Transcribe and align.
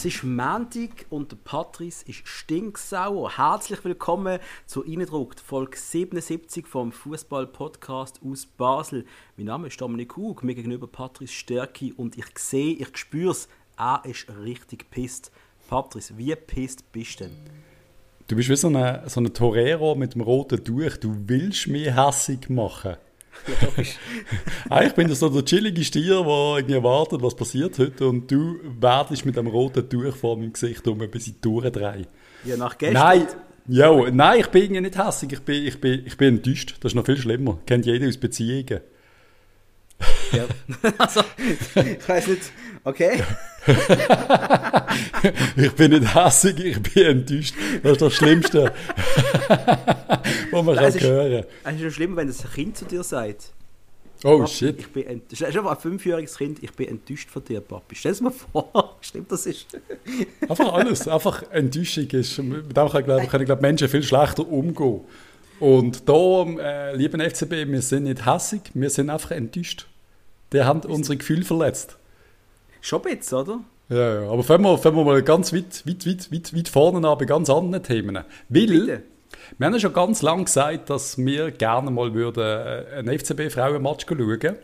Es 0.00 0.06
ist 0.06 0.24
Montag 0.24 1.04
und 1.10 1.44
Patrice 1.44 2.06
ist 2.08 2.26
stinksauer. 2.26 3.36
Herzlich 3.36 3.84
willkommen 3.84 4.38
zu 4.64 4.82
Innendruckt, 4.82 5.40
Folge 5.40 5.76
77 5.76 6.66
vom 6.66 6.90
Fußball-Podcast 6.90 8.18
aus 8.24 8.46
Basel. 8.46 9.04
Mein 9.36 9.44
Name 9.44 9.66
ist 9.66 9.78
Dominik 9.78 10.16
Hug, 10.16 10.42
mir 10.42 10.54
gegenüber 10.54 10.86
Patrice 10.86 11.34
Stärki 11.34 11.92
und 11.92 12.16
ich 12.16 12.24
sehe, 12.38 12.76
ich 12.76 12.96
spüre 12.96 13.32
es, 13.32 13.46
er 13.76 14.00
ist 14.06 14.26
richtig 14.42 14.90
pisst. 14.90 15.32
Patrice, 15.68 16.16
wie 16.16 16.34
pisst 16.34 16.90
bist 16.92 17.20
du 17.20 17.24
denn? 17.24 17.36
Du 18.26 18.36
bist 18.36 18.48
wie 18.48 18.56
so 18.56 18.68
ein 18.68 19.06
so 19.06 19.20
eine 19.20 19.34
Torero 19.34 19.96
mit 19.96 20.14
dem 20.14 20.22
roten 20.22 20.64
Tuch. 20.64 20.96
Du 20.96 21.14
willst 21.26 21.66
mich 21.66 21.94
hässig 21.94 22.48
machen. 22.48 22.96
Eigentlich 24.68 24.94
bin 24.94 25.10
ich 25.10 25.18
so 25.18 25.28
der 25.28 25.44
chillige 25.44 25.82
Stier, 25.84 26.22
der 26.22 26.56
irgendwie 26.58 26.82
wartet, 26.82 27.22
was 27.22 27.34
passiert 27.34 27.78
heute. 27.78 28.08
Und 28.08 28.30
du 28.30 28.58
werdest 28.80 29.24
mit 29.24 29.36
dem 29.36 29.46
roten 29.46 29.88
Tuch 29.88 30.14
vor 30.14 30.36
meinem 30.36 30.52
Gesicht 30.52 30.86
um, 30.86 30.98
bis 30.98 31.26
ich 31.28 31.40
durchdrehe. 31.40 32.06
Ja, 32.44 32.56
nach 32.56 32.76
gestern. 32.76 33.02
Nein, 33.02 33.26
ja, 33.68 34.10
nein, 34.10 34.40
ich 34.40 34.48
bin 34.48 34.62
irgendwie 34.62 34.80
nicht 34.82 34.98
hässig. 34.98 35.32
Ich 35.32 35.40
bin, 35.40 35.66
ich, 35.66 35.80
bin, 35.80 36.02
ich 36.04 36.16
bin 36.16 36.36
enttäuscht. 36.36 36.76
Das 36.80 36.92
ist 36.92 36.96
noch 36.96 37.06
viel 37.06 37.16
schlimmer. 37.16 37.58
Kennt 37.66 37.86
jeder 37.86 38.08
aus 38.08 38.16
Beziehungen. 38.16 38.80
Ja. 40.32 40.44
also, 40.98 41.22
ich 41.74 42.08
weiß 42.08 42.26
nicht. 42.28 42.52
Okay. 42.84 43.22
ich 45.56 45.72
bin 45.72 45.90
nicht 45.90 46.14
hässig, 46.14 46.58
ich 46.64 46.82
bin 46.82 47.04
enttäuscht. 47.04 47.54
Das 47.82 47.92
ist 47.92 48.02
das 48.02 48.14
Schlimmste, 48.14 48.72
was 50.50 50.64
man 50.64 50.76
kann 50.76 51.00
hören 51.00 51.44
Es 51.64 51.74
ist 51.74 51.80
schon 51.80 51.90
schlimmer, 51.90 52.16
wenn 52.16 52.28
das 52.28 52.44
ein 52.44 52.50
Kind 52.52 52.76
zu 52.76 52.86
dir 52.86 53.02
sagt. 53.02 53.52
Oh 54.24 54.38
Papi, 54.38 54.50
shit. 54.50 54.78
Ich 54.78 54.88
bin 54.88 55.06
ent- 55.06 55.32
das 55.32 55.40
ist 55.40 55.56
einfach 55.56 55.72
ein 55.72 55.80
fünfjähriges 55.80 56.36
Kind, 56.36 56.62
ich 56.62 56.72
bin 56.72 56.88
enttäuscht 56.88 57.30
von 57.30 57.44
dir, 57.44 57.60
Papi. 57.60 57.94
Stell 57.94 58.12
es 58.12 58.20
mal 58.20 58.32
vor, 58.32 58.96
stimmt 59.00 59.32
das 59.32 59.46
ist. 59.46 59.66
Einfach 60.48 60.72
alles. 60.72 61.08
Einfach 61.08 61.42
Enttäuschung 61.50 62.06
ist. 62.10 62.38
Mit 62.38 62.76
dem 62.76 62.88
kann, 62.88 63.04
glaub, 63.04 63.28
können 63.28 63.44
glaub, 63.44 63.60
Menschen 63.60 63.88
viel 63.88 64.02
schlechter 64.02 64.46
umgehen. 64.46 65.00
Und 65.58 66.08
da, 66.08 66.44
äh, 66.44 66.96
lieben 66.96 67.20
FCB, 67.20 67.68
wir 67.68 67.82
sind 67.82 68.04
nicht 68.04 68.24
hässig, 68.24 68.62
wir 68.72 68.88
sind 68.88 69.10
einfach 69.10 69.32
enttäuscht. 69.32 69.86
Die 70.52 70.62
haben 70.62 70.80
unsere 70.80 71.16
Gefühle 71.16 71.44
verletzt. 71.44 71.96
Schon 72.80 73.02
bisschen, 73.02 73.38
oder? 73.38 73.60
Ja, 73.88 74.22
ja. 74.22 74.30
Aber 74.30 74.42
fangen 74.42 74.64
wir, 74.64 74.78
fangen 74.78 74.96
wir 74.96 75.04
mal 75.04 75.22
ganz 75.22 75.52
weit, 75.52 75.86
weit, 75.86 76.06
weit, 76.06 76.32
weit, 76.32 76.56
weit 76.56 76.68
vorne 76.68 77.06
an 77.06 77.18
bei 77.18 77.24
ganz 77.24 77.50
anderen 77.50 77.82
Themen. 77.82 78.14
Weil, 78.14 78.66
Bitte. 78.66 79.02
wir 79.58 79.66
haben 79.66 79.74
ja 79.74 79.80
schon 79.80 79.92
ganz 79.92 80.22
lange 80.22 80.44
gesagt, 80.44 80.90
dass 80.90 81.18
wir 81.18 81.50
gerne 81.50 81.90
mal 81.90 82.14
würden 82.14 82.42
äh, 82.42 82.98
einen 82.98 83.18
FCB-Frauenmatch 83.18 84.06
schauen 84.08 84.56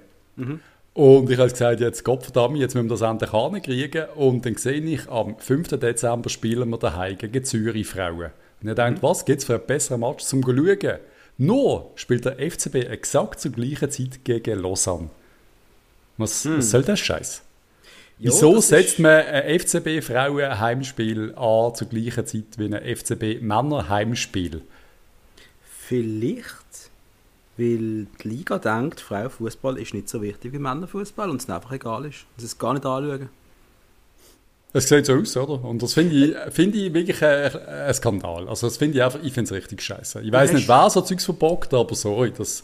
Und 0.94 1.30
ich 1.30 1.38
habe 1.38 1.50
gesagt, 1.50 1.80
jetzt 1.80 2.04
Gottverdammt, 2.04 2.56
jetzt 2.56 2.74
müssen 2.74 2.88
wir 2.88 2.96
das 2.96 3.02
endlich 3.02 3.30
hinkriegen. 3.30 4.06
Und 4.14 4.46
dann 4.46 4.56
sehe 4.56 4.80
ich, 4.80 5.08
am 5.08 5.36
5. 5.38 5.68
Dezember 5.68 6.30
spielen 6.30 6.70
wir 6.70 6.78
daheim 6.78 7.18
gegen 7.18 7.44
Zürich 7.44 7.86
Frauen. 7.86 8.30
Und 8.62 8.68
ich 8.68 8.74
denke, 8.74 9.02
was 9.02 9.24
gibt 9.24 9.40
es 9.40 9.44
für 9.44 9.56
einen 9.56 9.66
besseren 9.66 10.00
Match 10.00 10.24
zum 10.24 10.42
Schauen? 10.42 10.98
Nur 11.38 11.90
spielt 11.96 12.24
der 12.24 12.38
FCB 12.38 12.76
exakt 12.76 13.40
zur 13.40 13.52
gleichen 13.52 13.90
Zeit 13.90 14.24
gegen 14.24 14.58
Lausanne. 14.60 15.10
Was, 16.18 16.46
was 16.48 16.70
soll 16.70 16.82
das 16.82 17.00
Scheiß? 17.00 17.42
Wieso 18.18 18.60
setzt 18.60 18.98
man 18.98 19.26
ein 19.26 19.60
FCB-Frauen-Heimspiel 19.60 21.34
an 21.34 21.74
zur 21.74 21.88
gleichen 21.88 22.26
Zeit 22.26 22.44
wie 22.56 22.74
ein 22.74 22.96
FCB-Männer-Heimspiel? 22.96 24.62
Vielleicht, 25.86 26.90
weil 27.58 28.06
die 28.06 28.28
Liga 28.28 28.58
denkt, 28.58 29.00
Frauenfußball 29.00 29.78
ist 29.78 29.92
nicht 29.92 30.08
so 30.08 30.22
wichtig 30.22 30.54
wie 30.54 30.58
Männerfußball 30.58 31.28
und 31.28 31.42
es 31.42 31.50
einfach 31.50 31.72
egal 31.72 32.06
ist. 32.06 32.24
Und 32.36 32.44
es 32.44 32.58
gar 32.58 32.72
nicht 32.72 32.86
anschauen. 32.86 33.28
Es 34.72 34.88
sieht 34.88 35.06
so 35.06 35.14
aus, 35.14 35.36
oder? 35.36 35.62
Und 35.64 35.82
das 35.82 35.94
finde 35.94 36.14
ich, 36.14 36.52
finde 36.52 36.78
ich 36.78 36.92
wirklich 36.92 37.22
ein, 37.22 37.54
ein 37.54 37.94
Skandal. 37.94 38.48
Also 38.48 38.66
das 38.66 38.78
finde 38.78 38.98
ich 38.98 39.04
einfach, 39.04 39.20
ich 39.22 39.32
finde 39.32 39.48
es 39.48 39.52
richtig 39.52 39.82
scheiße. 39.82 40.22
Ich 40.22 40.32
weiß 40.32 40.52
nicht, 40.52 40.68
wer 40.68 40.88
so 40.90 41.02
Zeugs 41.02 41.24
verbockt, 41.24 41.74
aber 41.74 41.94
sorry, 41.94 42.32
das... 42.36 42.62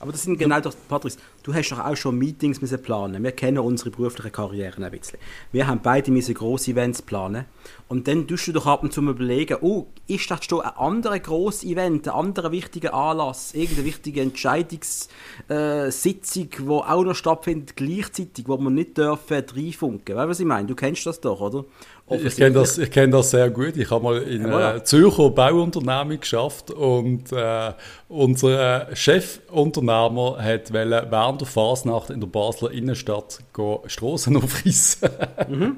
Aber 0.00 0.12
das 0.12 0.22
sind 0.22 0.38
genau 0.38 0.60
doch, 0.60 0.74
Patrice, 0.88 1.18
du 1.42 1.54
hast 1.54 1.70
doch 1.70 1.80
auch 1.80 1.96
schon 1.96 2.16
Meetings 2.16 2.60
müssen 2.60 2.80
planen. 2.80 3.22
Wir 3.22 3.32
kennen 3.32 3.58
unsere 3.58 3.90
beruflichen 3.90 4.32
Karrieren 4.32 4.84
ein 4.84 4.90
bisschen. 4.90 5.18
Wir 5.52 5.66
haben 5.66 5.80
beide 5.82 6.10
müssen 6.10 6.34
grosse 6.34 6.70
Events 6.70 7.02
planen. 7.02 7.46
Und 7.88 8.06
dann 8.06 8.26
tust 8.26 8.46
du 8.48 8.52
doch 8.52 8.66
ab 8.66 8.82
und 8.82 8.92
zu 8.92 9.00
überlegen, 9.00 9.58
oh, 9.60 9.86
ist 10.06 10.30
das 10.30 10.44
schon 10.44 10.60
ein 10.60 10.76
anderer 10.76 11.18
grosses 11.18 11.64
Event, 11.64 12.06
ein 12.08 12.14
anderer 12.14 12.52
wichtiger 12.52 12.94
Anlass, 12.94 13.54
irgendeine 13.54 13.86
wichtige 13.86 14.20
Entscheidungssitzung, 14.20 16.08
Sitzung, 16.08 16.48
die 16.50 16.68
auch 16.68 17.04
noch 17.04 17.14
stattfindet 17.14 17.76
gleichzeitig, 17.76 18.48
wo 18.48 18.56
man 18.56 18.74
nicht 18.74 18.96
dürfen 18.96 19.44
reinfunken. 19.54 20.16
Weißt 20.16 20.24
du, 20.24 20.28
was 20.28 20.40
ich 20.40 20.46
meine? 20.46 20.66
Du 20.66 20.74
kennst 20.74 21.06
das 21.06 21.20
doch, 21.20 21.40
oder? 21.40 21.64
Ich 22.10 22.36
kenne 22.36 22.52
das, 22.54 22.78
ich 22.78 22.90
kenn 22.90 23.10
das 23.10 23.30
sehr 23.30 23.50
gut. 23.50 23.76
Ich 23.76 23.90
habe 23.90 24.02
mal 24.02 24.22
in 24.22 24.42
Ja, 24.48 24.70
einer. 24.70 24.84
Zürcher 24.84 25.30
Bauunternehmung 25.30 26.20
geschafft 26.20 26.70
und 26.70 27.32
äh, 27.32 27.72
unser 28.08 28.88
Chefunternehmer 28.94 30.38
hat 30.42 30.72
während 30.72 31.40
der 31.40 31.46
Fasnacht 31.46 32.10
in 32.10 32.20
der 32.20 32.28
Basler 32.28 32.70
Innenstadt 32.70 33.40
go 33.52 33.82
Strassen 33.86 34.36
aufreißen. 34.42 35.08
Mhm, 35.48 35.76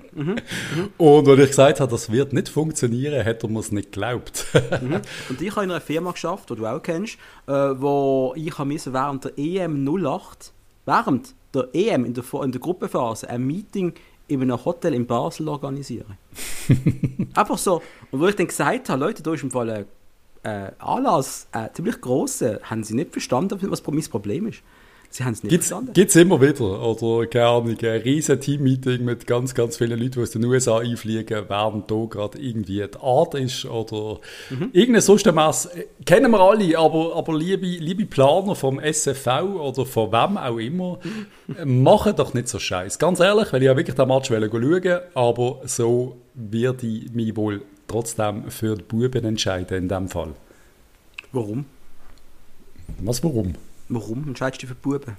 Und 0.98 1.28
als 1.28 1.40
ich 1.40 1.48
gesagt 1.48 1.80
habe, 1.80 1.90
das 1.90 2.10
wird 2.12 2.32
nicht 2.32 2.48
funktionieren, 2.48 3.24
hat 3.24 3.42
er 3.42 3.48
mir 3.48 3.60
es 3.60 3.72
nicht 3.72 3.92
geglaubt. 3.92 4.46
Und 5.28 5.40
ich 5.40 5.50
habe 5.54 5.64
in 5.64 5.70
einer 5.70 5.80
Firma 5.80 6.12
geschafft, 6.12 6.50
die 6.50 6.56
du 6.56 6.66
auch 6.66 6.82
kennst, 6.82 7.18
äh, 7.46 7.52
wo 7.52 8.32
ich 8.36 8.56
während 8.58 9.24
der 9.24 9.32
EM 9.38 9.88
08, 10.06 10.52
während 10.86 11.34
der 11.54 11.68
EM 11.72 12.04
in 12.04 12.14
der, 12.14 12.24
in 12.44 12.52
der 12.52 12.60
Gruppenphase, 12.60 13.28
ein 13.28 13.42
Meeting 13.44 13.94
in 14.30 14.42
einem 14.42 14.64
Hotel 14.64 14.94
in 14.94 15.06
Basel 15.06 15.48
organisieren. 15.48 16.16
Einfach 17.34 17.58
so. 17.58 17.82
Und 18.10 18.20
wo 18.20 18.26
ich 18.26 18.36
dann 18.36 18.46
gesagt 18.46 18.88
habe, 18.88 19.00
Leute, 19.00 19.22
da 19.22 19.34
ist 19.34 19.42
im 19.42 19.50
Fall 19.50 19.70
ein 19.70 19.86
äh, 20.42 20.70
Anlass, 20.78 21.48
äh, 21.52 21.68
ziemlich 21.72 22.00
grosser, 22.00 22.60
haben 22.62 22.84
sie 22.84 22.94
nicht 22.94 23.12
verstanden, 23.12 23.58
was 23.70 23.86
mein 23.86 24.02
Problem 24.04 24.46
ist. 24.46 24.62
Sie 25.12 25.24
haben 25.24 25.32
es 25.32 25.42
nicht 25.42 25.50
Gibt's, 25.50 25.66
verstanden. 25.68 25.92
gibt's 25.92 26.14
immer 26.14 26.40
wieder. 26.40 26.80
Oder, 26.82 27.26
keine 27.26 27.46
Ahnung, 27.48 27.76
ein 27.82 28.00
riesen 28.02 28.40
Team-Meeting 28.40 29.04
mit 29.04 29.26
ganz, 29.26 29.54
ganz 29.54 29.76
vielen 29.76 29.98
Leuten, 29.98 30.12
die 30.12 30.20
aus 30.20 30.30
den 30.30 30.44
USA 30.44 30.78
einfliegen, 30.78 31.46
während 31.48 31.90
da 31.90 32.04
gerade 32.08 32.38
irgendwie 32.38 32.76
die 32.86 32.98
Art 33.02 33.34
ist 33.34 33.64
oder 33.64 34.20
Mhm. 34.50 34.70
irgendeine 34.72 35.00
sonst 35.00 35.26
Messe. 35.26 35.86
Kennen 36.06 36.30
wir 36.30 36.38
alle, 36.38 36.78
aber, 36.78 37.16
aber 37.16 37.36
liebe, 37.36 37.66
liebe 37.66 38.06
Planer 38.06 38.54
vom 38.54 38.78
SFV 38.78 39.26
oder 39.60 39.84
von 39.84 40.12
wem 40.12 40.38
auch 40.38 40.58
immer, 40.58 41.00
Mhm. 41.48 41.82
machen 41.82 42.14
doch 42.14 42.32
nicht 42.32 42.46
so 42.48 42.60
scheiß. 42.60 43.00
Ganz 43.00 43.18
ehrlich, 43.18 43.52
weil 43.52 43.62
ich 43.62 43.66
ja 43.66 43.76
wirklich 43.76 43.96
den 43.96 44.06
Match 44.06 44.30
wollte 44.30 44.48
schauen, 44.48 45.00
aber 45.14 45.60
so 45.66 46.18
werde 46.34 46.86
ich 46.86 47.10
mich 47.12 47.34
wohl 47.36 47.62
trotzdem 47.88 48.48
für 48.48 48.76
die 48.76 48.84
Buben 48.84 49.24
entscheiden 49.24 49.76
in 49.76 49.88
dem 49.88 50.08
Fall. 50.08 50.34
Warum? 51.32 51.64
Was, 53.00 53.24
warum? 53.24 53.54
Warum 53.90 54.26
entscheidest 54.28 54.62
du 54.62 54.66
für 54.68 54.74
Buben? 54.74 55.16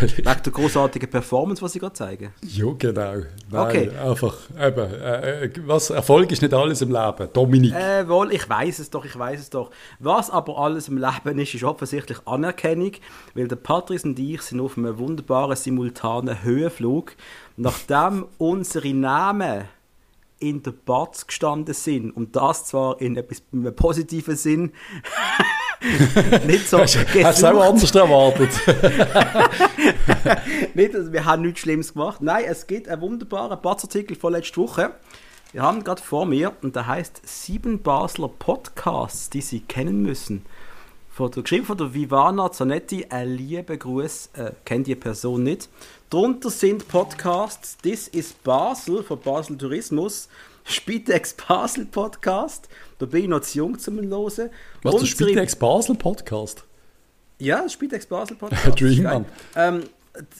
Wegen 0.00 0.24
der 0.24 0.52
großartigen 0.52 1.08
Performance, 1.10 1.62
die 1.64 1.70
sie 1.70 1.78
gerade 1.78 1.92
zeigen. 1.92 2.32
Ja, 2.42 2.66
genau. 2.76 3.12
Nein, 3.50 3.66
Okay. 3.66 3.90
einfach, 3.98 4.34
eben, 4.60 4.94
äh, 4.94 5.44
äh, 5.44 5.50
was, 5.64 5.90
Erfolg 5.90 6.32
ist 6.32 6.42
nicht 6.42 6.54
alles 6.54 6.82
im 6.82 6.90
Leben. 6.90 7.28
Dominik. 7.32 7.72
Äh, 7.74 8.08
wohl, 8.08 8.32
ich 8.32 8.48
weiß 8.48 8.80
es 8.80 8.90
doch, 8.90 9.04
ich 9.04 9.16
weiß 9.16 9.38
es 9.40 9.50
doch. 9.50 9.70
Was 10.00 10.30
aber 10.30 10.58
alles 10.58 10.88
im 10.88 10.98
Leben 10.98 11.38
ist, 11.38 11.54
ist 11.54 11.62
offensichtlich 11.64 12.18
Anerkennung, 12.26 12.92
weil 13.34 13.46
der 13.46 13.56
Patrice 13.56 14.08
und 14.08 14.18
ich 14.18 14.42
sind 14.42 14.60
auf 14.60 14.76
einem 14.76 14.98
wunderbaren 14.98 15.54
simultanen 15.56 16.42
Höhenflug, 16.42 17.12
nachdem 17.56 18.26
unsere 18.38 18.92
Namen 18.92 19.68
in 20.40 20.62
der 20.62 20.72
Batz 20.72 21.26
gestanden 21.26 21.74
sind 21.74 22.10
und 22.10 22.34
das 22.34 22.66
zwar 22.66 23.00
in 23.00 23.16
etwas 23.16 23.42
in 23.52 23.60
einem 23.60 23.76
positiven 23.76 24.36
Sinn 24.36 24.72
nicht 26.46 26.68
so 26.68 26.80
Hast 26.80 26.94
du 26.94 27.20
es 27.20 27.44
auch 27.44 27.62
anders 27.62 27.94
erwartet? 27.94 28.50
nicht, 30.74 30.94
also 30.94 31.12
wir 31.12 31.24
haben 31.24 31.42
nichts 31.42 31.60
Schlimmes 31.60 31.94
gemacht. 31.94 32.20
Nein, 32.20 32.44
es 32.46 32.66
gibt 32.66 32.88
einen 32.88 33.00
wunderbaren 33.00 33.60
Batzartikel 33.60 34.16
von 34.16 34.32
letzter 34.32 34.62
Woche. 34.62 34.92
Wir 35.52 35.62
haben 35.62 35.82
gerade 35.82 36.02
vor 36.02 36.26
mir 36.26 36.52
und 36.62 36.76
der 36.76 36.86
heißt 36.86 37.22
Sieben 37.24 37.82
Basler 37.82 38.28
Podcasts, 38.28 39.30
die 39.30 39.40
Sie 39.40 39.60
kennen 39.60 40.02
müssen. 40.02 40.44
Von 41.12 41.30
der, 41.32 41.42
geschrieben 41.42 41.66
von 41.66 41.76
der 41.76 41.92
Vivana 41.92 42.52
Zanetti, 42.52 43.06
ein 43.10 43.36
lieber 43.36 43.76
Gruß, 43.76 44.30
äh, 44.34 44.52
kennt 44.64 44.86
die 44.86 44.94
Person 44.94 45.42
nicht. 45.42 45.68
Drunter 46.08 46.50
sind 46.50 46.86
Podcasts 46.86 47.76
This 47.78 48.08
is 48.08 48.32
Basel 48.32 49.02
von 49.02 49.20
Basel 49.20 49.58
Tourismus, 49.58 50.28
Spitex 50.64 51.34
Basel 51.34 51.86
Podcast, 51.86 52.68
da 52.98 53.06
bin 53.06 53.22
ich 53.22 53.28
noch 53.28 53.40
zu 53.40 53.58
jung 53.58 53.78
zum 53.78 53.98
Hören. 53.98 54.50
Was, 54.82 54.96
der 54.96 55.06
Spitex 55.06 55.56
Basel 55.56 55.96
Podcast? 55.96 56.64
ja, 57.40 57.68
Spitex 57.68 58.06
Basel 58.06 58.36
Podcast. 58.36 58.80
Dream. 58.80 59.24
Ähm, 59.56 59.84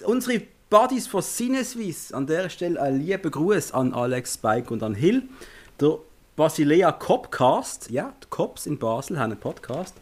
unsere 0.04 0.42
Buddies 0.68 1.08
von 1.08 1.22
Sinneswiss, 1.22 2.12
an 2.12 2.28
der 2.28 2.48
Stelle 2.48 2.80
ein 2.80 3.00
lieber 3.00 3.30
Gruß 3.30 3.72
an 3.72 3.92
Alex, 3.92 4.34
Spike 4.34 4.72
und 4.72 4.84
an 4.84 4.94
Hill. 4.94 5.24
Der 5.80 5.98
Basilea 6.36 6.92
Copcast, 6.92 7.90
ja, 7.90 8.12
die 8.22 8.28
Cops 8.30 8.66
in 8.66 8.78
Basel 8.78 9.18
haben 9.18 9.32
einen 9.32 9.40
Podcast. 9.40 9.96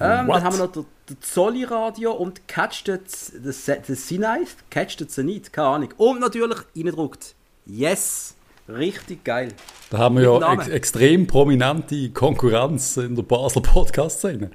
Ähm, 0.00 0.28
dann 0.28 0.42
haben 0.42 0.58
wir 0.58 0.66
noch 0.66 0.72
der, 0.72 0.84
der 1.08 1.20
Zolli 1.20 1.64
Radio 1.64 2.12
und 2.12 2.46
Catch 2.48 2.84
the, 2.86 2.96
the, 3.06 3.52
the 3.86 3.94
Sinite, 3.94 4.52
Catch 4.70 4.96
the 4.98 5.06
Zenit, 5.06 5.52
keine 5.52 5.68
Ahnung. 5.68 5.88
Und 5.96 6.20
natürlich 6.20 6.58
reingedruckt. 6.76 7.34
Yes! 7.66 8.34
Richtig 8.68 9.24
geil. 9.24 9.48
Da 9.90 9.98
haben 9.98 10.16
wir 10.16 10.22
ja 10.22 10.52
ex 10.54 10.68
extrem 10.68 11.26
prominente 11.26 12.08
Konkurrenz 12.10 12.96
in 12.96 13.14
der 13.14 13.22
Basler 13.22 13.60
Podcast-Szene. 13.60 14.50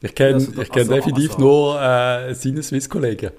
Ich 0.00 0.14
kenne 0.14 0.34
also, 0.34 0.50
kenn 0.50 0.68
also, 0.74 0.94
definitiv 0.94 1.30
also. 1.34 1.40
nur 1.40 1.80
äh, 1.80 2.34
seine 2.34 2.62
Swiss-Kollegen. 2.62 3.30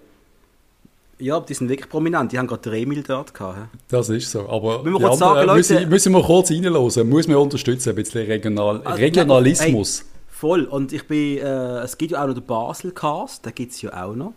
Ja, 1.20 1.40
die 1.40 1.54
sind 1.54 1.70
wirklich 1.70 1.90
prominent. 1.90 2.32
Die 2.32 2.40
haben 2.40 2.48
gerade 2.48 2.78
Emil 2.78 3.04
dort 3.04 3.34
gehabt. 3.34 3.70
Das 3.90 4.10
ist 4.10 4.32
so. 4.32 4.48
Aber 4.50 4.84
wir 4.84 4.94
anderen, 4.96 5.18
sagen, 5.18 5.46
Leute, 5.46 5.58
müssen, 5.58 5.90
müssen, 5.90 6.14
wir 6.14 6.24
kurz 6.24 6.50
reinhören. 6.50 7.10
Muss 7.10 7.28
man 7.28 7.38
unterstützen, 7.38 7.90
ein 7.90 7.96
bisschen 7.96 8.26
Regional 8.26 8.82
also, 8.82 8.98
Regionalismus. 8.98 10.00
Hey, 10.00 10.11
voll. 10.42 10.66
Und 10.66 10.92
ich 10.92 11.08
bin, 11.08 11.38
äh, 11.38 11.80
es 11.82 11.98
gibt 11.98 12.12
ja 12.12 12.24
auch 12.24 12.28
noch 12.28 12.34
den 12.34 12.46
Basel-Cast, 12.46 13.46
den 13.46 13.56
gibt 13.56 13.72
es 13.72 13.82
ja 13.82 14.04
auch 14.04 14.16
noch. 14.16 14.34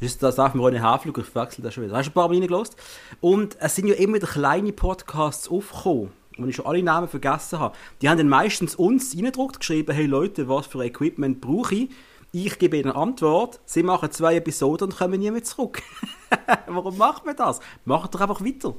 Das, 0.00 0.16
das 0.16 0.36
darf 0.36 0.54
mir 0.54 0.62
ohne 0.62 0.80
Haarflug, 0.80 1.18
ich 1.18 1.34
wechsle 1.34 1.62
das 1.62 1.74
schon 1.74 1.84
wieder. 1.84 1.96
Hast 1.96 2.06
du 2.06 2.10
ein 2.10 2.14
paar 2.14 2.28
Mal 2.28 2.34
reingelassen? 2.34 2.76
Und 3.20 3.56
es 3.60 3.74
sind 3.74 3.88
ja 3.88 3.94
immer 3.96 4.14
wieder 4.14 4.28
kleine 4.28 4.72
Podcasts 4.72 5.48
aufgekommen, 5.48 6.12
wo 6.38 6.46
ich 6.46 6.56
schon 6.56 6.66
alle 6.66 6.82
Namen 6.82 7.08
vergessen 7.08 7.58
habe. 7.58 7.76
Die 8.00 8.08
haben 8.08 8.16
dann 8.16 8.28
meistens 8.28 8.76
uns 8.76 9.14
reingedruckt, 9.14 9.58
geschrieben, 9.58 9.92
hey 9.92 10.06
Leute, 10.06 10.48
was 10.48 10.68
für 10.68 10.82
Equipment 10.84 11.40
brauche 11.40 11.74
ich? 11.74 11.90
Ich 12.32 12.60
gebe 12.60 12.76
ihnen 12.76 12.92
eine 12.92 13.00
Antwort, 13.00 13.58
sie 13.66 13.82
machen 13.82 14.12
zwei 14.12 14.36
Episoden 14.36 14.88
und 14.88 14.96
kommen 14.96 15.18
nie 15.18 15.32
mehr 15.32 15.42
zurück. 15.42 15.82
Warum 16.68 16.96
macht 16.96 17.26
man 17.26 17.34
das? 17.34 17.58
Macht 17.84 18.14
doch 18.14 18.20
einfach 18.20 18.40
weiter. 18.40 18.74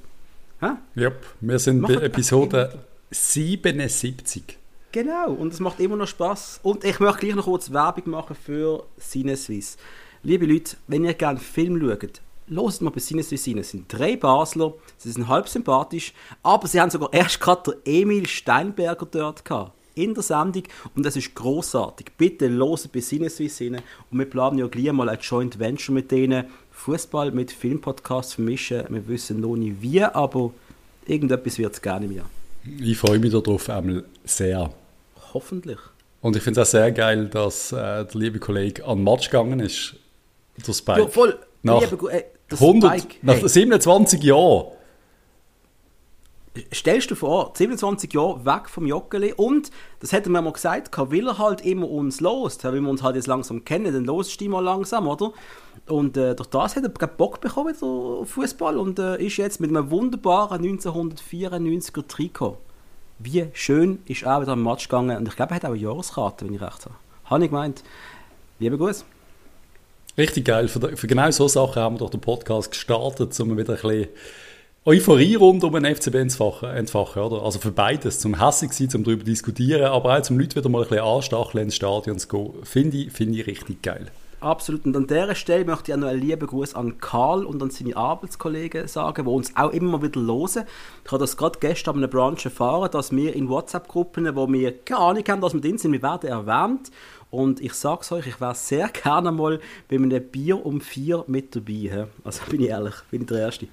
Ja, 0.61 0.77
yep, 0.95 1.25
wir 1.41 1.59
sind 1.59 1.81
bei 1.81 1.95
Episode 1.95 2.79
77. 3.09 4.60
Genau, 4.91 5.31
und 5.31 5.53
es 5.53 5.59
macht 5.59 5.79
immer 5.79 5.95
noch 5.95 6.07
Spaß. 6.07 6.59
Und 6.63 6.83
ich 6.83 6.99
möchte 6.99 7.19
gleich 7.19 7.35
noch 7.35 7.45
kurz 7.45 7.71
Werbung 7.71 8.09
machen 8.09 8.35
für 8.35 8.83
Cineswiss. 8.99 9.77
Liebe 10.23 10.45
Leute, 10.45 10.75
wenn 10.87 11.05
ihr 11.05 11.13
gerne 11.13 11.39
Film 11.39 11.79
schaut, 11.79 12.21
Loset 12.47 12.81
mal 12.81 12.89
bei 12.89 12.99
Sinneswiss 12.99 13.47
rein. 13.47 13.59
Es 13.59 13.71
sind 13.71 13.85
drei 13.87 14.17
Basler, 14.17 14.73
sie 14.97 15.11
sind 15.11 15.29
halb 15.29 15.47
sympathisch, 15.47 16.13
aber 16.43 16.67
sie 16.67 16.81
haben 16.81 16.91
sogar 16.91 17.13
erst 17.13 17.39
gerade 17.39 17.77
Emil 17.85 18.27
Steinberger 18.27 19.07
dort 19.09 19.45
gehabt 19.45 19.71
in 19.95 20.13
der 20.13 20.23
Sendung 20.23 20.63
und 20.95 21.05
das 21.05 21.15
ist 21.15 21.33
großartig. 21.33 22.07
Bitte 22.17 22.47
loset 22.47 22.91
bei 22.91 22.99
Sinneswiss 22.99 23.61
rein 23.61 23.81
und 24.09 24.19
wir 24.19 24.25
planen 24.25 24.57
ja 24.57 24.67
gleich 24.67 24.91
mal 24.91 25.07
ein 25.07 25.19
Joint 25.21 25.59
Venture 25.59 25.93
mit 25.93 26.11
denen. 26.11 26.45
Fußball 26.71 27.31
mit 27.31 27.51
Filmpodcasts 27.51 28.33
vermischen. 28.33 28.83
Wir 28.89 29.07
wissen 29.07 29.39
noch 29.39 29.55
nicht 29.55 29.81
wie, 29.81 30.03
aber 30.03 30.51
irgendetwas 31.05 31.57
wird 31.57 31.73
es 31.73 31.81
gerne 31.81 32.07
mehr. 32.07 32.25
Ich 32.79 32.97
freue 32.97 33.19
mich 33.19 33.31
darauf 33.31 33.69
einmal 33.69 34.03
sehr. 34.23 34.71
Hoffentlich. 35.33 35.79
Und 36.21 36.35
ich 36.35 36.43
finde 36.43 36.61
es 36.61 36.67
auch 36.67 36.71
sehr 36.71 36.91
geil, 36.91 37.27
dass 37.27 37.71
äh, 37.71 37.75
der 37.75 38.07
liebe 38.13 38.39
Kollege 38.39 38.85
an 38.85 38.99
den 38.99 39.03
Match 39.03 39.29
gegangen 39.29 39.59
ist. 39.59 39.95
Der 40.65 40.73
Spike. 40.73 41.01
Ja, 41.01 41.07
voll. 41.07 41.39
Nach, 41.63 41.81
liebe, 41.81 42.11
äh, 42.11 42.23
100, 42.51 42.99
Spike, 42.99 43.15
nach 43.21 43.35
hey. 43.35 43.47
27 43.47 44.23
Jahren 44.23 44.67
stellst 46.73 47.09
du 47.09 47.15
vor, 47.15 47.53
27 47.55 48.11
Jahre 48.13 48.45
weg 48.45 48.69
vom 48.69 48.85
Joggeli 48.85 49.33
und, 49.33 49.71
das 49.99 50.11
hätten 50.11 50.31
wir 50.31 50.41
mal 50.41 50.51
gesagt, 50.51 50.89
weil 50.97 51.27
er 51.27 51.37
halt 51.37 51.61
immer 51.61 51.89
uns 51.89 52.19
lost, 52.19 52.63
weil 52.63 52.81
wir 52.81 52.89
uns 52.89 53.03
halt 53.03 53.15
jetzt 53.15 53.27
langsam 53.27 53.63
kennen, 53.63 53.93
dann 53.93 54.03
lost 54.03 54.39
du 54.41 54.49
mal 54.49 54.59
langsam, 54.59 55.07
oder? 55.07 55.31
Und 55.87 56.17
äh, 56.17 56.35
durch 56.35 56.49
das 56.49 56.75
hat 56.75 56.83
er 56.83 57.07
Bock 57.07 57.39
bekommen 57.39 57.73
auf 57.81 58.29
Fußball 58.29 58.77
und 58.77 58.99
äh, 58.99 59.23
ist 59.23 59.37
jetzt 59.37 59.61
mit 59.61 59.69
einem 59.69 59.89
wunderbaren 59.89 60.61
1994er 60.61 62.07
Trikot. 62.07 62.57
Wie 63.23 63.45
schön 63.53 63.99
ist 64.05 64.23
er 64.23 64.41
wieder 64.41 64.53
am 64.53 64.63
Match 64.63 64.87
gegangen 64.87 65.17
und 65.17 65.27
ich 65.27 65.35
glaube, 65.35 65.51
er 65.51 65.55
hat 65.57 65.65
auch 65.65 65.69
eine 65.69 65.77
Jahreskarte, 65.77 66.45
wenn 66.45 66.53
ich 66.53 66.61
recht 66.61 66.85
habe. 66.85 66.95
Habe 67.25 67.43
ich 67.43 67.51
gemeint. 67.51 67.83
Liebe 68.59 68.77
Grüße. 68.77 69.03
Richtig 70.17 70.45
geil. 70.45 70.67
Für, 70.67 70.97
für 70.97 71.07
genau 71.07 71.29
so 71.31 71.47
Sachen 71.47 71.81
haben 71.81 71.95
wir 71.95 71.99
doch 71.99 72.09
den 72.09 72.19
Podcast 72.19 72.71
gestartet, 72.71 73.39
um 73.39 73.57
wieder 73.57 73.73
ein 73.73 73.81
bisschen 73.81 74.07
Euphorie 74.83 75.35
rund 75.35 75.63
um 75.63 75.73
den 75.73 75.95
FCB 75.95 76.15
entfachen, 76.15 77.21
oder? 77.21 77.43
Also 77.43 77.59
für 77.59 77.71
beides, 77.71 78.19
zum 78.19 78.43
hässig 78.43 78.73
sein, 78.73 78.89
zum 78.89 79.03
darüber 79.03 79.23
diskutieren, 79.23 79.83
aber 79.83 80.17
auch 80.17 80.21
zum 80.23 80.39
Leute 80.39 80.55
wieder 80.55 80.69
mal 80.69 80.81
ein 80.81 80.89
bisschen 80.89 81.05
anstacheln, 81.05 81.65
ins 81.65 81.75
Stadion 81.75 82.17
zu 82.17 82.27
gehen, 82.27 82.53
finde 82.63 82.97
ich, 82.97 83.11
find 83.11 83.35
ich 83.35 83.45
richtig 83.45 83.83
geil. 83.83 84.07
Absolut. 84.41 84.87
Und 84.87 84.97
an 84.97 85.05
dieser 85.05 85.35
Stelle 85.35 85.65
möchte 85.65 85.91
ich 85.91 85.95
auch 85.95 86.01
noch 86.01 86.07
einen 86.07 86.19
lieben 86.19 86.47
Gruß 86.47 86.73
an 86.73 86.97
Karl 86.97 87.45
und 87.45 87.61
an 87.61 87.69
seine 87.69 87.95
Arbeitskollegen 87.95 88.87
sagen, 88.87 89.23
die 89.23 89.29
uns 89.29 89.55
auch 89.55 89.69
immer 89.69 90.01
wieder 90.01 90.19
hören. 90.19 90.65
Ich 91.05 91.11
habe 91.11 91.19
das 91.19 91.37
gerade 91.37 91.59
gestern 91.59 91.95
an 91.95 91.99
einer 91.99 92.07
Branche 92.07 92.49
erfahren, 92.49 92.89
dass 92.91 93.11
wir 93.11 93.35
in 93.35 93.49
WhatsApp-Gruppen, 93.49 94.35
wo 94.35 94.51
wir 94.51 94.83
keine 94.83 94.99
Ahnung 94.99 95.23
haben, 95.29 95.41
dass 95.41 95.53
wir 95.53 95.61
drin 95.61 95.77
sind, 95.77 95.91
wir 95.91 96.01
werden 96.01 96.27
erwähnt. 96.27 96.89
Und 97.29 97.61
ich 97.61 97.73
sage 97.73 97.99
es 98.01 98.11
euch, 98.11 98.25
ich 98.25 98.41
wäre 98.41 98.55
sehr 98.55 98.87
gerne 98.89 99.31
mal 99.31 99.59
bei 99.87 99.97
einem 99.97 100.23
Bier 100.23 100.65
um 100.65 100.81
vier 100.81 101.23
mit 101.27 101.55
dabei. 101.55 102.07
Also 102.23 102.41
bin 102.49 102.61
ich 102.61 102.69
ehrlich, 102.69 102.95
bin 103.11 103.21
ich 103.21 103.27
der 103.27 103.41
Erste. 103.41 103.67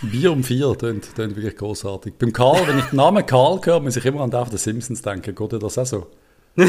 Bier 0.00 0.32
um 0.32 0.42
vier, 0.42 0.74
klingt, 0.78 1.14
klingt 1.14 1.36
wirklich 1.36 1.56
großartig. 1.56 2.14
Beim 2.18 2.32
Karl, 2.32 2.66
wenn 2.66 2.78
ich 2.78 2.86
den 2.86 2.96
Namen 2.96 3.26
Karl 3.26 3.60
höre, 3.62 3.80
muss 3.80 3.96
ich 3.96 4.04
immer 4.06 4.22
an 4.22 4.30
David 4.30 4.58
Simpsons 4.58 5.02
denken. 5.02 5.34
Geht 5.34 5.52
dir 5.52 5.58
das 5.58 5.76
auch 5.76 5.84
so? 5.84 6.06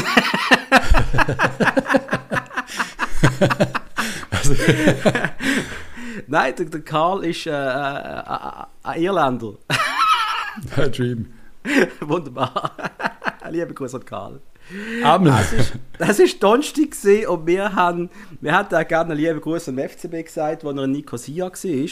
also, 4.30 4.54
Nein, 6.26 6.54
der, 6.56 6.66
der, 6.66 6.80
Karl 6.80 7.24
ist 7.24 7.46
äh, 7.46 7.50
äh, 7.50 7.54
äh 7.54 8.64
ein 8.82 9.02
Irländer. 9.02 9.54
ein 10.76 10.92
Dream. 10.92 11.32
Wunderbar. 12.00 12.72
Liebe 13.50 13.74
Grüße 13.74 13.96
an 13.96 14.04
Karl. 14.04 14.40
Amen. 15.04 15.34
Das 15.98 16.18
ist, 16.18 16.20
ist 16.20 16.42
Donnerstag 16.42 17.28
und 17.28 17.46
wir 17.46 17.74
haben, 17.74 18.10
wir 18.40 18.52
hatten 18.52 18.74
auch 18.74 18.86
gerne 18.86 19.12
einen 19.12 19.20
lieben 19.20 19.40
Gruß 19.40 19.68
am 19.68 19.78
FCB 19.78 20.24
gesagt, 20.24 20.64
wo 20.64 20.70
er 20.70 20.84
in 20.84 20.92
Nicosia 20.92 21.46
war 21.46 21.88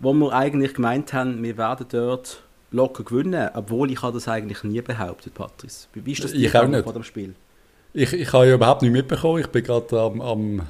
wo 0.00 0.12
wir 0.12 0.32
eigentlich 0.32 0.74
gemeint 0.74 1.12
haben, 1.12 1.42
wir 1.42 1.56
werden 1.56 1.86
dort 1.90 2.42
locker 2.70 3.04
gewinnen, 3.04 3.50
obwohl 3.54 3.90
ich 3.90 4.00
das 4.00 4.28
eigentlich 4.28 4.62
nie 4.64 4.80
behauptet, 4.80 5.34
Patrice. 5.34 5.88
Wie 5.94 6.12
ist 6.12 6.24
das 6.24 6.32
ich 6.32 6.54
auch 6.56 6.66
nicht. 6.66 6.84
vor 6.84 6.92
dem 6.92 7.04
Spiel? 7.04 7.34
Ich, 7.96 8.12
ich 8.12 8.32
habe 8.32 8.48
ja 8.48 8.54
überhaupt 8.54 8.82
nicht 8.82 8.90
mitbekommen. 8.90 9.40
Ich 9.40 9.46
bin 9.46 9.62
gerade 9.62 10.00
am, 10.00 10.20
am, 10.20 10.62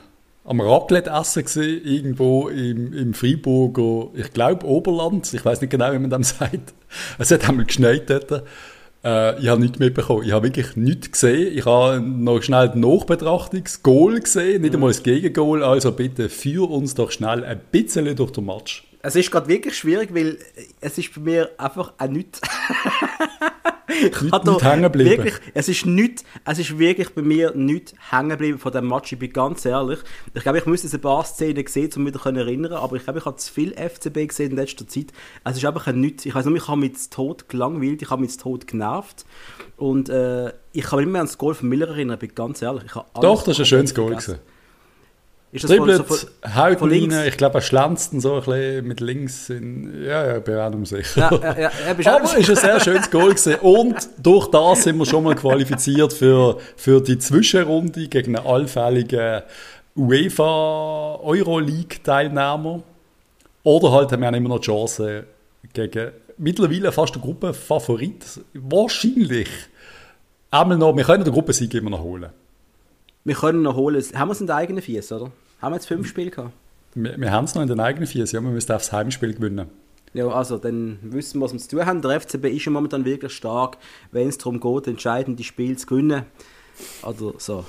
am 0.45 0.61
Raclette 0.61 1.09
essen 1.09 1.45
gewesen, 1.45 1.81
irgendwo 1.83 2.49
im, 2.49 2.93
im 2.93 3.15
Freiburger, 3.15 4.11
ich 4.15 4.31
glaube 4.35 4.67
Oberland. 4.67 5.33
Ich 5.33 5.43
weiß 5.43 5.63
nicht 5.63 5.71
genau, 5.71 5.91
wie 5.93 5.99
man 5.99 6.11
das 6.11 6.29
sagt. 6.39 6.75
Es 7.19 7.31
hat 7.31 7.49
einmal 7.49 7.65
geschneit 7.65 8.11
dort. 8.11 8.45
Äh, 9.03 9.41
ich 9.41 9.49
habe 9.49 9.59
nichts 9.59 9.79
mitbekommen. 9.79 10.25
Ich 10.25 10.33
habe 10.33 10.47
wirklich 10.47 10.77
nichts 10.77 11.13
gesehen. 11.13 11.57
Ich 11.57 11.65
habe 11.65 11.99
noch 11.99 12.43
schnell 12.43 12.69
die 12.69 12.79
Nachbetrachtung, 12.79 13.65
das 13.65 13.83
Goal 13.83 14.21
gesehen, 14.21 14.61
nicht 14.61 14.73
mhm. 14.73 14.77
einmal 14.77 14.91
das 14.91 15.03
Gegengoal. 15.03 15.63
Also 15.63 15.93
bitte 15.93 16.29
führ 16.29 16.71
uns 16.71 16.95
doch 16.95 17.11
schnell 17.11 17.43
ein 17.43 17.59
bisschen 17.73 18.15
durch 18.17 18.33
den 18.33 18.45
Match 18.45 18.85
es 19.05 19.17
ist 19.17 19.31
gerade 19.31 19.49
wirklich 19.49 19.77
schwierig, 19.77 20.15
weil 20.15 20.39
es 20.81 20.97
ist 20.97 21.15
bei 21.15 21.21
mir 21.21 21.51
einfach 21.59 21.93
ein 21.99 22.13
nichts. 22.13 22.41
ich 23.89 24.23
nicht, 24.23 24.45
nicht 24.45 24.65
hängen 24.65 24.83
geblieben. 24.85 25.11
Wirklich, 25.11 25.35
es 25.53 25.69
ist 25.69 25.85
nicht, 25.85 26.25
es 26.47 26.59
ist 26.59 26.79
wirklich 26.79 27.11
bei 27.11 27.21
mir 27.21 27.55
nicht 27.55 27.95
hängen 28.11 28.31
geblieben 28.31 28.59
von 28.59 28.73
dem 28.73 28.89
Match. 28.89 29.13
Ich 29.13 29.19
bin 29.19 29.31
ganz 29.31 29.67
ehrlich. 29.67 29.99
Ich 30.33 30.43
glaube, 30.43 30.57
ich 30.57 30.65
müsste 30.65 30.97
ein 30.97 31.01
paar 31.03 31.23
Szenen 31.23 31.67
sehen, 31.67 31.91
um 31.97 32.05
mich 32.05 32.15
daran 32.15 32.37
erinnern. 32.37 32.73
Aber 32.73 32.97
ich 32.97 33.05
glaube, 33.05 33.19
ich 33.19 33.27
habe 33.27 33.37
zu 33.37 33.53
viel 33.53 33.75
FCB 33.75 34.27
gesehen 34.29 34.53
in 34.53 34.57
letzter 34.57 34.89
Zeit. 34.89 35.09
Es 35.45 35.59
ist 35.59 35.67
einfach 35.67 35.87
ein 35.87 36.01
nichts. 36.01 36.25
Ich 36.25 36.35
weiß 36.35 36.47
nur, 36.47 36.57
ich 36.57 36.67
habe 36.67 36.81
mich 36.81 36.97
zu 36.97 37.11
Tod 37.11 37.51
gelangweilt, 37.51 38.01
ich 38.01 38.09
habe 38.09 38.23
mich 38.23 38.31
zu 38.31 38.39
Tod 38.39 38.67
genervt. 38.67 39.27
Und 39.77 40.09
äh, 40.09 40.49
ich 40.73 40.85
kann 40.85 40.97
mich 40.97 41.07
nicht 41.07 41.13
mehr 41.13 41.21
an 41.21 41.27
das 41.27 41.37
Goal 41.37 41.55
von 41.55 41.69
Miller 41.69 41.89
erinnern, 41.89 42.19
bin 42.19 42.35
ganz 42.35 42.63
ehrlich. 42.63 42.91
Doch, 43.21 43.43
das 43.43 43.57
ist 43.57 43.61
ein 43.61 43.67
schönes 43.67 43.95
Goal 43.95 44.13
gewesen. 44.13 44.39
Ist 45.55 45.63
das 45.63 45.71
Dribbelt, 45.71 46.09
so 46.09 46.27
haut 46.53 46.81
von 46.81 46.91
rein, 46.91 47.29
ich 47.29 47.37
glaube, 47.37 47.59
er 47.59 47.61
schlänzt 47.61 48.11
so 48.21 48.35
ein 48.35 48.41
bisschen 48.41 48.89
mit 48.89 49.01
links. 49.01 49.51
In, 49.51 50.03
ja, 50.05 50.27
ja, 50.27 50.41
bin 50.41 50.57
auch 50.57 50.69
nicht 50.71 50.89
sicher. 50.89 51.31
Ja, 51.31 51.55
ja, 51.57 51.71
ja, 51.97 52.17
Aber 52.17 52.25
es 52.25 52.35
ist 52.35 52.51
ein 52.51 52.57
sehr 52.57 52.81
schönes 52.81 53.09
Goal 53.09 53.29
gewesen. 53.29 53.55
Und 53.61 53.95
durch 54.21 54.49
das 54.49 54.83
sind 54.83 54.99
wir 54.99 55.07
schon 55.07 55.23
mal 55.23 55.37
qualifiziert 55.37 56.13
für, 56.13 56.59
für 56.75 57.01
die 57.01 57.19
Zwischenrunde 57.19 58.09
gegen 58.09 58.35
einen 58.35 58.45
allfälligen 58.45 59.43
UEFA 59.95 61.21
Euroleague-Teilnehmer. 61.23 62.83
Oder 63.63 63.93
halt 63.93 64.11
haben 64.11 64.23
wir 64.23 64.35
immer 64.35 64.49
noch 64.49 64.59
die 64.59 64.67
Chance 64.67 65.25
gegen 65.73 66.11
mittlerweile 66.37 66.91
fast 66.91 67.15
der 67.15 67.23
Gruppenfavorit. 67.23 68.41
Wahrscheinlich. 68.55 69.51
Einmal 70.51 70.79
noch, 70.79 70.97
wir 70.97 71.05
können 71.05 71.23
den 71.23 71.33
Gruppensieg 71.33 71.73
immer 71.75 71.91
noch 71.91 72.03
holen. 72.03 72.31
Wir 73.25 73.35
können 73.35 73.63
noch 73.63 73.75
holen. 73.75 74.03
Haben 74.15 74.29
wir 74.29 74.33
es 74.33 74.41
in 74.41 74.47
den 74.47 74.57
eigenen 74.57 74.83
Fies, 74.83 75.11
oder? 75.11 75.33
Haben 75.61 75.73
wir 75.73 75.77
jetzt 75.77 75.87
fünf 75.87 76.07
Spiele 76.07 76.31
gehabt? 76.31 76.53
Wir, 76.95 77.19
wir 77.19 77.33
haben 77.33 77.45
es 77.45 77.55
noch 77.55 77.63
in 77.63 77.69
den 77.69 77.81
eigenen 77.81 78.07
Fies, 78.07 78.33
ja, 78.33 78.41
wir 78.41 78.51
müssen 78.51 78.71
aufs 78.73 78.93
Heimspiel 78.93 79.35
gewinnen. 79.35 79.67
Ja, 80.13 80.29
also 80.29 80.59
dann 80.59 80.99
wissen 81.03 81.41
wir, 81.41 81.47
was 81.47 81.53
wir 81.53 81.59
zu 81.59 81.69
tun 81.71 81.87
haben. 81.87 82.03
Der 82.03 82.21
FCB 82.21 82.45
ist 82.45 82.65
ja 82.67 82.71
momentan 82.71 83.05
wirklich 83.05 83.33
stark, 83.33 83.79
wenn 84.13 84.29
es 84.29 84.39
darum 84.39 84.61
geht, 84.61 84.87
entscheidende 84.87 85.43
Spiele 85.43 85.77
zu 85.77 85.87
gewinnen. 85.87 86.25
Also 87.03 87.35
so. 87.39 87.65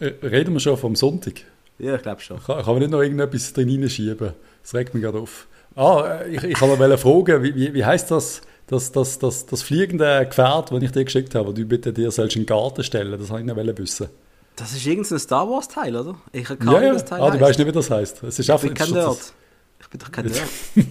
Äh, 0.00 0.12
reden 0.22 0.52
wir 0.52 0.60
schon 0.60 0.76
vom 0.76 0.94
Sonntag? 0.94 1.44
Ja, 1.78 1.94
ich 1.94 2.02
glaube 2.02 2.20
schon. 2.20 2.42
Kann, 2.42 2.62
kann 2.62 2.74
man 2.74 2.78
nicht 2.80 2.90
noch 2.90 3.00
irgendetwas 3.00 3.52
drin 3.52 3.68
hineinschieben? 3.68 4.32
Das 4.62 4.74
regt 4.74 4.92
mich 4.92 5.02
gerade 5.02 5.18
auf. 5.18 5.46
Ah, 5.74 6.18
äh, 6.20 6.36
ich, 6.36 6.44
ich 6.44 6.58
kann 6.58 6.68
fragen, 6.98 7.42
wie, 7.42 7.54
wie, 7.54 7.72
wie 7.72 7.84
heißt 7.84 8.10
das? 8.10 8.42
Das, 8.68 8.92
das, 8.92 9.18
das, 9.18 9.46
das 9.46 9.62
fliegende 9.62 10.26
Gefährt, 10.26 10.70
das 10.70 10.82
ich 10.82 10.92
dir 10.92 11.04
geschickt 11.04 11.34
habe, 11.34 11.52
du 11.52 11.64
bitte 11.64 11.92
dir 11.92 12.10
sollst 12.10 12.36
in 12.36 12.42
den 12.42 12.46
Garten 12.46 12.84
stellen, 12.84 13.18
das 13.18 13.30
wollte 13.30 13.50
ich 13.50 13.54
noch 13.54 13.78
wissen. 13.78 14.08
Das 14.56 14.72
ist 14.72 14.86
irgendein 14.86 15.18
Star 15.18 15.48
Wars 15.48 15.68
Teil, 15.68 15.96
oder? 15.96 16.16
Ich 16.32 16.44
kann 16.44 16.58
ja, 16.62 16.82
ja. 16.82 16.92
das 16.92 17.04
Teil 17.04 17.22
Ah, 17.22 17.30
du 17.30 17.40
weißt 17.40 17.58
nicht, 17.58 17.68
wie 17.68 17.72
das 17.72 17.90
heißt. 17.90 18.22
Es 18.24 18.38
ist 18.38 18.48
ich 18.48 18.60
bin 18.60 18.74
kein 18.74 18.90
Nerd. 18.90 19.32
Ich 19.80 19.88
bin 19.88 20.00
doch 20.00 20.10
kein 20.10 20.26
Nerd. 20.26 20.48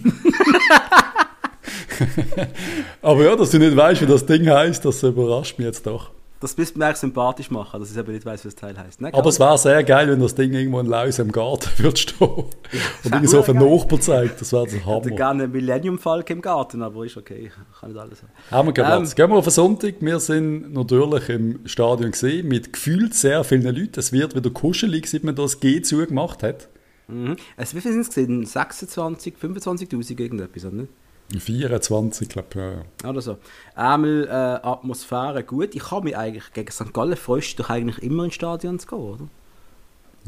Aber 3.02 3.24
ja, 3.24 3.36
dass 3.36 3.50
du 3.50 3.58
nicht 3.58 3.76
weißt, 3.76 4.00
wie 4.00 4.06
das 4.06 4.24
Ding 4.24 4.48
heißt, 4.48 4.84
das 4.84 5.02
überrascht 5.02 5.58
mich 5.58 5.66
jetzt 5.66 5.86
doch. 5.86 6.10
Das 6.40 6.56
müsste 6.56 6.78
man 6.78 6.88
eigentlich 6.88 6.98
sympathisch 6.98 7.50
machen, 7.50 7.80
dass 7.80 7.90
ich 7.90 7.98
aber 7.98 8.12
nicht 8.12 8.24
weiß, 8.24 8.44
wie 8.44 8.48
das 8.48 8.54
Teil 8.54 8.78
heißt. 8.78 9.00
Ne, 9.00 9.12
aber 9.12 9.28
es 9.28 9.40
wäre 9.40 9.58
sehr 9.58 9.82
geil, 9.82 10.08
wenn 10.08 10.20
das 10.20 10.36
Ding 10.36 10.52
irgendwo 10.52 10.78
in 10.78 10.86
Laus 10.86 11.18
im 11.18 11.32
Garten 11.32 11.70
würde 11.78 11.96
stehen. 11.96 12.28
und 12.28 12.56
irgendwie 13.04 13.26
so 13.26 13.40
auf 13.40 13.48
einen 13.48 13.58
Nachbar 13.58 14.00
zeigt. 14.00 14.40
Das 14.40 14.52
wäre 14.52 14.66
der 14.66 14.84
Hammer. 14.86 14.98
Ich 14.98 15.04
hätte 15.06 15.16
gerne 15.16 15.44
einen 15.44 15.52
Millennium-Falk 15.52 16.30
im 16.30 16.40
Garten, 16.40 16.82
aber 16.82 17.04
ist 17.04 17.16
okay. 17.16 17.46
Ich 17.48 17.80
kann 17.80 17.90
nicht 17.90 18.00
alles 18.00 18.22
haben. 18.22 18.30
Haben 18.50 18.76
wir 18.76 18.84
ähm, 18.84 19.10
Gehen 19.14 19.30
wir 19.30 19.36
auf 19.36 19.44
den 19.44 19.50
Sonntag. 19.50 19.94
Wir 20.00 20.20
sind 20.20 20.72
natürlich 20.72 21.28
im 21.28 21.66
Stadion 21.66 22.12
gesehen 22.12 22.46
mit 22.46 22.72
gefühlt 22.72 23.14
sehr 23.14 23.42
vielen 23.42 23.62
Leuten. 23.62 23.98
Es 23.98 24.12
wird 24.12 24.36
wieder 24.36 24.50
kuschelig, 24.50 25.08
seit 25.08 25.24
man 25.24 25.34
das 25.34 25.58
G 25.58 25.82
zugemacht 25.82 26.44
hat. 26.44 26.68
Mhm. 27.08 27.36
Also 27.56 27.76
wie 27.76 27.80
viele 27.80 27.94
sind 27.94 28.02
es 28.02 28.08
gesehen? 28.08 28.44
26, 28.44 29.34
25'000 29.42 30.20
irgendetwas, 30.20 30.64
oder 30.64 30.74
nicht? 30.76 30.92
24, 31.36 32.28
glaube 32.28 32.48
ich, 32.50 32.56
ja, 32.56 32.72
ja. 32.72 33.10
Oder 33.10 33.20
so. 33.20 33.36
Einmal 33.74 34.26
äh, 34.26 34.66
Atmosphäre 34.66 35.44
gut. 35.44 35.74
Ich 35.74 35.84
kann 35.84 36.04
mich 36.04 36.16
eigentlich, 36.16 36.52
gegen 36.54 36.70
St. 36.70 36.92
Gallen 36.94 37.16
freust 37.16 37.58
du 37.58 37.62
dich 37.62 37.70
eigentlich 37.70 38.02
immer 38.02 38.24
ins 38.24 38.34
Stadion 38.34 38.78
zu 38.78 38.86
gehen, 38.86 38.98
oder? 38.98 39.28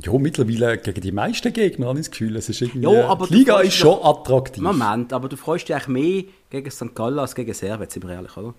Ja, 0.03 0.13
mittlerweile 0.19 0.79
gegen 0.79 1.01
die 1.01 1.13
meisten 1.13 1.53
Gegner 1.53 1.89
habe 1.89 1.99
ich 1.99 2.07
das 2.07 2.11
Gefühl, 2.11 2.37
es 2.37 2.49
ist 2.49 2.61
irgendwie, 2.61 2.83
ja, 2.83 3.09
aber 3.09 3.27
die 3.27 3.35
Liga 3.35 3.61
ist 3.61 3.75
schon 3.75 3.99
attraktiv. 4.03 4.63
Moment, 4.63 5.13
aber 5.13 5.29
du 5.29 5.37
freust 5.37 5.69
dich 5.69 5.75
eigentlich 5.75 5.89
mehr 5.89 6.25
gegen 6.49 6.71
St. 6.71 6.95
Gallen 6.95 7.19
als 7.19 7.35
gegen 7.35 7.53
Servet, 7.53 7.91
sind 7.91 8.07
wir 8.07 8.15
ehrlich, 8.15 8.37
oder? 8.37 8.55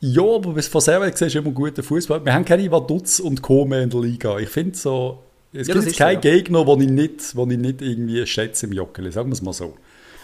Ja, 0.00 0.22
aber 0.22 0.52
bis 0.52 0.68
von 0.68 0.80
Servet 0.80 1.16
siehst 1.16 1.34
du 1.34 1.38
immer 1.38 1.50
guten 1.50 1.82
Fußball. 1.82 2.24
Wir 2.24 2.34
haben 2.34 2.44
keine 2.44 2.70
Vaduz 2.70 3.18
und 3.20 3.40
Kome 3.40 3.82
in 3.82 3.90
der 3.90 4.00
Liga. 4.00 4.38
Ich 4.38 4.50
finde 4.50 4.76
so, 4.76 5.22
es 5.52 5.68
ja, 5.68 5.74
gibt 5.74 5.96
keinen 5.96 6.22
so, 6.22 6.28
ja. 6.28 6.34
Gegner, 6.34 6.64
den 6.64 6.80
ich, 6.80 6.90
nicht, 6.90 7.34
ich 7.34 7.58
nicht 7.58 7.82
irgendwie 7.82 8.26
schätze 8.26 8.66
im 8.66 8.72
Joggeli, 8.72 9.10
sagen 9.10 9.30
wir 9.30 9.34
es 9.34 9.42
mal 9.42 9.54
so. 9.54 9.74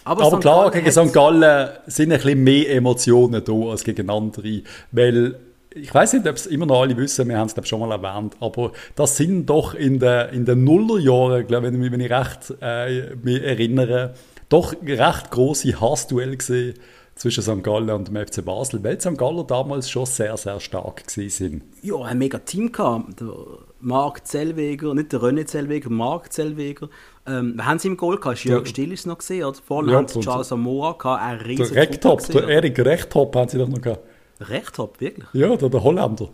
Aber, 0.05 0.25
Aber 0.25 0.41
klar, 0.41 0.71
gegen 0.71 0.91
St. 0.91 1.13
Gallen 1.13 1.71
sind 1.87 2.13
ein 2.13 2.19
bisschen 2.19 2.43
mehr 2.43 2.75
Emotionen 2.75 3.43
da 3.45 3.53
als 3.53 3.85
gegen 3.85 4.11
andere, 4.11 4.63
weil 4.91 5.37
ich 5.75 5.95
weiß 5.95 6.15
nicht, 6.15 6.29
ob 6.29 6.37
es 6.37 6.47
immer 6.47 6.67
noch 6.67 6.83
alle 6.83 6.97
wissen, 6.97 7.29
wir 7.29 7.39
haben 7.39 7.51
es 7.55 7.69
schon 7.69 7.81
mal 7.81 7.93
erwähnt, 7.93 8.37
aber 8.41 8.73
das 8.95 9.17
sind 9.17 9.47
doch 9.47 9.75
in 9.75 9.99
den, 9.99 10.29
in 10.31 10.45
den 10.45 10.65
Nullerjahren, 10.65 11.47
glaube 11.47 11.69
ich, 11.69 11.73
wenn 11.73 12.01
ich 12.01 12.11
recht 12.11 12.55
äh, 12.61 13.15
mich 13.23 13.43
erinnere, 13.43 14.15
doch 14.49 14.75
recht 14.85 15.31
große 15.31 15.81
Hassduelle 15.81 16.37
gesehen 16.37 16.75
zwischen 17.15 17.43
St. 17.43 17.63
Gallen 17.63 17.91
und 17.91 18.09
dem 18.09 18.17
FC 18.17 18.45
Basel, 18.45 18.83
weil 18.83 19.01
St. 19.01 19.17
Gallen 19.17 19.47
damals 19.47 19.89
schon 19.89 20.07
sehr, 20.07 20.37
sehr 20.37 20.61
stark 20.61 21.05
sind. 21.07 21.63
Ja, 21.83 22.03
ein 22.03 22.19
mega 22.19 22.39
Team 22.39 22.73
gehabt. 22.73 23.21
Der 23.21 23.33
Marc 23.81 24.27
Zellweger, 24.27 24.95
nicht 24.95 25.13
der 25.13 25.21
René 25.21 25.45
Zellweger, 25.47 25.91
Marc 25.91 26.33
Zellweger, 26.33 26.89
ähm, 27.27 27.57
wir 27.57 27.67
haben 27.67 27.79
sie 27.79 27.89
im 27.89 27.97
Goal 27.97 28.19
gehabt? 28.19 28.45
Jörg 28.45 28.67
Still 28.67 28.93
ist 28.93 29.07
noch 29.07 29.19
gesehen, 29.19 29.45
oder? 29.45 29.59
Vorne 29.65 29.93
ja, 29.93 29.99
haben 29.99 30.09
sie 30.09 30.21
Charles 30.21 30.51
Amoa 30.51 30.93
gehabt, 30.93 31.23
ein 31.23 31.39
riesiger 31.39 31.69
Der 31.69 31.83
Rechttop, 31.83 32.27
der 32.29 32.49
Erik 32.49 32.79
Rechttop 32.79 33.37
haben 33.37 33.49
sie 33.49 33.59
doch 33.59 33.69
noch 33.69 33.81
gehabt. 33.81 34.01
Rechttop, 34.41 35.01
wirklich? 35.01 35.29
Ja, 35.33 35.55
der, 35.57 35.69
der 35.69 35.83
Holländer. 35.83 36.29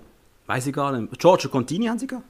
Weiß 0.47 0.66
ich 0.66 0.73
gar 0.73 0.99
nicht. 0.99 1.18
Giorgio 1.18 1.50
Contini 1.50 1.87
haben 1.87 1.99
sie 1.99 2.07
gehabt. 2.07 2.25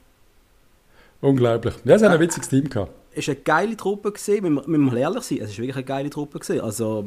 Unglaublich. 1.20 1.74
Ja, 1.84 1.98
sie 1.98 2.04
haben 2.04 2.12
ein 2.12 2.20
witziges 2.20 2.48
Team 2.48 2.68
gehabt. 2.68 2.92
Es 3.12 3.26
war 3.26 3.34
eine 3.34 3.42
geile 3.42 3.76
Truppe, 3.76 4.12
gewesen, 4.12 4.44
wenn 4.44 4.54
wir, 4.54 4.64
wenn 4.66 4.80
wir 4.92 4.96
ehrlich 4.98 5.22
sind. 5.24 5.42
Es 5.42 5.50
war 5.50 5.58
wirklich 5.58 5.76
eine 5.76 5.84
geile 5.84 6.10
Truppe. 6.10 6.38
Gewesen. 6.40 6.60
Also, 6.60 7.06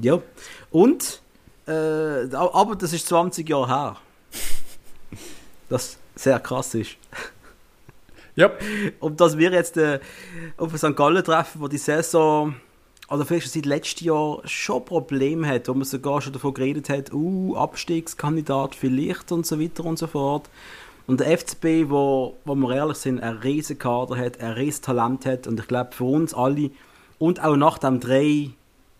ja. 0.00 0.20
Und, 0.70 1.20
äh, 1.66 1.72
aber 2.32 2.76
das 2.76 2.92
ist 2.92 3.06
20 3.08 3.48
Jahre 3.48 3.68
her. 3.68 3.96
Das 5.68 5.98
sehr 6.16 6.40
krass 6.40 6.74
ist. 6.74 6.96
Ja. 8.36 8.50
Und 9.00 9.20
dass 9.20 9.38
wir 9.38 9.50
jetzt 9.50 9.76
äh, 9.76 10.00
auf 10.56 10.76
St. 10.76 10.96
Gallen 10.96 11.24
treffen, 11.24 11.60
wo 11.60 11.68
die 11.68 11.78
Saison, 11.78 12.54
oder 13.10 13.24
vielleicht 13.26 13.46
schon 13.46 13.62
seit 13.62 13.66
letztem 13.66 14.06
Jahr 14.06 14.40
schon 14.44 14.84
Probleme 14.84 15.46
hat, 15.48 15.68
wo 15.68 15.74
man 15.74 15.84
sogar 15.84 16.22
schon 16.22 16.32
davon 16.32 16.54
geredet 16.54 16.88
hat, 16.88 17.12
uh, 17.12 17.56
Abstiegskandidat 17.56 18.74
vielleicht 18.74 19.32
und 19.32 19.46
so 19.46 19.60
weiter 19.60 19.84
und 19.84 19.98
so 19.98 20.06
fort. 20.06 20.48
Und 21.06 21.18
der 21.18 21.36
FCB, 21.36 21.90
wo, 21.90 22.36
wo 22.44 22.54
wir 22.54 22.76
ehrlich 22.76 22.98
sind, 22.98 23.20
ein 23.20 23.38
riesen 23.38 23.78
Kader 23.78 24.16
hat, 24.16 24.38
ein 24.40 24.52
riesen 24.52 24.82
Talent 24.82 25.26
hat 25.26 25.48
und 25.48 25.58
ich 25.58 25.66
glaube 25.66 25.90
für 25.92 26.04
uns 26.04 26.32
alle 26.32 26.70
und 27.18 27.42
auch 27.42 27.56
nach 27.56 27.78
dem 27.78 27.98
3 27.98 28.50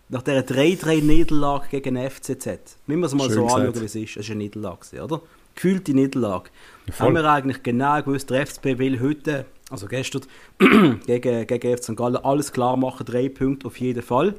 nach 0.09 0.23
dieser 0.23 0.41
3-3-Niederlage 0.41 1.69
gegen 1.69 1.95
den 1.95 2.09
FCZ, 2.09 2.45
müssen 2.85 2.99
wir 2.99 3.05
es 3.05 3.13
mal 3.13 3.27
Schön 3.27 3.33
so 3.33 3.43
gesagt. 3.43 3.61
anschauen, 3.61 3.81
wie 3.81 3.85
es 3.85 3.95
ist. 3.95 4.17
Es 4.17 4.27
war 4.27 4.35
eine 4.35 4.43
Niederlage, 4.43 5.01
oder? 5.01 5.21
Gefühlte 5.55 5.93
Niederlage. 5.93 6.49
Voll. 6.91 7.07
Haben 7.07 7.15
wir 7.15 7.25
eigentlich 7.25 7.63
genau 7.63 8.01
gewusst, 8.01 8.29
der 8.29 8.45
FCB 8.45 8.77
will 8.77 8.99
heute, 8.99 9.45
also 9.69 9.87
gestern, 9.87 10.23
gegen, 11.05 11.47
gegen 11.47 11.77
FC 11.77 11.83
St. 11.83 11.95
Gallen 11.95 12.17
alles 12.17 12.51
klar 12.51 12.77
machen, 12.77 13.05
drei 13.05 13.29
Punkte 13.29 13.67
auf 13.67 13.77
jeden 13.79 14.03
Fall. 14.03 14.35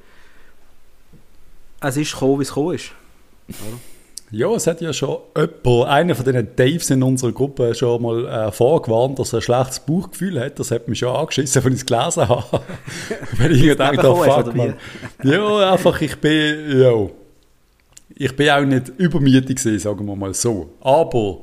Es 1.81 1.97
ist 1.97 2.13
gekommen, 2.13 2.39
wie 2.39 2.43
es 2.43 2.49
gekommen 2.49 2.75
ist. 2.75 2.93
Oder? 3.49 3.79
Ja, 4.35 4.49
es 4.55 4.67
hat 4.67 4.81
ja 4.81 4.95
schon 4.95 5.19
jemand, 5.37 5.91
einer 5.91 6.15
von 6.15 6.25
diesen 6.25 6.57
Daves 6.57 6.89
in 6.89 7.03
unserer 7.03 7.33
Gruppe 7.33 7.75
schon 7.75 8.01
mal 8.01 8.27
äh, 8.27 8.51
vorgewarnt, 8.51 9.19
dass 9.19 9.35
er 9.35 9.41
ein 9.41 9.43
schlechtes 9.43 9.81
Bauchgefühl 9.81 10.41
hat. 10.41 10.59
Das 10.59 10.71
hat 10.71 10.89
mich 10.89 11.01
schon 11.01 11.15
angeschissen, 11.15 11.63
wenn 11.63 11.75
ich 11.75 11.81
es 11.81 11.87
gelesen 11.87 12.27
habe. 12.27 12.63
wenn 13.37 13.53
ich 13.53 13.61
gedacht 13.61 13.99
habe, 13.99 14.25
fuck, 14.25 14.55
man. 14.57 14.75
Ja, 15.23 15.73
einfach, 15.73 16.01
ich 16.01 16.17
bin, 16.17 16.81
ja, 16.81 17.09
ich 18.25 18.37
bin 18.37 18.51
auch 18.51 18.65
nicht 18.65 18.89
übermütig 18.99 19.57
gewesen, 19.57 19.79
sagen 19.81 20.07
wir 20.07 20.15
mal 20.15 20.33
so. 20.33 20.75
Aber 20.81 21.43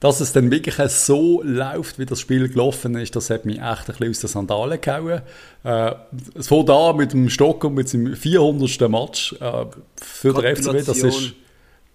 dass 0.00 0.20
es 0.20 0.32
dann 0.32 0.50
wirklich 0.50 0.74
so 0.90 1.42
läuft, 1.44 2.00
wie 2.00 2.06
das 2.06 2.18
Spiel 2.18 2.48
gelaufen 2.48 2.96
ist, 2.96 3.14
das 3.14 3.30
hat 3.30 3.44
mich 3.44 3.58
echt 3.58 3.88
ein 3.88 3.94
bisschen 3.96 4.10
aus 4.10 4.18
den 4.18 4.28
Sandalen 4.28 4.80
gehauen. 4.80 5.22
Äh, 5.62 5.92
es 6.34 6.48
fängt 6.48 6.70
an 6.70 6.96
mit 6.96 7.12
dem 7.12 7.28
Stock 7.30 7.62
und 7.62 7.74
mit 7.74 7.88
seinem 7.88 8.16
400. 8.16 8.90
Match 8.90 9.32
äh, 9.34 9.66
für 9.94 10.32
den 10.32 10.56
FCB. 10.56 10.84
Das 10.84 10.98
ist, 10.98 11.34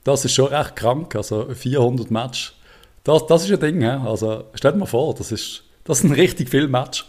das 0.06 0.24
ist 0.24 0.34
schon 0.34 0.48
recht 0.48 0.78
krank. 0.78 1.14
Also 1.18 1.48
400 1.54 2.10
Match. 2.10 2.56
Das, 3.04 3.28
das 3.28 3.44
ist 3.44 3.52
ein 3.52 3.60
Ding. 3.60 3.82
He? 3.82 3.88
Also 3.88 4.46
stell 4.54 4.72
dir 4.72 4.78
mal 4.78 4.86
vor, 4.86 5.14
das 5.16 5.34
ist, 5.34 5.64
das 5.84 6.00
sind 6.00 6.14
richtig 6.14 6.50
viele 6.50 6.70
Match. 6.70 7.06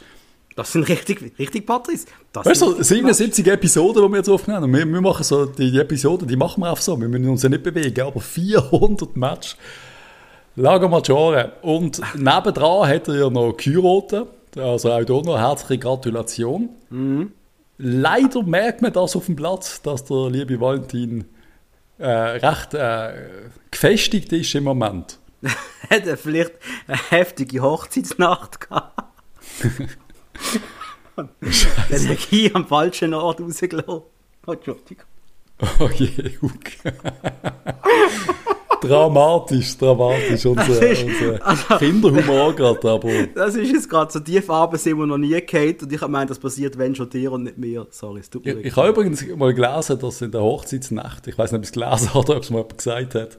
Das 0.58 0.72
sind 0.72 0.88
richtig, 0.88 1.38
richtig 1.38 1.64
Patrice. 1.64 2.06
Das 2.32 2.44
weißt 2.44 2.62
du, 2.62 2.82
77 2.82 3.46
Episoden, 3.46 4.02
die 4.02 4.08
wir 4.08 4.16
jetzt 4.16 4.28
aufnehmen. 4.28 4.64
Und 4.64 4.72
wir, 4.72 4.84
wir 4.84 5.00
machen 5.00 5.22
so, 5.22 5.46
die, 5.46 5.70
die 5.70 5.78
Episoden, 5.78 6.26
die 6.26 6.34
machen 6.34 6.64
wir 6.64 6.72
auch 6.72 6.80
so. 6.80 7.00
Wir 7.00 7.06
müssen 7.06 7.28
uns 7.28 7.44
ja 7.44 7.48
nicht 7.48 7.62
bewegen. 7.62 8.00
Aber 8.00 8.20
400 8.20 9.16
Match. 9.16 9.56
Lager 10.56 10.88
Maggiore. 10.88 11.52
Und 11.62 12.00
nebendran 12.16 12.88
hat 12.88 13.06
er 13.06 13.14
ja 13.14 13.30
noch 13.30 13.56
geheiratet. 13.56 14.26
Also 14.56 14.90
auch 14.90 14.98
hier 14.98 15.22
noch 15.22 15.38
herzliche 15.38 15.78
Gratulation. 15.78 16.70
Mhm. 16.90 17.30
Leider 17.76 18.42
merkt 18.42 18.82
man 18.82 18.92
das 18.92 19.14
auf 19.14 19.26
dem 19.26 19.36
Platz, 19.36 19.80
dass 19.82 20.06
der 20.06 20.28
liebe 20.28 20.60
Valentin 20.60 21.24
äh, 21.98 22.08
recht 22.08 22.74
äh, 22.74 23.12
gefestigt 23.70 24.32
ist 24.32 24.52
im 24.56 24.64
Moment. 24.64 25.20
hat 25.88 26.04
er 26.04 26.16
vielleicht 26.16 26.54
eine 26.88 26.98
heftige 27.10 27.62
Hochzeitsnacht 27.62 28.62
gehabt? 28.68 29.04
Dann 31.16 31.28
hat 32.08 32.32
er 32.32 32.56
am 32.56 32.66
falschen 32.66 33.14
Ort 33.14 33.40
rausgelassen. 33.40 34.02
Oh, 34.46 34.52
Entschuldigung. 34.52 35.04
Oh 35.80 35.88
je, 35.88 36.38
Huck. 36.40 36.52
dramatisch, 38.80 39.76
dramatisch. 39.76 40.46
Unser, 40.46 40.90
ist, 40.90 41.04
unser 41.04 41.46
also, 41.46 41.76
Kinderhumor 41.78 42.54
gerade, 42.54 42.90
aber... 42.90 43.26
Das 43.34 43.54
ist 43.54 43.72
jetzt 43.72 43.88
gerade 43.88 44.12
so, 44.12 44.20
die 44.20 44.40
Farbe 44.40 44.78
sind 44.78 44.98
wir 44.98 45.06
noch 45.06 45.18
nie 45.18 45.40
gehabt 45.40 45.82
und 45.82 45.92
ich 45.92 46.00
habe 46.00 46.10
gemeint, 46.10 46.30
das 46.30 46.38
passiert, 46.38 46.78
wenn 46.78 46.94
schon 46.94 47.10
dir 47.10 47.32
und 47.32 47.44
nicht 47.44 47.58
mir. 47.58 47.86
Sorry, 47.90 48.20
es 48.20 48.30
tut 48.30 48.44
mir 48.44 48.58
Ich, 48.58 48.66
ich 48.66 48.76
habe 48.76 48.88
übrigens 48.88 49.24
mal 49.36 49.52
gelesen, 49.52 49.98
dass 49.98 50.20
in 50.20 50.30
der 50.30 50.42
Hochzeitsnacht, 50.42 51.26
ich 51.26 51.36
weiß 51.36 51.52
nicht, 51.52 51.58
ob 51.58 51.64
ich 51.64 51.68
es 51.68 51.72
gelesen 51.72 52.14
habe 52.14 52.18
oder 52.26 52.36
ob 52.36 52.42
es 52.42 52.50
mal 52.50 52.58
jemand 52.58 52.78
gesagt 52.78 53.14
hat, 53.14 53.38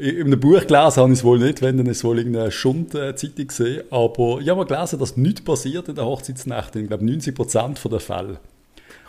in 0.00 0.26
einem 0.26 0.40
Buch 0.40 0.66
gelesen 0.66 0.96
habe 0.96 1.12
ich 1.12 1.18
es 1.18 1.24
wohl 1.24 1.38
nicht, 1.38 1.60
wenn 1.60 1.76
dann 1.76 1.86
es 1.86 2.02
wohl 2.02 2.18
irgendeine 2.18 2.50
Schund-Zeitung 2.50 3.46
gesehen, 3.46 3.82
aber 3.90 4.38
ich 4.40 4.48
habe 4.48 4.64
mal 4.64 4.64
gelesen, 4.64 4.98
dass 4.98 5.16
nichts 5.16 5.42
passiert 5.42 5.88
in 5.88 5.94
der 5.94 6.06
Hochzeitsnacht, 6.06 6.74
in, 6.76 6.86
glaube 6.86 7.04
90% 7.04 7.88
der 7.88 8.00
Fälle. 8.00 8.40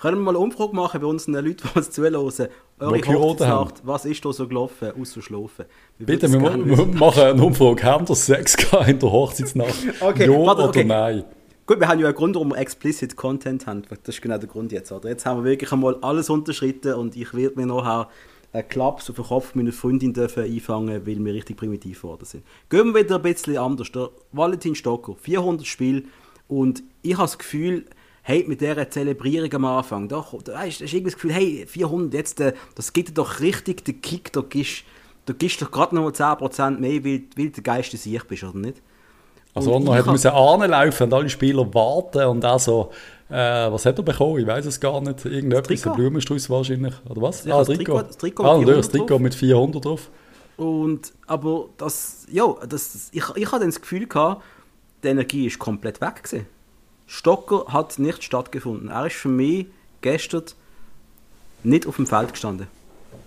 Können 0.02 0.18
wir 0.18 0.24
mal 0.24 0.32
eine 0.32 0.40
Umfrage 0.40 0.76
machen 0.76 1.00
bei 1.00 1.08
unseren 1.08 1.36
Leuten, 1.36 1.64
die 1.74 1.78
uns 1.78 1.92
zuhören? 1.92 2.16
Eure 2.16 2.50
Hochzeitsnacht, 2.80 3.82
was 3.84 4.06
ist 4.06 4.26
da 4.26 4.34
so 4.34 4.48
gelaufen, 4.48 4.92
außer 5.00 5.22
schlafen? 5.22 5.66
Bitte, 6.00 6.32
wir, 6.32 6.42
wir 6.42 6.86
machen 6.88 7.24
eine 7.24 7.42
Umfrage. 7.42 7.84
Haben 7.84 8.10
wir 8.10 8.16
Sex 8.16 8.58
in 8.88 9.00
der 9.00 9.12
Hochzeitsnacht? 9.12 9.76
okay, 10.02 10.26
ja 10.26 10.46
warte, 10.46 10.64
okay. 10.64 10.80
oder 10.80 10.88
nein? 10.88 11.24
Gut, 11.68 11.80
wir 11.80 11.88
haben 11.88 12.00
ja 12.00 12.08
einen 12.08 12.16
Grund, 12.16 12.36
warum 12.36 12.50
wir 12.50 12.58
explicit 12.58 13.16
Content 13.16 13.66
haben. 13.66 13.84
Das 13.88 14.16
ist 14.16 14.22
genau 14.22 14.38
der 14.38 14.50
Grund 14.50 14.72
jetzt. 14.72 14.92
Oder? 14.92 15.10
Jetzt 15.10 15.26
haben 15.26 15.44
wir 15.44 15.52
wirklich 15.52 15.72
einmal 15.72 15.96
alles 16.02 16.30
unterschritten 16.30 16.96
und 16.96 17.16
ich 17.16 17.34
werde 17.34 17.60
mir 17.60 17.68
nachher 17.68 18.10
einen 18.54 18.68
Klaps 18.68 19.10
auf 19.10 19.16
den 19.16 19.26
Kopf 19.26 19.56
meiner 19.56 19.72
Freundin 19.72 20.14
dürfen 20.14 20.44
einfangen, 20.44 21.06
weil 21.06 21.24
wir 21.24 21.34
richtig 21.34 21.58
primitiv 21.58 22.02
geworden 22.02 22.26
sind. 22.26 22.44
Gehen 22.70 22.94
wir 22.94 23.04
wieder 23.04 23.16
ein 23.16 23.22
bisschen 23.22 23.58
anders. 23.58 23.92
Der 23.92 24.10
Valentin 24.32 24.76
Stocker, 24.76 25.16
400 25.20 25.66
Spiele 25.66 26.04
und 26.48 26.84
ich 27.02 27.14
habe 27.14 27.24
das 27.24 27.38
Gefühl, 27.38 27.86
hey, 28.24 28.46
mit 28.48 28.62
dieser 28.62 28.90
Zelebrierung 28.90 29.54
am 29.54 29.66
Anfang, 29.66 30.08
doch, 30.08 30.42
da 30.44 30.60
hast, 30.60 30.82
hast 30.82 30.94
irgendwie 30.94 31.04
das 31.06 31.16
Gefühl, 31.16 31.34
hey, 31.34 31.66
400, 31.68 32.14
jetzt, 32.14 32.40
äh, 32.40 32.54
das 32.76 32.94
gibt 32.94 33.10
dir 33.10 33.14
doch 33.14 33.40
richtig 33.40 33.86
den 33.86 34.02
Kick, 34.02 34.32
da 34.34 34.42
gibst, 34.42 34.84
da 35.26 35.34
gibst 35.34 35.62
du 35.62 35.66
doch 35.66 35.72
gerade 35.72 35.96
noch 35.96 36.12
10% 36.12 36.80
mehr, 36.80 37.04
weil, 37.04 37.24
weil 37.36 37.46
du 37.46 37.62
der 37.62 37.64
Geist 37.64 37.92
Sieg 37.92 38.28
bist, 38.28 38.44
oder 38.44 38.58
nicht? 38.58 38.82
Also 39.54 39.74
und 39.74 39.88
er 39.88 40.06
musste 40.06 40.34
anlaufen 40.34 41.04
und 41.06 41.14
alle 41.14 41.30
Spieler 41.30 41.74
warten 41.74 42.26
und 42.26 42.46
auch 42.46 42.60
so, 42.60 42.92
äh, 43.32 43.72
was 43.72 43.86
hat 43.86 43.98
er 43.98 44.04
bekommen? 44.04 44.40
Ich 44.40 44.48
weiß 44.48 44.66
es 44.66 44.80
gar 44.80 45.00
nicht. 45.02 45.26
Irgendetwas, 45.26 45.88
ein 45.88 45.94
Blumenstrauß 45.94 46.50
wahrscheinlich, 46.50 46.94
oder 47.10 47.22
was? 47.22 47.46
Ja, 47.46 47.56
ah, 47.56 47.60
das 47.60 47.68
Trikot. 47.68 48.02
Das 48.02 48.18
Trikot, 48.18 48.44
ah, 48.44 48.64
das 48.64 48.90
Trikot 48.90 49.20
mit 49.20 49.34
400 49.34 49.84
drauf. 49.84 50.10
Und, 50.58 51.14
aber 51.28 51.70
das, 51.78 52.28
ja, 52.32 52.54
das, 52.68 53.10
ich, 53.12 53.24
ich 53.36 53.52
hatte 53.52 53.66
das 53.66 53.82
Gefühl 53.82 54.08
gehabt, 54.08 54.44
die 55.04 55.08
Energie 55.08 55.48
ist 55.48 55.60
komplett 55.60 56.02
weg 56.02 56.24
gewesen. 56.24 56.46
Stocker 57.08 57.66
hat 57.68 57.98
nicht 58.00 58.24
stattgefunden. 58.24 58.90
Er 58.90 59.08
ist 59.08 59.16
für 59.16 59.30
mich 59.30 59.68
gestern 60.02 60.44
nicht 61.64 61.88
auf 61.88 61.96
dem 61.96 62.08
Feld 62.08 62.32
gestanden. 62.32 62.68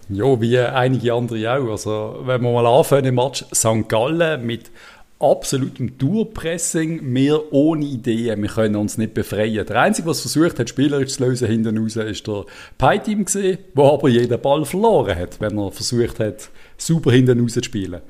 Ja, 0.08 0.40
wie 0.40 0.58
einige 0.58 1.14
andere 1.14 1.50
auch. 1.52 1.70
Also, 1.70 2.20
wenn 2.24 2.42
wir 2.42 2.52
mal 2.52 2.66
anfangen 2.66 3.06
im 3.06 3.14
Match 3.14 3.44
St. 3.54 3.88
Gallen 3.88 4.44
mit 4.44 4.70
absolutem 5.20 5.96
Durpressing, 5.98 7.14
wir 7.14 7.52
ohne 7.52 7.84
Ideen, 7.84 8.42
wir 8.42 8.48
können 8.48 8.76
uns 8.76 8.98
nicht 8.98 9.14
befreien. 9.14 9.64
Der 9.64 9.80
Einzige, 9.80 10.08
was 10.08 10.20
versucht 10.20 10.58
hat, 10.58 10.68
spielerisch 10.68 11.14
zu 11.14 11.24
lösen 11.24 11.48
hinten 11.48 11.78
raus, 11.78 11.96
ist 11.96 12.26
der 12.26 12.44
Pie-Team 12.78 13.24
gesehen, 13.24 13.58
wo 13.74 13.92
aber 13.92 14.08
jeden 14.08 14.40
Ball 14.40 14.64
verloren 14.64 15.16
hat, 15.16 15.40
wenn 15.40 15.58
er 15.58 15.70
versucht 15.70 16.20
hat, 16.20 16.50
super 16.76 17.12
hinten 17.12 17.40
raus 17.40 17.52
zu 17.52 17.62
spielen. 17.62 18.00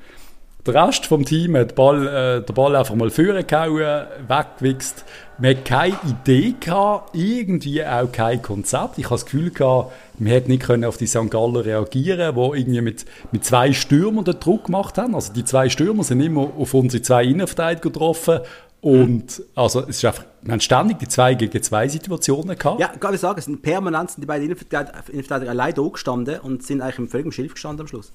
Der 0.65 0.73
Rest 0.73 1.05
vom 1.05 1.23
Team 1.23 1.55
hat 1.57 1.75
Ball, 1.75 2.07
äh, 2.07 2.41
den 2.43 2.55
Ball 2.55 2.75
einfach 2.75 2.95
mal 2.95 3.11
vorgehauen, 3.11 4.07
weggewichst. 4.27 5.05
Man 5.37 5.51
hat 5.51 5.65
keine 5.65 5.97
Idee 6.07 6.55
gehabt, 6.57 7.13
irgendwie 7.13 7.85
auch 7.85 8.09
kein 8.09 8.41
Konzept. 8.41 8.97
Ich 8.97 9.05
habe 9.05 9.15
das 9.15 9.25
Gefühl 9.25 9.51
gehabt, 9.51 9.91
man 10.17 10.29
hätte 10.29 10.49
nicht 10.49 10.63
können 10.63 10.85
auf 10.85 10.95
die 10.95 11.07
St. 11.07 11.29
Galler 11.29 11.65
reagieren 11.65 12.35
die 12.35 12.59
irgendwie 12.59 12.81
mit, 12.81 13.05
mit 13.33 13.43
zwei 13.43 13.73
Stürmern 13.73 14.23
den 14.23 14.39
Druck 14.39 14.65
gemacht 14.65 14.97
haben. 14.97 15.13
Also 15.13 15.33
die 15.33 15.43
zwei 15.43 15.67
Stürmer 15.67 16.03
sind 16.03 16.21
immer 16.21 16.49
auf 16.57 16.73
unsere 16.73 17.03
zwei 17.03 17.25
Innenverteidiger 17.25 17.89
getroffen 17.89 18.39
und 18.79 19.41
also 19.55 19.81
es 19.81 19.97
ist 19.97 20.05
einfach, 20.05 20.25
haben 20.47 20.59
ständig 20.61 20.99
die 20.99 21.07
zwei 21.07 21.33
gegen 21.33 21.63
zwei 21.63 21.87
Situationen 21.87 22.57
gehabt. 22.57 22.79
Ja, 22.79 22.89
kann 22.89 23.13
ich 23.13 23.19
sagen, 23.19 23.39
es 23.39 23.45
sind 23.45 23.61
permanent 23.61 24.11
sind 24.11 24.21
die 24.21 24.27
beiden 24.27 24.45
Innenverteidiger 24.45 25.49
allein 25.49 25.73
da 25.73 25.81
gestanden 25.81 26.39
und 26.39 26.63
sind 26.63 26.81
eigentlich 26.81 26.99
im 26.99 27.09
völligen 27.09 27.31
Schilf 27.31 27.55
gestanden 27.55 27.81
am 27.81 27.87
Schluss. 27.87 28.13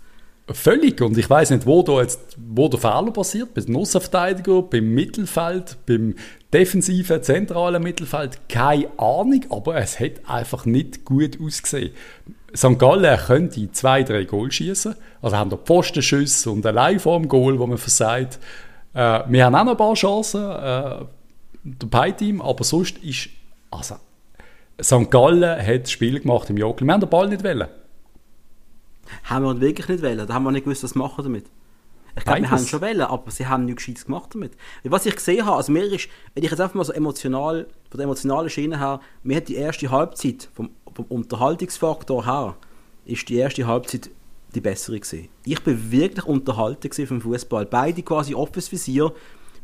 Völlig. 0.52 1.00
Und 1.00 1.16
ich 1.16 1.28
weiß 1.28 1.50
nicht, 1.50 1.66
wo, 1.66 1.82
da 1.82 2.00
jetzt, 2.00 2.36
wo 2.36 2.68
der 2.68 2.80
Fehler 2.80 3.10
passiert. 3.12 3.54
Beim 3.54 3.76
Außenverteidiger, 3.76 4.62
beim 4.62 4.94
Mittelfeld, 4.94 5.76
beim 5.86 6.14
defensiven, 6.52 7.22
zentralen 7.22 7.82
Mittelfeld. 7.82 8.48
Keine 8.48 8.86
Ahnung, 8.98 9.44
aber 9.50 9.76
es 9.76 10.00
hat 10.00 10.12
einfach 10.26 10.64
nicht 10.66 11.04
gut 11.04 11.38
ausgesehen. 11.40 11.92
St. 12.54 12.78
Gallen 12.78 13.18
könnte 13.18 13.70
zwei, 13.72 14.02
drei 14.02 14.24
Goal 14.24 14.50
schießen. 14.50 14.96
Also 15.22 15.36
haben 15.36 15.50
da 15.50 15.56
Postenschüsse 15.56 16.50
und 16.50 16.66
allein 16.66 16.98
vor 16.98 17.18
dem 17.18 17.28
Goal, 17.28 17.58
wo 17.58 17.66
man 17.66 17.78
versagt. 17.78 18.40
Äh, 18.92 19.20
wir 19.28 19.44
haben 19.44 19.54
auch 19.54 19.64
noch 19.64 19.72
ein 19.72 19.76
paar 19.76 19.94
Chancen, 19.94 20.42
äh, 20.42 21.04
der 21.62 21.86
Pie-Team, 21.88 22.42
aber 22.42 22.64
sonst 22.64 22.98
ist, 22.98 23.28
also, 23.70 23.96
St. 24.82 25.10
Gallen 25.10 25.64
hat 25.64 25.82
das 25.82 25.92
Spiel 25.92 26.18
gemacht 26.18 26.50
im 26.50 26.56
Jokel. 26.56 26.86
Wir 26.86 26.94
haben 26.94 27.00
den 27.00 27.10
Ball 27.10 27.28
nicht 27.28 27.44
wollen 27.44 27.68
haben 29.24 29.44
wir 29.44 29.60
wirklich 29.60 29.88
nicht 29.88 30.02
wollen. 30.02 30.26
Da 30.26 30.34
haben 30.34 30.44
wir 30.44 30.52
nicht 30.52 30.64
gewusst, 30.64 30.84
was 30.84 30.94
machen 30.94 31.24
damit. 31.24 31.46
Ich 32.16 32.24
glaube, 32.24 32.40
wir 32.40 32.50
haben 32.50 32.66
schon 32.66 32.80
wollen, 32.80 33.00
aber 33.02 33.30
sie 33.30 33.46
haben 33.46 33.64
nichts 33.64 33.84
Gescheites 33.84 34.04
gemacht 34.06 34.34
damit. 34.34 34.52
Was 34.84 35.06
ich 35.06 35.14
gesehen 35.14 35.46
habe, 35.46 35.56
also 35.56 35.70
mir 35.72 35.84
ist, 35.84 36.08
wenn 36.34 36.42
ich 36.42 36.50
jetzt 36.50 36.60
einfach 36.60 36.74
mal 36.74 36.84
so 36.84 36.92
emotional, 36.92 37.66
von 37.88 37.98
der 37.98 38.04
emotionalen 38.04 38.50
Schiene 38.50 38.78
her, 38.78 39.00
mir 39.22 39.36
hat 39.36 39.48
die 39.48 39.54
erste 39.54 39.90
Halbzeit, 39.90 40.48
vom, 40.52 40.70
vom 40.92 41.04
Unterhaltungsfaktor 41.06 42.26
her, 42.26 42.56
ist 43.04 43.28
die 43.28 43.36
erste 43.36 43.66
Halbzeit 43.66 44.10
die 44.54 44.60
bessere 44.60 44.98
gewesen. 44.98 45.28
Ich 45.44 45.62
bin 45.62 45.92
wirklich 45.92 46.24
unterhalten 46.24 47.06
vom 47.06 47.20
Fußball. 47.20 47.66
Beide 47.66 48.02
quasi 48.02 48.34
offenes 48.34 48.70
Visier. 48.72 49.12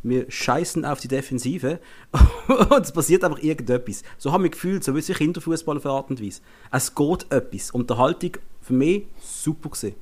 Wir 0.02 0.30
scheißen 0.30 0.84
auf 0.84 1.00
die 1.00 1.08
Defensive 1.08 1.80
und 2.70 2.84
es 2.84 2.92
passiert 2.92 3.24
einfach 3.24 3.42
irgendetwas. 3.42 4.04
So 4.18 4.30
haben 4.30 4.44
wir 4.44 4.50
gefühlt, 4.50 4.84
so 4.84 4.94
wie 4.94 5.00
sich 5.00 5.16
Kinderfußball 5.16 5.78
auf 5.78 5.86
Art 5.86 6.10
und 6.10 6.22
Weise. 6.22 6.42
Es 6.70 6.94
geht 6.94 7.26
etwas. 7.30 7.72
Unterhaltung 7.72 8.32
für 8.60 8.74
mich 8.74 9.06
super 9.46 9.70
gewesen. 9.70 9.94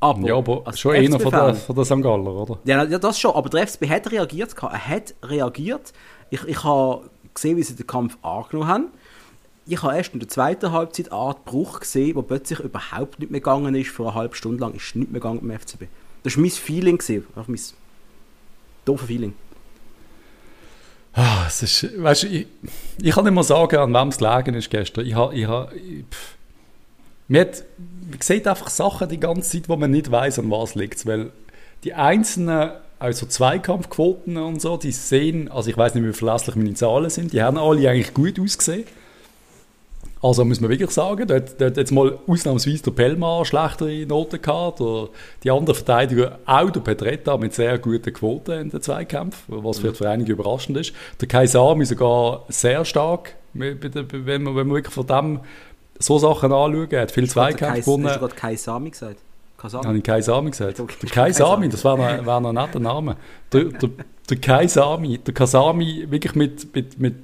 Aber, 0.00 0.28
ja, 0.28 0.36
aber 0.36 0.62
schon 0.74 0.94
einer 0.94 1.18
von 1.18 1.30
der, 1.30 1.54
von 1.54 1.74
der 1.74 1.84
St. 1.84 2.02
Galler, 2.02 2.34
oder? 2.34 2.58
Ja, 2.64 2.84
ja, 2.84 2.98
das 2.98 3.18
schon. 3.18 3.34
Aber 3.34 3.48
der 3.48 3.66
FCB 3.66 3.88
hat 3.88 4.10
reagiert. 4.10 4.54
Er 4.62 4.88
hat 4.88 5.14
reagiert. 5.22 5.92
Ich, 6.30 6.42
ich 6.44 6.64
habe 6.64 7.08
gesehen, 7.34 7.56
wie 7.56 7.62
sie 7.62 7.76
den 7.76 7.86
Kampf 7.86 8.18
angenommen 8.22 8.68
haben. 8.68 8.84
Ich 9.66 9.82
habe 9.82 9.96
erst 9.96 10.12
in 10.12 10.20
der 10.20 10.28
zweiten 10.28 10.70
Halbzeit 10.70 11.10
eine 11.10 11.20
Art 11.20 11.44
Bruch 11.44 11.80
gesehen, 11.80 12.14
wo 12.14 12.22
plötzlich 12.22 12.60
überhaupt 12.60 13.18
nicht 13.18 13.30
mehr 13.30 13.40
gegangen 13.40 13.74
ist. 13.74 13.90
Für 13.90 14.04
eine 14.04 14.14
halbe 14.14 14.36
Stunde 14.36 14.60
lang 14.60 14.74
ist 14.74 14.94
nicht 14.94 15.10
mehr 15.10 15.20
gegangen 15.20 15.40
beim 15.40 15.58
FCB. 15.58 15.84
Das 16.22 16.36
war 16.36 16.42
mein 16.42 16.50
Feeling. 16.50 16.98
Gewesen. 16.98 17.26
mein 17.34 17.60
doofes 18.84 19.06
Feeling. 19.06 19.34
Ah, 21.14 21.44
es 21.46 21.62
ist, 21.62 22.02
weißt 22.02 22.24
du, 22.24 22.26
ich, 22.26 22.46
ich 23.00 23.14
kann 23.14 23.24
nicht 23.24 23.32
mal 23.32 23.42
sagen, 23.42 23.76
an 23.76 23.92
wem 23.94 24.08
es 24.08 24.18
gelegen 24.18 24.54
ist 24.54 24.68
gestern. 24.68 25.06
Ich 25.06 25.14
habe, 25.14 25.34
ich 25.34 25.46
habe, 25.46 25.74
ich, 25.74 26.04
man, 27.28 27.40
hat, 27.42 27.64
man 28.10 28.20
sieht 28.20 28.46
einfach 28.46 28.68
Sachen 28.68 29.08
die 29.08 29.20
ganze 29.20 29.50
Zeit, 29.50 29.68
wo 29.68 29.76
man 29.76 29.90
nicht 29.90 30.10
weiß, 30.10 30.38
an 30.38 30.50
was 30.50 30.74
liegt 30.74 31.06
Weil 31.06 31.30
die 31.84 31.94
einzelnen 31.94 32.70
also 32.98 33.26
Zweikampfquoten 33.26 34.36
und 34.38 34.60
so, 34.60 34.76
die 34.76 34.92
sehen, 34.92 35.50
also 35.50 35.68
ich 35.68 35.76
weiß 35.76 35.94
nicht, 35.94 36.04
wie 36.06 36.12
verlässlich 36.12 36.56
meine 36.56 36.74
Zahlen 36.74 37.10
sind, 37.10 37.32
die 37.32 37.42
haben 37.42 37.58
alle 37.58 37.88
eigentlich 37.90 38.14
gut 38.14 38.40
ausgesehen. 38.40 38.84
Also 40.22 40.44
muss 40.46 40.60
man 40.60 40.70
wirklich 40.70 40.90
sagen, 40.90 41.28
dort, 41.28 41.60
hat 41.60 41.76
jetzt 41.76 41.92
mal 41.92 42.18
ausnahmsweise 42.26 42.82
der 42.84 42.90
Pelma 42.92 43.44
schlechtere 43.44 44.06
Noten 44.06 44.40
gehabt, 44.40 44.80
oder 44.80 45.10
die 45.44 45.50
anderen 45.50 45.76
Verteidiger, 45.76 46.38
auch 46.46 46.70
der 46.70 46.80
Petretta 46.80 47.36
mit 47.36 47.52
sehr 47.52 47.78
guten 47.78 48.12
Quoten 48.12 48.52
in 48.52 48.70
den 48.70 48.80
Zweikämpfen, 48.80 49.62
was 49.62 49.78
vielleicht 49.78 49.98
für 49.98 50.08
einige 50.08 50.32
überraschend 50.32 50.78
ist. 50.78 50.94
Der 51.20 51.28
Kaisami 51.28 51.84
sogar 51.84 52.44
sehr 52.48 52.84
stark, 52.86 53.34
wenn 53.52 53.78
man, 53.78 54.26
wenn 54.26 54.42
man 54.42 54.70
wirklich 54.70 54.94
von 54.94 55.06
dem 55.06 55.40
so 55.98 56.18
Sachen 56.18 56.52
anschauen. 56.52 56.88
Er 56.90 57.02
hat 57.02 57.10
viel 57.10 57.28
Zweikämpfe 57.28 57.80
gewonnen. 57.80 58.06
Hast 58.06 58.16
du 58.16 58.20
gerade 58.20 58.34
Kaisami 58.34 58.90
gesagt? 58.90 59.20
Kasami? 59.56 59.84
Habe 59.84 59.98
ich 59.98 60.04
Kaisami 60.04 60.50
gesagt? 60.50 60.78
Der 60.78 61.10
Kaisami, 61.10 61.68
das 61.68 61.84
wäre 61.84 61.96
noch, 61.96 62.26
wär 62.26 62.40
noch 62.40 62.48
ein 62.50 62.54
netter 62.54 62.80
Name. 62.80 63.16
Der, 63.52 63.64
der, 63.64 63.90
der 64.28 64.36
Kaisami, 64.36 65.18
der 65.18 65.34
Kasami 65.34 66.06
wirklich 66.08 66.34
mit, 66.34 66.74
mit, 66.74 66.98
mit 66.98 67.14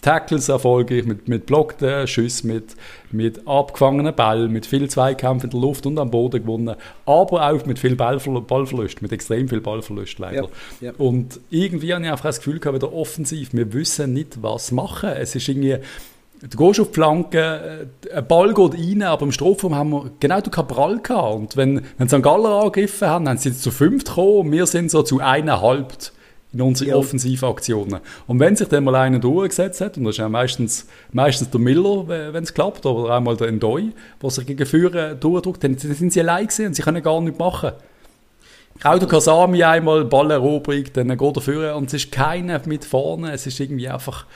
Tackles 0.00 0.48
erfolgreich, 0.48 1.04
mit, 1.04 1.28
mit 1.28 1.46
blockten 1.46 2.06
Schüssen, 2.06 2.52
mit, 2.52 2.76
mit 3.10 3.46
abgefangenen 3.46 4.14
Bällen, 4.14 4.52
mit 4.52 4.66
viel 4.66 4.88
Zweikämpfen 4.90 5.50
in 5.50 5.50
der 5.50 5.60
Luft 5.60 5.86
und 5.86 5.98
am 5.98 6.10
Boden 6.10 6.42
gewonnen, 6.42 6.76
aber 7.06 7.50
auch 7.50 7.66
mit 7.66 7.78
viel 7.78 7.96
Ballverlust, 7.96 9.00
mit 9.00 9.12
extrem 9.12 9.48
viel 9.48 9.60
Ballverlust 9.60 10.18
leider. 10.18 10.48
Ja, 10.80 10.88
ja. 10.88 10.92
Und 10.98 11.40
irgendwie 11.50 11.94
habe 11.94 12.04
ich 12.04 12.10
einfach 12.10 12.24
das 12.24 12.38
Gefühl 12.38 12.58
gehabt, 12.58 12.76
wieder 12.76 12.92
offensiv, 12.92 13.52
wir 13.52 13.72
wissen 13.72 14.12
nicht, 14.12 14.42
was 14.42 14.72
machen. 14.72 15.10
Es 15.10 15.34
ist 15.34 15.48
irgendwie 15.48 15.78
Du 16.50 16.58
gehst 16.58 16.80
auf 16.80 16.88
die 16.88 16.94
Flanke, 16.94 17.88
äh, 18.10 18.16
ein 18.16 18.26
Ball 18.26 18.52
geht 18.52 18.74
rein, 18.74 19.02
aber 19.02 19.22
im 19.22 19.32
Strafraum 19.32 19.76
haben 19.76 19.90
wir 19.90 20.10
genau 20.18 20.40
den 20.40 20.50
Cabral 20.50 20.98
gehabt. 20.98 21.34
Und 21.34 21.56
wenn, 21.56 21.82
wenn 21.98 22.08
St. 22.08 22.20
Galler 22.20 22.62
angegriffen 22.62 23.06
haben, 23.06 23.24
dann 23.26 23.38
sind 23.38 23.54
sie 23.54 23.60
zu 23.60 23.70
fünft 23.70 24.08
gekommen 24.08 24.38
und 24.38 24.52
wir 24.52 24.66
sind 24.66 24.90
so 24.90 25.02
zu 25.02 25.20
eineinhalb 25.20 25.92
in 26.52 26.60
unseren 26.60 26.88
ja. 26.88 26.96
Offensivaktionen. 26.96 28.00
Und 28.26 28.40
wenn 28.40 28.56
sich 28.56 28.66
dann 28.68 28.82
mal 28.82 28.96
einer 28.96 29.20
durchgesetzt 29.20 29.80
hat, 29.80 29.96
und 29.96 30.04
das 30.04 30.14
ist 30.14 30.18
ja 30.18 30.28
meistens, 30.28 30.88
meistens 31.12 31.48
der 31.48 31.60
Miller, 31.60 32.08
wenn 32.08 32.42
es 32.42 32.52
klappt, 32.52 32.84
oder 32.86 33.14
einmal 33.14 33.36
der 33.36 33.52
Ndoi, 33.52 33.92
der 34.20 34.30
sich 34.30 34.44
gegen 34.44 34.66
Führer 34.66 35.14
durchdrückt, 35.14 35.62
dann 35.62 35.78
sind 35.78 36.12
sie 36.12 36.20
allein 36.20 36.48
gewesen 36.48 36.66
und 36.66 36.74
sie 36.74 36.82
können 36.82 37.02
gar 37.02 37.20
nichts 37.20 37.38
machen. 37.38 37.72
Auch 38.82 38.98
der 38.98 39.06
Kasami 39.06 39.62
einmal 39.62 40.04
Balleroberung, 40.04 40.84
dann 40.92 41.16
geht 41.16 41.36
er 41.36 41.40
führen 41.40 41.74
und 41.74 41.86
es 41.86 41.94
ist 41.94 42.10
keiner 42.10 42.60
mit 42.66 42.84
vorne, 42.84 43.30
es 43.32 43.46
ist 43.46 43.60
irgendwie 43.60 43.88
einfach... 43.88 44.26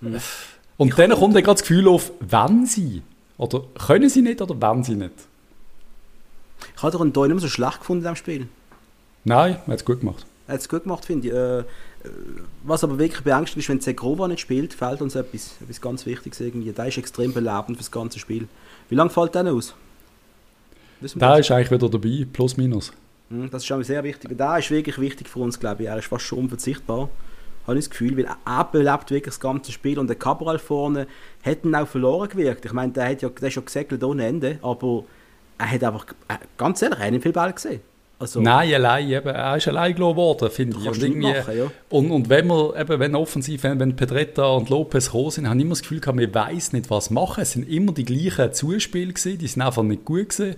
Mhm. 0.00 0.20
Und 0.76 0.88
ich 0.88 0.94
dann 0.94 1.10
kommt 1.10 1.34
dann 1.34 1.42
gerade 1.42 1.58
das 1.58 1.62
Gefühl 1.62 1.88
auf, 1.88 2.12
wenn 2.20 2.66
sie. 2.66 3.02
Oder 3.36 3.62
können 3.86 4.08
sie 4.08 4.22
nicht 4.22 4.40
oder 4.40 4.60
wenn 4.60 4.82
sie 4.82 4.94
nicht. 4.94 5.12
Ich 6.76 6.82
habe 6.82 6.92
doch 6.92 7.00
einen 7.00 7.12
Teil 7.12 7.24
nicht 7.24 7.34
mehr 7.34 7.40
so 7.40 7.48
schlecht 7.48 7.80
gefunden 7.80 8.02
diesem 8.02 8.16
Spiel. 8.16 8.48
Nein, 9.24 9.58
er 9.66 9.72
hat 9.72 9.78
es 9.78 9.84
gut 9.84 10.00
gemacht. 10.00 10.26
Er 10.46 10.54
hat 10.54 10.60
es 10.60 10.68
gut 10.68 10.82
gemacht, 10.82 11.04
finde 11.04 11.28
ich. 11.28 11.34
Äh, 11.34 11.64
was 12.62 12.84
aber 12.84 12.98
wirklich 12.98 13.22
beängstigend 13.22 13.64
ist, 13.64 13.68
wenn 13.70 13.80
Zegrova 13.80 14.28
nicht 14.28 14.40
spielt, 14.40 14.74
fehlt 14.74 15.00
uns 15.00 15.14
etwas, 15.14 15.56
etwas 15.62 15.80
ganz 15.80 16.04
Wichtiges 16.04 16.40
irgendwie. 16.40 16.72
Der 16.72 16.86
ist 16.86 16.98
extrem 16.98 17.32
belebend 17.32 17.76
für 17.76 17.82
das 17.82 17.90
ganze 17.90 18.18
Spiel. 18.18 18.48
Wie 18.88 18.94
lange 18.94 19.10
fällt 19.10 19.34
der 19.34 19.52
aus? 19.52 19.74
Der 21.00 21.38
ist 21.38 21.50
eigentlich 21.50 21.70
wieder 21.70 21.88
dabei, 21.88 22.26
plus 22.30 22.56
minus. 22.56 22.92
Hm, 23.30 23.50
das 23.50 23.62
ist 23.62 23.66
schon 23.66 23.82
sehr 23.84 24.04
wichtig. 24.04 24.36
Der 24.36 24.58
ist 24.58 24.70
wirklich 24.70 24.98
wichtig 24.98 25.28
für 25.28 25.38
uns, 25.40 25.58
glaube 25.58 25.82
ich. 25.82 25.88
Er 25.88 25.98
ist 25.98 26.08
fast 26.08 26.24
schon 26.24 26.40
unverzichtbar 26.40 27.08
habe 27.66 27.78
ich 27.78 27.84
das 27.84 27.90
Gefühl, 27.90 28.16
weil 28.16 28.26
er 28.44 28.64
belebt 28.64 29.10
wirklich 29.10 29.34
das 29.34 29.40
ganze 29.40 29.72
Spiel 29.72 29.98
und 29.98 30.06
der 30.06 30.16
Cabral 30.16 30.58
vorne 30.58 31.06
hat 31.42 31.64
ihn 31.64 31.74
auch 31.74 31.88
verloren 31.88 32.28
gewirkt. 32.28 32.64
Ich 32.64 32.72
meine, 32.72 32.92
der 32.92 33.10
hat 33.10 33.22
ja 33.22 33.28
der 33.28 33.48
ist 33.48 33.54
ja 33.54 33.62
gesegelt 33.62 34.04
ohne 34.04 34.26
Ende, 34.26 34.58
aber 34.62 35.04
er 35.58 35.70
hat 35.70 35.84
einfach, 35.84 36.06
äh, 36.28 36.34
ganz 36.56 36.82
ehrlich, 36.82 36.98
er 36.98 37.06
hat 37.06 37.12
nicht 37.12 37.22
viel 37.22 37.32
Ball 37.32 37.52
gesehen. 37.52 37.80
Also, 38.18 38.40
Nein, 38.40 38.72
allein, 38.72 39.10
eben, 39.10 39.28
er 39.28 39.56
ist 39.56 39.66
allein 39.66 39.94
geworden, 39.94 40.48
finde 40.48 40.78
ich. 40.78 40.86
Und, 40.86 41.20
machen, 41.20 41.58
ja. 41.58 41.70
und, 41.90 42.10
und, 42.10 42.28
wenn 42.28 42.46
wir, 42.46 42.76
eben, 42.78 43.00
wenn 43.00 43.14
offensiv, 43.16 43.64
wenn, 43.64 43.80
wenn 43.80 43.96
Pedretta 43.96 44.46
und 44.46 44.70
Lopez 44.70 45.06
gekommen 45.06 45.30
sind, 45.30 45.48
habe 45.48 45.56
ich 45.56 45.62
immer 45.62 45.72
das 45.72 45.82
Gefühl 45.82 46.00
gehabt, 46.00 46.18
wir 46.18 46.32
weiß 46.32 46.72
nicht, 46.74 46.90
was 46.90 47.10
machen. 47.10 47.42
Es 47.42 47.52
sind 47.52 47.68
immer 47.68 47.92
die 47.92 48.04
gleichen 48.04 48.52
Zuspiele 48.52 49.12
gewesen, 49.12 49.38
die 49.38 49.46
sind 49.48 49.62
einfach 49.62 49.82
nicht 49.82 50.04
gut 50.04 50.28
gewesen. 50.28 50.56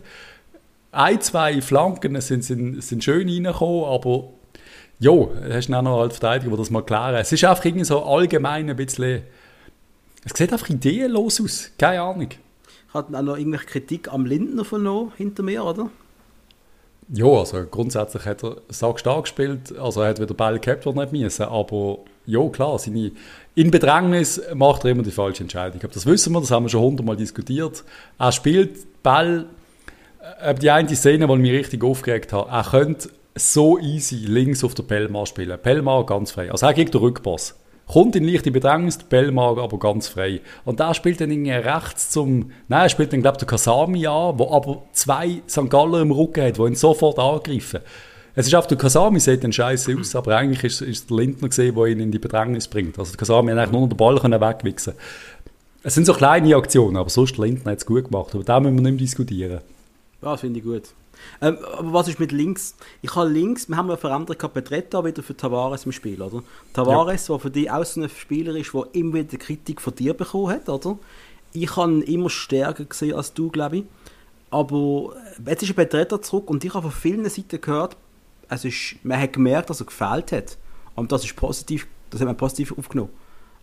Ein, 0.92 1.20
zwei 1.22 1.60
Flanken 1.62 2.20
sind, 2.20 2.44
sind, 2.44 2.82
sind 2.82 3.02
schön 3.02 3.28
reingekommen, 3.28 3.84
aber 3.84 4.28
Jo, 4.98 5.30
hast 5.50 5.68
du 5.68 5.74
auch 5.74 5.82
noch 5.82 6.00
als 6.00 6.16
Verteidiger, 6.16 6.50
der 6.50 6.58
das 6.58 6.70
mal 6.70 6.82
klären. 6.82 7.16
Es 7.16 7.30
ist 7.30 7.44
einfach 7.44 7.64
irgendwie 7.64 7.84
so 7.84 8.02
allgemein 8.02 8.70
ein 8.70 8.76
bisschen. 8.76 9.22
Es 10.24 10.32
sieht 10.36 10.52
einfach 10.52 10.70
ideenlos 10.70 11.40
aus. 11.40 11.70
Keine 11.78 12.00
Ahnung. 12.00 12.30
Hat 12.94 13.14
auch 13.14 13.22
noch 13.22 13.36
irgendwelche 13.36 13.66
Kritik 13.66 14.12
am 14.12 14.24
Lindner 14.24 14.64
vernommen 14.64 15.12
hinter 15.16 15.42
mir, 15.42 15.64
oder? 15.64 15.90
Ja, 17.12 17.26
also 17.26 17.64
grundsätzlich 17.70 18.24
hat 18.24 18.42
er 18.42 18.56
stark 18.96 19.24
gespielt. 19.24 19.78
Also 19.78 20.00
er 20.00 20.08
hat 20.08 20.20
wieder 20.20 20.34
Ball 20.34 20.58
gehabt, 20.58 20.84
die 20.84 20.88
er 20.88 20.94
nicht 20.94 21.12
müssen. 21.12 21.44
Aber 21.44 21.98
ja, 22.24 22.48
klar, 22.48 22.78
seine, 22.78 23.12
in 23.54 23.70
Bedrängnis 23.70 24.40
macht 24.54 24.84
er 24.84 24.92
immer 24.92 25.02
die 25.02 25.12
falsche 25.12 25.42
Entscheidung. 25.42 25.80
Aber 25.82 25.92
das 25.92 26.06
wissen 26.06 26.32
wir, 26.32 26.40
das 26.40 26.50
haben 26.50 26.64
wir 26.64 26.70
schon 26.70 26.82
hundertmal 26.82 27.16
diskutiert. 27.16 27.84
Er 28.18 28.32
spielt 28.32 29.02
Ball. 29.02 29.46
Äh, 30.40 30.54
die 30.54 30.70
eine 30.70 30.88
Szene, 30.96 31.28
die 31.28 31.36
mich 31.36 31.52
richtig 31.52 31.84
aufgeregt 31.84 32.32
hat, 32.32 32.48
er 32.50 32.64
könnte 32.64 33.10
so 33.36 33.78
easy 33.78 34.16
links 34.16 34.64
auf 34.64 34.74
der 34.74 34.82
Pelmar 34.82 35.26
spielen. 35.26 35.58
Pelmar 35.62 36.04
ganz 36.06 36.32
frei. 36.32 36.50
Also 36.50 36.66
er 36.66 36.74
kriegt 36.74 36.94
den 36.94 37.00
Rückpass. 37.00 37.54
Kommt 37.86 38.16
in 38.16 38.24
leichte 38.24 38.50
Bedrängnis, 38.50 38.98
der 38.98 39.06
Pelmar 39.06 39.58
aber 39.58 39.78
ganz 39.78 40.08
frei. 40.08 40.40
Und 40.64 40.80
da 40.80 40.92
spielt 40.92 41.20
dann 41.20 41.30
irgendwie 41.30 41.52
rechts 41.52 42.10
zum, 42.10 42.50
nein, 42.66 42.82
er 42.82 42.88
spielt 42.88 43.12
dann 43.12 43.22
glaube 43.22 43.36
ich 43.36 43.38
der 43.38 43.48
Kasami 43.48 44.06
an, 44.06 44.38
wo 44.38 44.50
aber 44.50 44.82
zwei 44.92 45.42
St. 45.48 45.70
Galler 45.70 46.00
im 46.00 46.10
Rücken 46.10 46.44
hat, 46.44 46.58
die 46.58 46.62
ihn 46.62 46.74
sofort 46.74 47.18
angreifen. 47.18 47.80
Es 48.34 48.46
ist 48.46 48.54
auf 48.54 48.66
der 48.66 48.76
Kasami 48.76 49.20
sieht 49.20 49.44
dann 49.44 49.52
scheiße 49.52 49.96
aus, 49.98 50.16
aber 50.16 50.36
eigentlich 50.36 50.64
ist, 50.64 50.82
es 50.82 51.06
der 51.06 51.16
Lindner 51.16 51.48
gesehen, 51.48 51.74
der 51.74 51.86
ihn 51.86 52.00
in 52.00 52.10
die 52.10 52.18
Bedrängnis 52.18 52.66
bringt. 52.68 52.98
Also 52.98 53.12
der 53.12 53.18
Kasami 53.18 53.52
hat 53.52 53.58
eigentlich 53.58 53.72
nur 53.72 53.88
den 53.88 53.96
Ball 53.96 54.16
wegwichsen. 54.20 54.94
Es 55.82 55.94
sind 55.94 56.06
so 56.06 56.12
kleine 56.12 56.56
Aktionen, 56.56 56.96
aber 56.96 57.08
sonst 57.08 57.38
der 57.38 57.46
Lindner 57.46 57.70
hat 57.70 57.78
es 57.78 57.86
gut 57.86 58.10
gemacht. 58.10 58.34
Aber 58.34 58.42
da 58.42 58.58
müssen 58.58 58.74
wir 58.74 58.82
nicht 58.82 58.92
mehr 58.92 58.98
diskutieren. 58.98 59.60
Ja, 60.20 60.32
das 60.32 60.40
finde 60.40 60.58
ich 60.58 60.64
gut. 60.64 60.82
Ähm, 61.40 61.58
aber 61.76 61.92
was 61.92 62.08
ist 62.08 62.18
mit 62.18 62.32
links? 62.32 62.74
Ich 63.02 63.14
habe 63.14 63.28
links, 63.28 63.68
wir 63.68 63.76
haben 63.76 63.88
ja 63.88 63.96
verändert 63.96 64.38
Petretta 64.52 65.04
wieder 65.04 65.22
für 65.22 65.36
Tavares 65.36 65.84
im 65.86 65.92
Spiel, 65.92 66.20
oder? 66.20 66.42
Tavares, 66.72 67.28
ja. 67.28 67.34
der 67.34 67.40
für 67.40 67.50
dich 67.50 67.70
auch 67.70 67.84
so 67.84 68.02
ein 68.02 68.08
Spieler 68.08 68.54
ist, 68.56 68.72
der 68.72 68.86
immer 68.92 69.14
wieder 69.14 69.36
Kritik 69.36 69.80
von 69.80 69.94
dir 69.94 70.14
bekommen 70.14 70.48
hat, 70.48 70.68
oder? 70.68 70.98
Ich 71.52 71.76
habe 71.76 71.92
ihn 71.92 72.02
immer 72.02 72.30
stärker 72.30 72.84
gesehen 72.84 73.14
als 73.14 73.32
du, 73.32 73.50
glaube 73.50 73.78
ich. 73.78 73.84
Aber 74.50 75.14
äh, 75.38 75.50
jetzt 75.50 75.62
ist 75.62 75.74
Petretta 75.74 76.20
zurück 76.20 76.50
und 76.50 76.64
ich 76.64 76.74
habe 76.74 76.90
von 76.90 76.92
vielen 76.92 77.28
Seiten 77.28 77.60
gehört, 77.60 77.96
also 78.48 78.68
ist, 78.68 78.96
man 79.02 79.20
hat 79.20 79.32
gemerkt, 79.32 79.70
dass 79.70 79.80
er 79.80 79.86
gefällt 79.86 80.32
hat. 80.32 80.56
Und 80.94 81.12
das 81.12 81.24
ist 81.24 81.36
positiv, 81.36 81.86
das 82.10 82.20
hat 82.20 82.26
man 82.26 82.36
positiv 82.36 82.76
aufgenommen. 82.78 83.10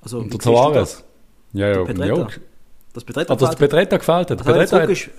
Also, 0.02 0.19
und 0.19 0.32
der 0.32 0.39
Tavares? 0.39 1.04
Ja, 1.54 1.69
ja, 1.69 2.06
ja. 2.06 2.28
Das 2.93 3.04
Petretta, 3.04 3.34
also, 3.34 3.45
das 3.45 3.56
Petretta 3.56 3.97
gefällt 3.97 4.32
hat. 4.32 4.39
Also, 4.39 4.52
Petretta 4.52 4.82
hat, 4.82 5.10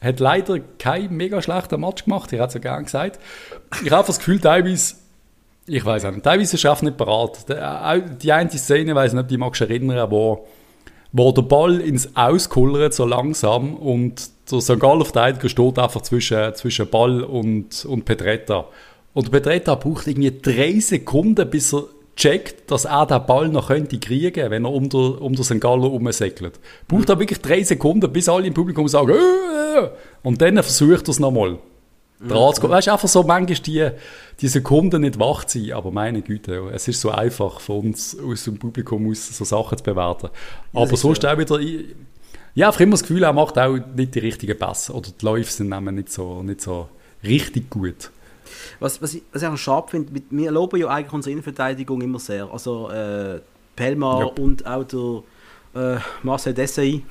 hat 0.00 0.20
leider 0.20 0.60
keinen 0.78 1.16
mega 1.16 1.42
schlechten 1.42 1.80
Match 1.80 2.04
gemacht, 2.04 2.32
ich 2.32 2.38
hätte 2.38 2.48
es 2.48 2.54
ja 2.54 2.60
gerne 2.60 2.84
gesagt. 2.84 3.18
Ich 3.84 3.90
habe 3.90 4.06
das 4.06 4.18
Gefühl, 4.18 4.40
teilweise, 4.40 4.94
ich 5.66 5.84
weiß 5.84 6.04
auch 6.04 6.12
nicht, 6.12 6.22
teilweise 6.22 6.56
ist 6.56 6.64
er 6.64 6.76
nicht 6.82 6.96
parat. 6.96 7.46
Die 8.22 8.32
eine 8.32 8.50
Szene, 8.50 8.90
ich 8.90 8.94
weiß 8.94 9.12
nicht, 9.12 9.22
ob 9.22 9.28
die 9.28 9.36
magst 9.36 9.60
erinnern, 9.60 10.10
wo, 10.10 10.46
wo 11.12 11.32
der 11.32 11.42
Ball 11.42 11.80
ins 11.80 12.14
Auskullert 12.16 12.94
so 12.94 13.04
langsam 13.04 13.74
und 13.74 14.30
der 14.50 14.60
St. 14.60 14.78
Galler 14.78 15.04
Verteidiger 15.04 15.48
steht 15.48 15.78
einfach 15.78 16.02
zwischen, 16.02 16.54
zwischen 16.54 16.88
Ball 16.88 17.22
und, 17.22 17.84
und 17.84 18.04
Petretta. 18.04 18.66
Und 19.14 19.30
Petretta 19.30 19.74
braucht 19.74 20.06
irgendwie 20.06 20.38
drei 20.40 20.78
Sekunden, 20.80 21.48
bis 21.50 21.74
er 21.74 21.84
checkt, 22.18 22.70
dass 22.70 22.84
er 22.84 23.06
den 23.06 23.24
Ball 23.26 23.48
noch 23.48 23.68
könnte 23.68 23.98
kriegen, 23.98 24.50
wenn 24.50 24.64
er 24.64 24.72
um 24.72 24.88
den, 24.88 25.18
um 25.18 25.34
den 25.34 25.44
St. 25.44 25.60
Gallo 25.60 25.86
rumsäckelt. 25.86 26.58
Braucht 26.88 27.08
er 27.08 27.18
wirklich 27.18 27.40
drei 27.40 27.62
Sekunden, 27.62 28.12
bis 28.12 28.28
alle 28.28 28.48
im 28.48 28.54
Publikum 28.54 28.88
sagen, 28.88 29.12
äh, 29.12 29.78
äh. 29.78 29.90
und 30.22 30.42
dann 30.42 30.56
versucht 30.56 31.08
er 31.08 31.10
es 31.10 31.20
nochmal. 31.20 31.58
Mhm. 32.18 32.30
Weißt 32.30 32.62
du, 32.62 32.68
einfach 32.72 33.08
so 33.08 33.22
manchmal 33.22 33.58
die, 33.60 33.90
die 34.40 34.48
Sekunden 34.48 35.02
nicht 35.02 35.20
wach 35.20 35.44
sein, 35.46 35.72
aber 35.72 35.92
meine 35.92 36.20
Güte, 36.20 36.70
es 36.74 36.88
ist 36.88 37.00
so 37.00 37.10
einfach 37.10 37.60
für 37.60 37.74
uns 37.74 38.18
aus 38.18 38.44
dem 38.44 38.58
Publikum 38.58 39.08
aus 39.08 39.28
so 39.28 39.44
Sachen 39.44 39.78
zu 39.78 39.84
bewerten. 39.84 40.30
Aber 40.72 40.96
sonst 40.96 41.22
ja. 41.22 41.32
auch 41.32 41.38
wieder, 41.38 41.60
ich, 41.60 41.94
ja, 42.56 42.66
einfach 42.66 42.80
immer 42.80 42.92
das 42.92 43.02
Gefühl, 43.02 43.22
er 43.22 43.32
macht 43.32 43.56
auch 43.56 43.78
nicht 43.94 44.16
die 44.16 44.18
richtigen 44.18 44.58
Pässe 44.58 44.92
oder 44.92 45.10
die 45.10 45.24
Läufe 45.24 45.52
sind 45.52 45.68
nicht 45.68 46.10
so, 46.10 46.42
nicht 46.42 46.60
so 46.60 46.88
richtig 47.22 47.70
gut. 47.70 48.10
Was, 48.80 49.00
was, 49.02 49.14
ich, 49.14 49.22
was 49.32 49.42
ich 49.42 49.48
auch 49.48 49.56
scharf 49.56 49.90
finde, 49.90 50.20
wir 50.30 50.50
loben 50.50 50.80
ja 50.80 50.88
eigentlich 50.88 51.12
unsere 51.12 51.32
Innenverteidigung 51.32 52.00
immer 52.00 52.18
sehr. 52.18 52.50
Also 52.52 52.90
äh, 52.90 53.40
Pelmar 53.76 54.20
ja. 54.20 54.26
und 54.42 54.66
auch 54.66 54.84
der 54.84 55.96
äh, 55.96 56.00
Marcel 56.22 56.54
Dessay. 56.54 57.04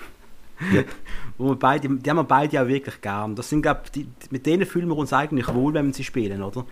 Ja. 0.74 0.84
Wo 1.38 1.50
wir 1.50 1.56
beide, 1.56 1.88
die 1.88 2.10
haben 2.10 2.18
wir 2.18 2.24
beide 2.24 2.62
auch 2.62 2.68
wirklich 2.68 3.00
gern. 3.00 3.36
Das 3.36 3.50
sind, 3.50 3.62
glaub, 3.62 3.92
die, 3.92 4.08
mit 4.32 4.46
denen 4.46 4.66
fühlen 4.66 4.88
wir 4.88 4.98
uns 4.98 5.14
eigentlich 5.14 5.54
wohl, 5.54 5.74
wenn 5.74 5.86
wir 5.86 5.94
sie 5.94 6.04
spielen, 6.04 6.42
oder? 6.42 6.66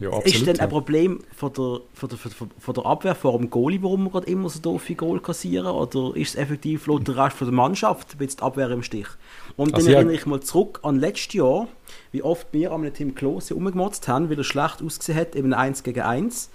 Ja, 0.00 0.08
absolut, 0.08 0.34
ist 0.34 0.46
denn 0.46 0.60
ein 0.60 0.68
Problem 0.70 1.20
von 1.36 1.52
der, 1.52 1.80
von 1.92 2.08
der, 2.08 2.18
von 2.18 2.74
der 2.74 2.86
Abwehr 2.86 3.14
vor 3.14 3.36
dem 3.36 3.50
Goalie, 3.50 3.82
warum 3.82 4.04
wir 4.04 4.10
gerade 4.10 4.30
immer 4.30 4.48
so 4.48 4.58
doofe 4.58 4.94
Goal 4.94 5.20
kassieren? 5.20 5.66
Oder 5.66 6.16
ist 6.16 6.30
es 6.30 6.34
effektiv 6.36 6.86
laut 6.86 7.06
der 7.06 7.18
Rest 7.18 7.36
von 7.36 7.46
der 7.46 7.54
Mannschaft 7.54 8.16
jetzt 8.18 8.40
die 8.40 8.42
Abwehr 8.42 8.70
im 8.70 8.82
Stich? 8.82 9.08
Und 9.56 9.74
also 9.74 9.86
dann 9.86 9.96
erinnere 9.96 10.14
ich 10.14 10.24
mal 10.24 10.40
zurück 10.40 10.80
an 10.84 10.98
letztes 10.98 11.34
Jahr, 11.34 11.68
wie 12.12 12.22
oft 12.22 12.46
wir 12.52 12.72
am 12.72 12.90
Team 12.94 13.14
Klose 13.14 13.54
umgemotzt 13.54 14.08
haben, 14.08 14.30
weil 14.30 14.38
er 14.38 14.44
schlecht 14.44 14.82
ausgesehen 14.82 15.18
hat, 15.18 15.36
eben 15.36 15.52
1 15.52 15.82
gegen 15.82 16.00
1. 16.00 16.48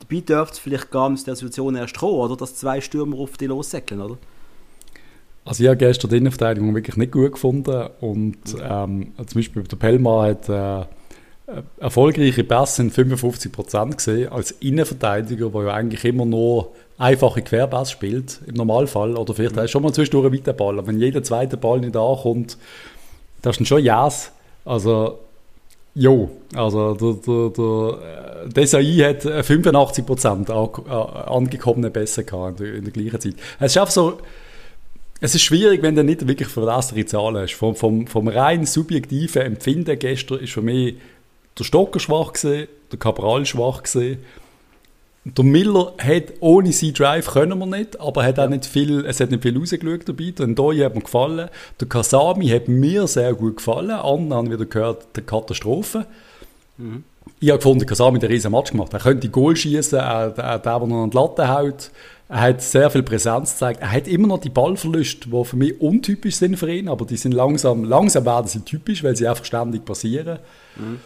Dabei 0.00 0.20
dürfte 0.20 0.54
es 0.54 0.58
vielleicht 0.58 0.90
gar 0.90 1.08
nicht 1.08 1.26
der 1.26 1.36
Situation 1.36 1.76
erst 1.76 1.96
kommen, 1.96 2.18
oder? 2.18 2.36
Dass 2.36 2.54
zwei 2.54 2.82
Stürmer 2.82 3.16
auf 3.16 3.38
die 3.38 3.46
lossäckeln, 3.46 4.02
oder? 4.02 4.18
Also 5.46 5.62
ich 5.62 5.68
habe 5.68 5.78
gestern 5.78 6.10
die 6.10 6.18
Innenverteidigung 6.18 6.74
wirklich 6.74 6.98
nicht 6.98 7.12
gut 7.12 7.32
gefunden 7.32 7.88
und 8.00 8.36
ähm, 8.62 9.12
zum 9.16 9.34
Beispiel 9.34 9.62
der 9.62 9.76
Pelma 9.76 10.24
hat 10.24 10.48
äh, 10.50 10.84
erfolgreiche 11.78 12.44
Pässe 12.44 12.76
sind 12.76 12.92
55% 12.92 13.96
gesehen 13.96 14.32
als 14.32 14.52
Innenverteidiger, 14.52 15.50
der 15.50 15.62
ja 15.62 15.74
eigentlich 15.74 16.04
immer 16.04 16.24
nur 16.24 16.72
einfache 16.98 17.42
Querpass 17.42 17.90
spielt 17.90 18.40
im 18.46 18.54
Normalfall 18.54 19.16
oder 19.16 19.34
vielleicht 19.34 19.56
mhm. 19.56 19.68
schon 19.68 19.82
mal 19.82 19.92
zwischendurch 19.92 20.26
einen 20.26 20.34
weiten 20.34 20.56
Ball, 20.56 20.78
aber 20.78 20.88
wenn 20.88 21.00
jeder 21.00 21.22
zweite 21.22 21.56
Ball 21.56 21.80
nicht 21.80 21.96
ankommt, 21.96 22.58
das 23.42 23.52
ist 23.52 23.60
dann 23.60 23.66
schon 23.66 23.84
Jas. 23.84 24.32
Also 24.64 25.18
Jo, 25.94 26.30
also 26.54 26.94
der, 26.94 27.14
der, 27.14 27.50
der 27.50 28.44
äh, 28.44 28.48
Desai 28.48 28.84
hat 28.84 29.24
85% 29.24 30.50
angekommene 31.26 31.90
Pässe 31.90 32.24
gehabt 32.24 32.60
in 32.60 32.66
der, 32.66 32.74
in 32.76 32.84
der 32.84 32.92
gleichen 32.92 33.20
Zeit. 33.20 33.34
Es 33.58 33.72
ist 33.72 33.78
einfach 33.78 33.92
so, 33.92 34.18
es 35.20 35.34
ist 35.34 35.42
schwierig, 35.42 35.82
wenn 35.82 35.96
du 35.96 36.04
nicht 36.04 36.26
wirklich 36.26 36.48
verlässliche 36.48 37.06
Zahlen 37.06 37.42
hast. 37.42 37.54
Vom, 37.54 37.74
vom, 37.74 38.06
vom 38.06 38.28
rein 38.28 38.66
subjektiven 38.66 39.42
Empfinden 39.42 39.98
gestern 39.98 40.38
ist 40.38 40.52
für 40.52 40.62
mich 40.62 40.94
der 41.60 41.64
Stocker 41.64 42.00
schwach 42.00 42.32
gesehen, 42.32 42.68
der 42.90 42.98
Cabral 42.98 43.46
schwach 43.46 43.82
gesehen. 43.82 44.18
Der 45.24 45.44
Miller 45.44 45.92
hat 45.98 46.32
ohne 46.40 46.72
seinen 46.72 46.94
Drive 46.94 47.26
können 47.26 47.58
wir 47.58 47.66
nicht, 47.66 48.00
aber 48.00 48.24
hat 48.24 48.38
auch 48.38 48.48
nicht 48.48 48.64
viel, 48.64 49.04
es 49.04 49.20
hat 49.20 49.30
nicht 49.30 49.42
viel 49.42 49.56
rausgeschaut 49.56 50.08
dabei. 50.08 50.30
Der 50.30 50.46
Ndoye 50.46 50.84
hat 50.84 50.94
mir 50.94 51.02
gefallen. 51.02 51.50
Der 51.78 51.88
Kasami 51.88 52.48
hat 52.48 52.68
mir 52.68 53.06
sehr 53.06 53.34
gut 53.34 53.58
gefallen. 53.58 53.90
Andere 53.90 54.38
haben 54.38 54.50
wieder 54.50 54.64
gehört, 54.64 55.08
die 55.14 55.20
Katastrophe. 55.20 56.06
Mhm. 56.78 57.04
Ich 57.38 57.50
habe 57.50 57.58
gefunden, 57.58 57.84
Kasami 57.84 58.16
hat 58.16 58.24
einen 58.24 58.32
riesen 58.32 58.50
Match 58.50 58.70
gemacht. 58.70 58.94
Er 58.94 59.00
könnte 59.00 59.28
Goal 59.28 59.54
schießen, 59.54 59.98
er, 59.98 60.04
er, 60.04 60.30
der, 60.30 60.58
der 60.58 60.86
noch 60.86 61.04
an 61.04 61.10
die 61.10 61.16
Latte 61.16 61.48
haut. 61.48 61.90
Er 62.30 62.40
hat 62.40 62.62
sehr 62.62 62.88
viel 62.90 63.02
Präsenz 63.02 63.52
gezeigt. 63.52 63.82
Er 63.82 63.92
hat 63.92 64.08
immer 64.08 64.28
noch 64.28 64.38
die 64.38 64.50
Ballverluste, 64.50 65.28
die 65.28 65.44
für 65.44 65.56
mich 65.56 65.80
untypisch 65.80 66.36
sind 66.36 66.56
für 66.56 66.72
ihn, 66.72 66.88
aber 66.88 67.04
die 67.04 67.16
sind 67.16 67.32
langsam, 67.32 67.84
langsam 67.84 68.24
werden 68.24 68.46
sie 68.46 68.60
typisch, 68.60 69.02
weil 69.04 69.16
sie 69.16 69.28
einfach 69.28 69.44
ständig 69.44 69.84
passieren. 69.84 70.38
Mhm. 70.76 71.00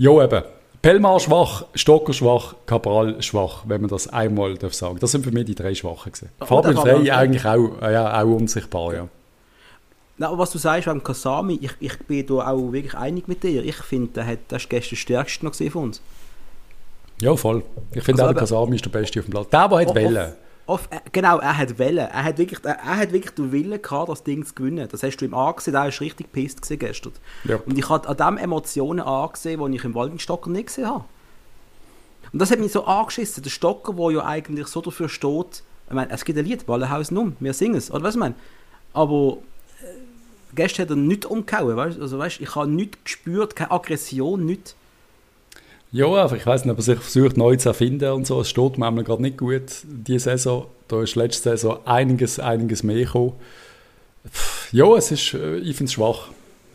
Ja, 0.00 0.24
eben. 0.24 0.42
Pelmar 0.80 1.20
schwach, 1.20 1.66
Stocker 1.74 2.14
schwach, 2.14 2.54
Cabral 2.64 3.20
schwach, 3.20 3.64
wenn 3.66 3.82
man 3.82 3.90
das 3.90 4.08
einmal 4.08 4.56
darf 4.56 4.72
sagen. 4.72 4.98
Das 4.98 5.10
sind 5.10 5.22
für 5.22 5.30
mich 5.30 5.44
die 5.44 5.54
drei 5.54 5.74
Schwachen 5.74 6.10
gewesen. 6.10 6.30
Oh, 6.40 6.46
Fabian 6.46 6.74
Frey 6.74 7.10
eigentlich 7.10 7.44
auch, 7.44 7.82
ja, 7.82 8.18
auch 8.18 8.26
unsichtbar, 8.26 8.94
ja. 8.94 9.08
Na, 10.16 10.28
aber 10.28 10.38
was 10.38 10.52
du 10.52 10.58
sagst 10.58 10.86
beim 10.86 11.04
Kasami, 11.04 11.58
ich, 11.60 11.72
ich 11.80 11.98
bin 12.06 12.26
da 12.26 12.46
auch 12.48 12.72
wirklich 12.72 12.94
einig 12.94 13.28
mit 13.28 13.42
dir. 13.42 13.62
Ich 13.62 13.76
finde, 13.76 14.12
der 14.12 14.26
hat 14.26 14.38
das 14.48 14.66
gestern 14.70 14.96
stärkste 14.96 15.44
noch 15.44 15.52
gesehen 15.52 15.70
von 15.70 15.82
uns. 15.84 16.00
Ja, 17.20 17.36
voll. 17.36 17.62
Ich 17.92 18.02
finde 18.02 18.22
also, 18.22 18.30
auch, 18.30 18.34
der 18.34 18.40
Kasami 18.40 18.76
ist 18.76 18.84
der 18.86 18.90
Beste 18.90 19.20
auf 19.20 19.26
dem 19.26 19.32
Platz. 19.32 19.50
Der, 19.50 19.68
der 19.68 19.78
hat 19.80 19.94
Wellen. 19.94 20.30
Auf, 20.30 20.36
äh, 20.68 21.00
genau, 21.12 21.38
er 21.38 21.56
hat 21.56 21.78
Wellen. 21.78 22.08
Er 22.08 22.24
hat 22.24 22.38
wirklich, 22.38 22.60
er, 22.64 22.78
er 22.78 22.96
hat 22.96 23.12
wirklich 23.12 23.34
den 23.34 23.52
Willen 23.52 23.80
gehabt, 23.80 24.08
das 24.08 24.22
Ding 24.22 24.44
zu 24.44 24.54
gewinnen. 24.54 24.88
Das 24.90 25.02
hast 25.02 25.16
du 25.16 25.24
ihm 25.24 25.34
angesehen, 25.34 25.74
er 25.74 25.88
ist 25.88 26.00
richtig 26.00 26.32
pisst 26.32 26.66
gestern. 26.68 27.12
Ja. 27.44 27.56
Und 27.66 27.76
ich 27.76 27.88
habe 27.88 28.08
an 28.08 28.16
dem 28.16 28.38
Emotionen 28.38 29.00
angesehen, 29.00 29.60
die 29.64 29.76
ich 29.76 29.84
im 29.84 29.94
Waldenstocker 29.94 30.50
nicht 30.50 30.66
gesehen 30.66 30.86
habe. 30.86 31.04
Und 32.32 32.38
das 32.40 32.50
hat 32.50 32.60
mich 32.60 32.72
so 32.72 32.84
angeschissen. 32.84 33.42
Der 33.42 33.50
Stocker, 33.50 33.94
der 33.94 34.10
ja 34.12 34.24
eigentlich 34.24 34.68
so 34.68 34.80
dafür 34.80 35.08
steht, 35.08 35.64
ich 35.88 35.94
meine, 35.94 36.12
es 36.12 36.24
gibt 36.24 36.38
ein 36.38 36.44
Lied, 36.44 36.68
Wallenhausen 36.68 37.16
um, 37.16 37.36
wir 37.40 37.52
singen 37.52 37.74
es, 37.74 37.90
oder 37.90 38.04
was 38.04 38.14
ich 38.14 38.20
meine? 38.20 38.36
Aber 38.92 39.38
äh, 39.82 39.86
gestern 40.54 40.84
hat 40.84 40.90
er 40.90 40.96
nichts 40.96 41.26
umgehauen, 41.26 41.76
weißt? 41.76 42.00
Also, 42.00 42.16
weißt, 42.18 42.40
ich 42.40 42.54
habe 42.54 42.70
nichts 42.70 42.98
gespürt, 43.02 43.56
keine 43.56 43.72
Aggression, 43.72 44.46
nichts. 44.46 44.76
Ja, 45.92 46.06
aber 46.06 46.36
ich 46.36 46.46
weiß 46.46 46.64
nicht, 46.64 46.72
ob 46.72 46.78
er 46.78 46.82
sich 46.82 46.98
versucht 46.98 47.36
neu 47.36 47.56
zu 47.56 47.70
erfinden 47.70 48.12
und 48.12 48.26
so. 48.26 48.40
Es 48.40 48.50
steht 48.50 48.78
mir 48.78 49.04
gerade 49.04 49.22
nicht 49.22 49.38
gut, 49.38 49.82
diese 49.84 50.30
Saison. 50.30 50.66
Da 50.88 51.02
ist 51.02 51.16
letzte 51.16 51.50
Saison 51.50 51.78
einiges, 51.84 52.38
einiges 52.38 52.82
mehr 52.82 52.96
gekommen. 52.96 53.32
Ja, 54.72 54.94
es 54.96 55.10
ist, 55.10 55.34
äh, 55.34 55.56
ich 55.58 55.76
finde 55.76 55.88
es 55.90 55.92
schwach. 55.94 56.28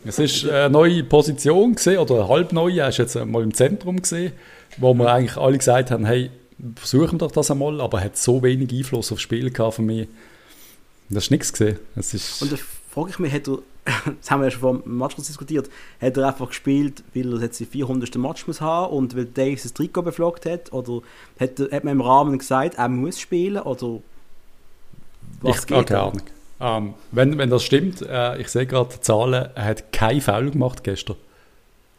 Es 0.04 0.18
ist 0.18 0.48
eine 0.48 0.70
neue 0.70 1.02
Position 1.02 1.74
gesehen 1.74 1.98
oder 1.98 2.16
eine 2.16 2.28
halb 2.28 2.52
neue. 2.52 2.80
Er 2.80 2.88
ist 2.88 2.98
jetzt 2.98 3.16
mal 3.24 3.42
im 3.42 3.54
Zentrum 3.54 4.00
gesehen, 4.00 4.32
wo 4.76 4.94
wir 4.94 5.10
eigentlich 5.10 5.36
alle 5.36 5.58
gesagt 5.58 5.90
haben, 5.90 6.04
hey, 6.04 6.30
versuchen 6.76 7.18
doch 7.18 7.32
das 7.32 7.50
einmal, 7.50 7.80
aber 7.80 7.98
er 7.98 8.04
hat 8.04 8.16
so 8.16 8.42
wenig 8.42 8.72
Einfluss 8.72 9.10
aufs 9.12 9.22
Spiel 9.22 9.50
gehabt 9.50 9.74
von 9.74 9.86
mir. 9.86 10.06
Das 11.08 11.24
ist 11.24 11.30
nichts 11.30 11.52
gesehen. 11.52 11.78
Es 11.96 12.14
ist 12.14 12.42
Und 12.42 12.52
da 12.52 12.56
frage 12.90 13.10
ich 13.10 13.18
mich, 13.18 13.32
hat 13.32 13.48
er, 13.48 13.58
das 14.20 14.30
haben 14.30 14.40
wir 14.40 14.46
ja 14.46 14.50
schon 14.50 14.60
vor 14.60 14.78
dem 14.78 14.98
Match 14.98 15.14
diskutiert, 15.16 15.70
hat 16.00 16.16
er 16.16 16.28
einfach 16.28 16.48
gespielt, 16.48 17.02
weil 17.14 17.32
er 17.34 17.40
jetzt 17.40 17.60
die 17.60 17.66
400. 17.66 18.14
Match 18.16 18.46
muss 18.46 18.60
haben 18.60 18.92
und 18.92 19.16
weil 19.16 19.26
Davis 19.26 19.62
das 19.62 19.74
Trikot 19.74 20.02
beflaggt 20.02 20.46
hat? 20.46 20.72
Oder 20.72 21.02
hat, 21.38 21.58
er, 21.60 21.76
hat 21.76 21.84
man 21.84 21.92
im 21.94 22.00
Rahmen 22.00 22.38
gesagt, 22.38 22.74
er 22.76 22.88
muss 22.88 23.20
spielen? 23.20 23.62
Oder 23.62 24.00
was 25.40 25.60
ich, 25.60 25.66
geht? 25.66 25.86
Keine 25.86 26.00
Ahnung. 26.00 26.22
Ähm, 26.58 26.94
wenn, 27.12 27.38
wenn 27.38 27.50
das 27.50 27.64
stimmt, 27.64 28.02
äh, 28.02 28.38
ich 28.38 28.48
sehe 28.48 28.66
gerade 28.66 28.94
die 28.94 29.00
Zahlen, 29.00 29.50
er 29.54 29.64
hat 29.64 29.92
keinen 29.92 30.20
Foul 30.20 30.50
gemacht 30.50 30.82
gestern. 30.84 31.16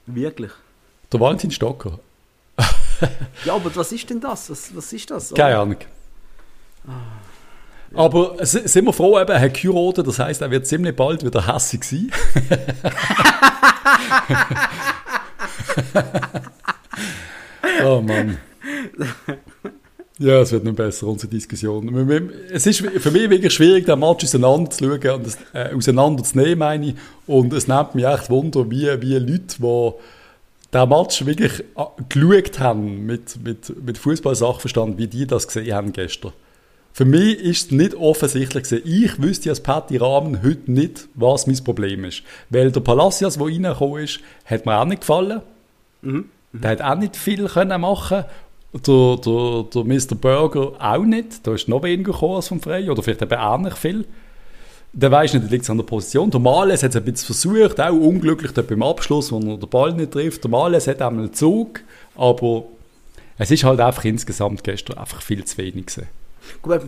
Wirklich? 0.08 0.52
Der 1.12 1.20
Valentin 1.20 1.52
Stocker. 1.52 2.00
ja, 3.46 3.54
aber 3.56 3.76
was 3.76 3.92
ist 3.92 4.10
denn 4.10 4.20
das? 4.20 4.50
Was, 4.50 4.76
was 4.76 4.92
ist 4.92 5.12
das? 5.12 5.34
Keine 5.34 5.58
Ahnung. 5.58 5.78
Ah. 6.88 7.27
Aber 7.94 8.36
sind 8.46 8.86
wir 8.86 8.94
froh, 8.94 9.20
eben, 9.20 9.32
er 9.32 9.42
hat 9.42 9.54
geheiratet, 9.54 10.08
das 10.08 10.20
heisst, 10.20 10.42
er 10.42 10.52
wird 10.52 10.68
ziemlich 10.68 10.96
bald 10.96 11.26
wieder 11.26 11.54
hässig 11.54 11.84
sein. 11.84 12.12
oh 17.86 18.02
Mann. 18.02 18.38
Ja, 20.20 20.42
es 20.42 20.52
wird 20.52 20.64
noch 20.64 20.74
besser, 20.74 21.06
unsere 21.08 21.30
Diskussion. 21.30 21.96
Es 22.52 22.66
ist 22.66 22.80
für 22.80 23.12
mich 23.12 23.30
wirklich 23.30 23.54
schwierig, 23.54 23.86
den 23.86 24.00
Match 24.00 24.24
auseinanderzuschauen 24.24 25.12
und 25.12 25.28
das, 25.28 25.38
äh, 25.54 25.76
auseinanderzunehmen, 25.76 26.58
meine 26.58 26.88
ich. 26.88 26.96
Und 27.28 27.54
es 27.54 27.68
nimmt 27.68 27.94
mich 27.94 28.06
echt 28.06 28.30
Wunder, 28.30 28.70
wie, 28.70 28.90
wie 29.02 29.20
Leute, 29.20 29.58
die 29.60 29.92
den 30.74 30.90
Match 30.90 31.26
wirklich 31.26 31.60
äh, 31.60 31.86
geschaut 32.10 32.60
haben 32.60 33.06
mit, 33.06 33.44
mit, 33.44 33.86
mit 33.86 33.98
Fußball-Sachverstand, 34.00 34.98
wie 34.98 35.08
die 35.08 35.28
das 35.28 35.48
gesehen 35.48 35.76
haben 35.76 35.94
gestern. 35.94 36.34
Für 36.98 37.06
mich 37.06 37.38
ist 37.38 37.66
es 37.68 37.72
nicht 37.72 37.94
offensichtlich 37.94 38.64
gewesen. 38.64 38.82
Ich 38.84 39.22
wüsste 39.22 39.52
als 39.52 39.62
Patty 39.62 39.98
Rahmen 39.98 40.42
heute 40.42 40.72
nicht, 40.72 41.08
was 41.14 41.46
mein 41.46 41.64
Problem 41.64 42.04
ist. 42.06 42.24
Weil 42.50 42.72
der 42.72 42.80
Palacios, 42.80 43.38
der 43.38 43.46
reingekommen 43.46 44.04
ist, 44.04 44.20
hat 44.46 44.66
mir 44.66 44.80
auch 44.80 44.86
nicht 44.86 45.02
gefallen. 45.02 45.44
Mhm. 46.02 46.26
Mhm. 46.52 46.62
Der 46.62 46.72
hat 46.72 46.82
auch 46.82 46.96
nicht 46.96 47.16
viel 47.16 47.48
können 47.50 47.80
machen 47.82 48.26
der, 48.74 49.18
der, 49.18 49.66
der 49.76 49.84
Mr. 49.84 50.16
Burger 50.16 50.72
auch 50.80 51.04
nicht. 51.04 51.46
Da 51.46 51.54
ist 51.54 51.68
noch 51.68 51.84
weniger 51.84 52.14
gekommen 52.14 52.38
als 52.38 52.48
vom 52.48 52.62
Frey. 52.62 52.90
Oder 52.90 53.04
vielleicht 53.04 53.22
eben 53.22 53.40
auch 53.40 53.60
nicht 53.60 53.78
viel. 53.78 54.04
Der 54.92 55.12
weiß 55.12 55.36
nicht, 55.36 55.52
liegt 55.52 55.66
es 55.66 55.70
an 55.70 55.78
der 55.78 55.86
Position. 55.86 56.32
Der 56.32 56.40
Males 56.40 56.82
hat 56.82 56.90
es 56.90 56.96
ein 56.96 57.04
bisschen 57.04 57.28
versucht, 57.28 57.80
auch 57.80 57.94
unglücklich 57.94 58.54
dort 58.54 58.70
beim 58.70 58.82
Abschluss, 58.82 59.32
wo 59.32 59.38
er 59.38 59.58
den 59.58 59.70
Ball 59.70 59.94
nicht 59.94 60.14
trifft. 60.14 60.44
Der 60.44 60.50
Males 60.50 60.88
hat 60.88 61.04
einmal 61.04 61.26
einen 61.26 61.34
Zug, 61.36 61.82
aber 62.16 62.64
es 63.38 63.52
ist 63.52 63.64
halt 63.64 63.82
einfach 63.82 64.04
insgesamt 64.04 64.64
gestern 64.64 64.98
einfach 64.98 65.22
viel 65.22 65.46
zu 65.46 65.60
wenig 65.60 65.86
gewesen. 65.86 66.08
Gut, 66.62 66.82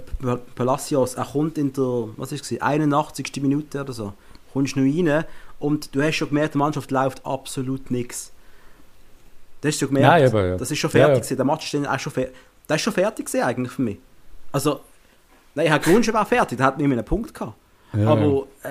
Palacios, 0.56 1.15
er 1.15 1.26
kommt 1.26 1.58
in 1.58 1.74
der, 1.74 2.10
was 2.17 2.32
ist 2.32 2.52
es, 2.52 2.62
81. 2.62 3.41
Minute 3.41 3.82
oder 3.82 3.93
so, 3.93 4.13
kommst 4.54 4.76
du 4.76 4.82
noch 4.82 5.12
rein 5.12 5.26
und 5.60 5.93
du 5.93 6.02
hast 6.02 6.15
schon 6.15 6.30
gemerkt, 6.30 6.54
die 6.54 6.58
Mannschaft 6.58 6.91
läuft 6.91 7.26
absolut 7.26 7.91
nichts. 7.91 8.32
Das 9.62 9.74
hast 9.74 9.82
du 9.82 9.88
gemerkt. 9.88 10.08
Nein, 10.08 10.28
aber, 10.28 10.45
ja. 10.48 10.58
Das 10.58 10.72
ist 10.72 10.80
schon 10.80 10.89
fertig 10.89 11.24
ja, 11.24 11.30
ja. 11.30 11.36
Der 11.36 11.45
Match 11.45 11.74
ist 11.74 11.88
auch 11.88 12.00
schon 12.00 12.13
fertig. 12.13 12.36
Das 12.67 12.76
ist 12.78 12.82
schon 12.84 12.93
fertig 12.93 13.30
eigentlich 13.43 13.74
für 13.74 13.82
mich. 13.82 13.98
Also, 14.52 14.82
nein, 15.56 15.67
Herr 15.67 15.80
Grunsch 15.80 16.12
war 16.13 16.26
fertig, 16.26 16.58
der 16.58 16.67
hat 16.67 16.78
nicht 16.78 16.88
mehr 16.88 16.98
einen 16.98 17.06
Punkt 17.06 17.34
gehabt. 17.34 17.54
Ja, 17.93 18.08
aber 18.08 18.45
äh, 18.63 18.69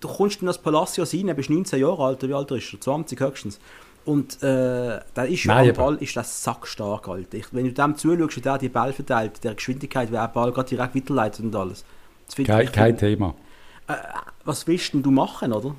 du 0.00 0.08
kommst 0.08 0.40
in 0.40 0.46
das 0.46 0.58
Palacios 0.58 1.14
rein, 1.14 1.34
bist 1.34 1.50
19 1.50 1.80
Jahre 1.80 2.04
alt, 2.04 2.22
wie 2.26 2.34
alt 2.34 2.50
ist 2.50 2.72
er? 2.72 2.80
20 2.80 3.20
höchstens. 3.20 3.60
Und 4.04 4.42
äh, 4.42 5.00
da 5.14 5.22
ist 5.22 5.46
Nein, 5.46 5.70
am 5.70 5.76
Ball 5.76 5.96
ist 5.96 6.16
das 6.16 6.44
sackstark, 6.44 7.08
Alter. 7.08 7.38
Ich, 7.38 7.46
wenn 7.52 7.64
du 7.64 7.72
dem 7.72 7.96
zuschaust, 7.96 8.36
wie 8.36 8.40
der 8.40 8.58
die 8.58 8.68
Ball 8.68 8.92
verteilt, 8.92 9.42
der 9.42 9.54
Geschwindigkeit, 9.54 10.10
wie 10.12 10.16
er 10.16 10.28
den 10.28 10.34
Ball 10.34 10.52
gerade 10.52 10.68
direkt 10.68 10.94
weiterleitet 10.94 11.44
und 11.44 11.56
alles. 11.56 11.84
Kein, 12.44 12.70
kein 12.70 12.98
Thema. 12.98 13.34
Äh, 13.88 13.94
was 14.44 14.66
willst 14.66 14.92
denn 14.92 15.02
du 15.02 15.10
machen, 15.10 15.52
oder? 15.52 15.74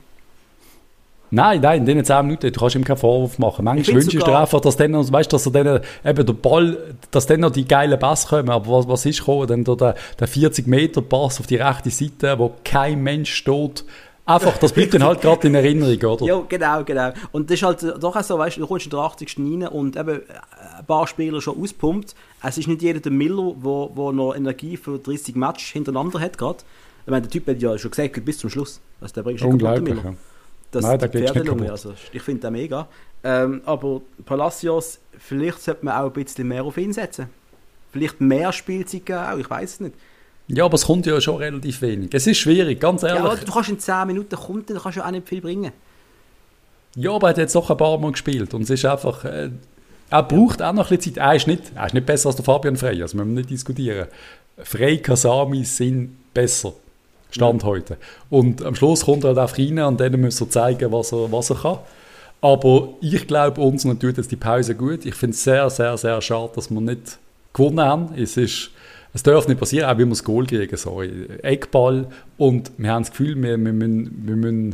Nein, 1.32 1.60
nein, 1.60 1.80
in 1.80 1.86
diesen 1.86 2.06
10 2.06 2.26
Minuten, 2.26 2.52
du 2.52 2.60
kannst 2.60 2.76
ihm 2.76 2.84
keinen 2.84 2.98
Vorwurf 2.98 3.40
machen. 3.40 3.66
Manchmal 3.66 3.96
wünschst 3.98 4.14
du 4.14 4.20
dir 4.20 4.40
einfach, 4.40 4.62
dass 4.62 4.78
dann, 4.78 4.94
weißt, 4.94 5.34
dass 5.34 5.46
er 5.48 5.52
dann, 5.52 5.82
eben 6.04 6.26
der 6.26 6.34
Ball, 6.34 6.96
dass 7.12 7.26
dann 7.26 7.42
noch 7.42 7.52
die 7.52 7.68
geilen 7.68 8.00
Pass 8.00 8.28
kommen. 8.28 8.50
Aber 8.50 8.72
was, 8.72 8.88
was 8.88 9.06
ist 9.06 9.20
gekommen? 9.20 9.48
Dann 9.48 9.64
der, 9.64 9.96
der 10.20 10.28
40 10.28 10.68
Meter 10.68 11.02
Pass 11.02 11.40
auf 11.40 11.48
die 11.48 11.58
rechte 11.58 11.90
Seite, 11.90 12.38
wo 12.38 12.54
kein 12.64 13.02
Mensch 13.02 13.34
steht, 13.34 13.84
Einfach, 14.28 14.58
das 14.58 14.74
bleibt 14.74 14.94
dann 14.94 15.04
halt 15.04 15.22
gerade 15.22 15.48
in 15.48 15.54
Erinnerung, 15.54 16.18
oder? 16.18 16.26
Ja, 16.26 16.44
genau, 16.50 16.84
genau. 16.84 17.12
Und 17.32 17.50
das 17.50 17.60
ist 17.60 17.64
halt 17.64 17.84
doch 18.02 18.16
auch 18.16 18.24
so, 18.24 18.40
weißt 18.40 18.58
du, 18.58 18.62
du 18.62 18.68
kommst 18.68 18.86
in 18.86 18.90
der 18.90 19.00
80. 19.00 19.38
rein 19.38 19.68
und 19.68 19.96
eben 19.96 20.22
ein 20.78 20.86
paar 20.88 21.06
Spieler 21.06 21.40
schon 21.42 21.62
auspumpt. 21.62 22.16
Es 22.42 22.58
ist 22.58 22.68
nicht 22.68 22.82
jeder 22.82 23.00
der 23.00 23.12
Miller, 23.12 23.54
wo, 23.58 23.92
wo 23.94 24.12
noch 24.12 24.34
Energie 24.34 24.78
für 24.78 24.98
30 24.98 25.36
Matches 25.36 25.68
hintereinander 25.70 26.20
hat 26.20 26.40
gerade. 26.40 26.60
Ich 27.06 27.12
meine, 27.12 27.22
der 27.22 27.30
Typ 27.30 27.48
hat 27.48 27.62
ja 27.62 27.78
schon 27.78 27.92
gesagt, 27.92 28.26
bis 28.26 28.40
zum 28.40 28.50
Schluss. 28.50 28.82
Also 29.00 29.14
der 29.14 29.22
bringt 29.22 29.40
schon 29.40 29.52
Unglaublich, 29.52 30.04
ja. 30.04 30.16
Das 30.72 30.84
Nein, 30.84 31.00
der 31.00 31.10
Pferdelunge, 31.10 31.72
also 31.72 31.94
ich 32.12 32.22
finde 32.22 32.42
den 32.42 32.54
mega. 32.54 32.88
Ähm, 33.24 33.62
aber 33.66 34.02
Palacios, 34.26 35.00
vielleicht 35.18 35.62
sollte 35.62 35.86
man 35.86 35.96
auch 35.96 36.08
ein 36.08 36.24
bisschen 36.24 36.48
mehr 36.48 36.64
auf 36.64 36.78
ihn 36.78 36.92
setzen. 36.92 37.30
Vielleicht 37.92 38.20
mehr 38.20 38.52
Spielzeit 38.52 39.06
geben 39.06 39.20
auch, 39.20 39.38
ich 39.38 39.50
weiß 39.50 39.74
es 39.74 39.80
nicht. 39.80 39.96
Ja, 40.48 40.66
aber 40.66 40.76
es 40.76 40.86
kommt 40.86 41.06
ja 41.06 41.20
schon 41.20 41.38
relativ 41.38 41.82
wenig. 41.82 42.14
Es 42.14 42.28
ist 42.28 42.38
schwierig, 42.38 42.80
ganz 42.80 43.04
ehrlich. 43.04 43.24
Ja, 43.24 43.36
du 43.36 43.52
kannst 43.52 43.70
in 43.70 43.80
10 43.80 44.08
Minuten 44.08 44.36
kommen, 44.36 44.64
dann 44.68 44.78
kannst 44.78 44.98
du 44.98 45.06
auch 45.06 45.12
nicht 45.12 45.28
viel 45.28 45.42
bringen. 45.42 45.72
Ja, 46.96 47.12
aber 47.12 47.28
er 47.28 47.30
hat 47.32 47.38
jetzt 47.38 47.56
doch 47.56 47.70
ein 47.70 47.78
paar 47.78 47.98
Mal 47.98 48.12
gespielt 48.12 48.54
und 48.54 48.64
es 48.64 48.70
ist 48.70 48.86
einfach... 48.86 49.26
Äh, 49.26 49.50
er 50.12 50.24
braucht 50.24 50.62
auch 50.62 50.72
noch 50.72 50.92
ein 50.92 50.98
bisschen 50.98 51.16
Zeit. 51.16 51.24
Er 51.24 51.36
ist, 51.36 51.48
nicht, 51.48 51.64
er 51.76 51.88
ist 51.88 51.94
nicht 51.94 52.06
besser 52.06 52.28
als 52.28 52.36
der 52.36 52.46
Fabian 52.46 52.78
Frey, 52.78 53.02
also 53.02 53.18
müssen 53.18 53.30
wir 53.30 53.38
nicht 53.38 53.50
diskutieren. 53.50 54.08
Frey, 54.58 55.00
Kasami 55.00 55.66
sind 55.66 56.16
besser. 56.34 56.74
Stand 57.32 57.64
mhm. 57.64 57.68
heute. 57.68 57.98
Und 58.30 58.64
am 58.64 58.76
Schluss 58.76 59.06
kommt 59.06 59.24
er 59.24 59.30
halt 59.30 59.40
einfach 59.40 59.58
rein 59.58 59.80
und 59.80 60.00
dann 60.00 60.22
muss 60.22 60.40
er 60.40 60.50
zeigen, 60.50 60.92
was 60.92 61.12
er, 61.12 61.32
was 61.32 61.50
er 61.50 61.58
kann. 61.58 61.80
Aber 62.40 62.90
ich 63.02 63.28
glaube, 63.28 63.60
uns 63.60 63.84
tut 63.84 64.18
jetzt 64.18 64.32
die 64.32 64.36
Pause 64.36 64.76
gut. 64.76 65.06
Ich 65.06 65.16
finde 65.16 65.34
es 65.34 65.44
sehr, 65.44 65.70
sehr, 65.70 65.98
sehr 65.98 66.22
schade, 66.22 66.52
dass 66.56 66.70
wir 66.70 66.80
nicht 66.80 67.18
gewonnen 67.54 67.80
haben. 67.80 68.14
Es 68.16 68.38
ist 68.38 68.70
es 69.16 69.24
darf 69.24 69.48
nicht 69.48 69.60
passieren, 69.60 69.86
auch 69.90 69.98
wenn 69.98 70.10
wir 70.10 70.16
das 70.16 70.26
Goal 70.26 70.46
kriegen. 70.46 70.76
So. 70.76 71.02
Eckball 71.02 72.08
und 72.38 72.72
wir 72.78 72.92
haben 72.92 73.04
das 73.04 73.12
Gefühl, 73.12 73.42
wir, 73.42 73.58
wir 73.58 73.74
müssen, 73.74 74.28
wir 74.28 74.36
müssen 74.36 74.72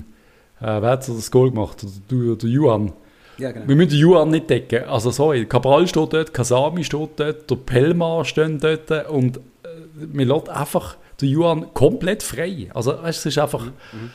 äh, 0.60 0.82
wer 0.82 0.90
hat 0.90 1.08
das 1.08 1.30
Goal 1.30 1.52
gemacht? 1.52 1.86
Der, 2.10 2.36
der 2.36 2.50
Juan. 2.50 2.92
Ja, 3.38 3.52
genau. 3.52 3.68
Wir 3.68 3.76
müssen 3.76 3.90
den 3.92 4.00
Juan 4.00 4.32
nicht 4.32 4.50
decken. 4.50 4.86
Also 4.86 5.12
sorry, 5.12 5.46
Cabral 5.46 5.88
steht 5.88 6.12
dort, 6.12 6.34
Kasami 6.34 6.84
steht 6.84 7.10
dort, 7.18 7.50
der 7.50 7.56
Pelmar 7.56 8.26
steht 8.26 8.64
dort 8.64 9.10
und 9.10 9.38
äh, 9.38 9.42
wir 9.94 10.26
lassen 10.26 10.50
einfach 10.50 10.98
den 11.22 11.30
Juan 11.30 11.72
komplett 11.76 12.24
frei. 12.24 12.70
Also 12.74 13.00
weißt, 13.00 13.20
es 13.20 13.26
ist 13.28 13.38
einfach... 13.38 13.66
Mhm. 13.66 13.72
mhm. 13.94 14.12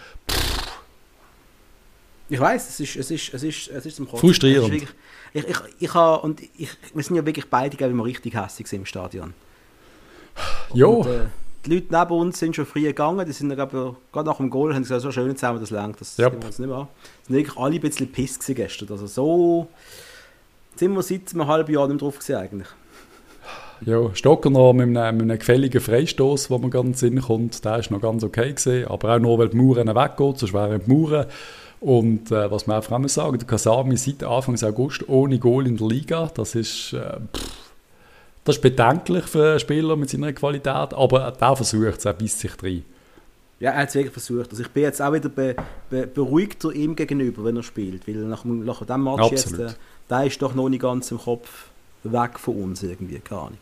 Ich 2.29 2.41
weiß, 2.41 2.69
es 2.69 2.81
ist, 2.81 2.97
es 2.97 3.11
ist, 3.13 3.35
es 3.35 3.43
ist, 3.45 3.69
es 3.69 3.87
ist 3.87 3.95
zum 3.95 4.07
Kotzen. 4.07 4.19
Frustrierend. 4.19 4.73
Wirklich, 4.73 4.91
ich, 5.33 5.47
ich, 5.47 5.57
ich, 5.79 5.95
habe, 5.95 6.23
und 6.23 6.43
ich, 6.59 6.71
wir 6.93 7.05
sind 7.05 7.15
ja 7.15 7.25
wirklich 7.25 7.49
beide, 7.49 7.77
glaube 7.77 7.95
ich, 7.97 8.05
richtig 8.05 8.35
hässlich 8.35 8.73
im 8.73 8.85
Stadion. 8.85 9.33
Jo. 10.75 10.91
Und, 10.91 11.07
äh, 11.07 11.27
die 11.67 11.75
Leute 11.75 11.87
neben 11.91 12.11
uns 12.21 12.39
sind 12.39 12.55
schon 12.55 12.67
früh 12.67 12.83
gegangen, 12.83 13.27
die 13.27 13.33
sind 13.33 13.55
gerade 13.55 13.97
nach 14.13 14.37
dem 14.37 14.51
Goal 14.51 14.73
haben 14.75 14.83
gesagt, 14.83 15.03
so 15.03 15.11
schön 15.11 15.35
zusammen, 15.37 15.61
das 15.61 15.71
längt, 15.71 16.01
das 16.01 16.19
yep. 16.19 16.33
wir 16.41 16.47
uns 16.47 16.59
nicht 16.59 16.69
mehr 16.69 16.79
an. 16.79 16.89
sind 17.27 17.37
wirklich 17.37 17.57
alle 17.57 17.75
ein 17.75 17.81
bisschen 17.81 18.13
piss 18.13 18.39
gestern, 18.39 18.89
also 18.91 19.07
so 19.07 19.67
sind 20.77 20.95
wir 20.95 21.03
seit 21.03 21.33
einem 21.33 21.47
halben 21.47 21.73
Jahr 21.73 21.89
nicht 21.89 22.03
drauf 22.03 22.19
gewesen 22.19 22.37
eigentlich. 22.37 22.69
Ja, 23.83 24.15
Stocker 24.15 24.49
noch 24.49 24.73
mit 24.73 24.97
einem, 24.97 25.17
mit 25.17 25.23
einem 25.25 25.39
gefälligen 25.39 25.81
Freistoß, 25.81 26.51
wo 26.51 26.59
man 26.59 26.71
ganz 26.71 27.01
Sinn 27.01 27.21
kommt, 27.21 27.65
der 27.65 27.79
ist 27.79 27.91
noch 27.91 28.01
ganz 28.01 28.25
okay 28.25 28.53
gewesen, 28.53 28.87
aber 28.87 29.15
auch 29.15 29.19
nur, 29.19 29.39
weil 29.39 29.49
die 29.49 29.57
Mauern 29.57 29.89
weggehen, 29.89 30.37
sonst 30.37 30.55
wären 30.55 30.81
die 30.87 30.91
Mauern. 30.91 31.27
Und 31.81 32.31
äh, 32.31 32.51
was 32.51 32.67
man 32.67 32.79
auch 32.79 33.09
sagen, 33.09 33.39
der 33.39 33.47
Kasami 33.47 33.97
seit 33.99 34.25
Anfang 34.25 34.57
August 34.63 35.07
ohne 35.09 35.39
Goal 35.39 35.67
in 35.67 35.77
der 35.77 35.87
Liga, 35.89 36.31
das 36.35 36.55
ist 36.55 36.95
äh, 36.95 37.19
pff, 37.37 37.66
das 38.47 38.57
ist 38.57 38.63
bedenklich 38.63 39.25
für 39.25 39.51
einen 39.51 39.61
Spieler 39.61 39.97
mit 39.97 40.09
seiner 40.09 40.33
Qualität, 40.33 40.95
aber 40.95 41.33
der 41.33 41.57
versucht 41.57 41.99
es, 41.99 42.05
er 42.05 42.13
beißt 42.13 42.39
sich 42.39 42.53
drin. 42.53 42.85
Ja, 43.59 43.73
er 43.73 43.83
hat 43.83 43.89
es 43.89 43.95
wirklich 43.97 44.13
versucht. 44.13 44.51
Also 44.51 44.63
ich 44.63 44.69
bin 44.69 44.85
jetzt 44.85 45.03
auch 45.03 45.13
wieder 45.13 45.29
be, 45.29 45.57
be, 45.91 46.07
beruhigter 46.07 46.71
ihm 46.73 46.95
gegenüber, 46.95 47.45
wenn 47.45 47.57
er 47.57 47.65
spielt, 47.65 48.07
weil 48.07 48.15
nach, 48.15 48.45
nach 48.45 48.85
dem 48.85 49.03
Match 49.03 49.21
Absolut. 49.21 49.59
jetzt, 49.59 49.73
äh, 49.73 49.79
der 50.09 50.25
ist 50.27 50.41
doch 50.41 50.55
noch 50.55 50.69
nicht 50.69 50.83
ganz 50.83 51.11
im 51.11 51.19
Kopf 51.19 51.67
weg 52.05 52.39
von 52.39 52.63
uns 52.63 52.85
irgendwie, 52.85 53.19
keine 53.19 53.41
Ahnung. 53.41 53.59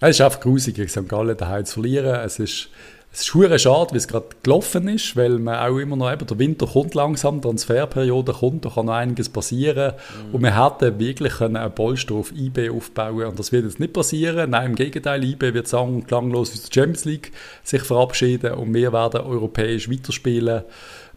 Es 0.00 0.10
ist 0.10 0.20
einfach 0.20 0.40
grusig, 0.40 0.74
gegen 0.74 0.90
St. 0.90 1.08
Gallen 1.08 1.36
daheim 1.36 1.64
zu 1.64 1.74
verlieren. 1.74 2.16
Es 2.16 2.38
ist 2.38 2.68
es 3.16 3.22
ist 3.22 3.34
hure 3.34 3.58
schade, 3.58 3.94
wie 3.94 3.96
es 3.96 4.08
gerade 4.08 4.26
gelaufen 4.42 4.88
ist, 4.88 5.16
weil 5.16 5.38
man 5.38 5.54
auch 5.56 5.78
immer 5.78 5.96
noch, 5.96 6.12
eben, 6.12 6.26
der 6.26 6.38
Winter 6.38 6.66
kommt 6.66 6.94
langsam, 6.94 7.36
die 7.36 7.48
Transferperiode 7.48 8.34
kommt, 8.34 8.66
da 8.66 8.68
kann 8.68 8.84
noch 8.84 8.92
einiges 8.92 9.30
passieren. 9.30 9.94
Mhm. 10.28 10.34
Und 10.34 10.42
wir 10.42 10.62
hätten 10.62 10.98
wirklich 10.98 11.40
einen 11.40 11.74
Polster 11.74 12.14
auf 12.14 12.30
IB 12.36 12.68
aufbauen 12.68 13.24
und 13.24 13.38
das 13.38 13.52
wird 13.52 13.64
jetzt 13.64 13.80
nicht 13.80 13.94
passieren. 13.94 14.50
Nein, 14.50 14.66
im 14.66 14.74
Gegenteil, 14.74 15.24
IB 15.24 15.54
wird 15.54 15.66
sagen, 15.66 16.06
klanglos 16.06 16.52
aus 16.52 16.64
der 16.64 16.74
Champions 16.74 17.06
League 17.06 17.32
sich 17.64 17.80
verabschieden 17.80 18.52
und 18.52 18.74
wir 18.74 18.92
werden 18.92 19.22
europäisch 19.22 19.90
weiterspielen. 19.90 20.64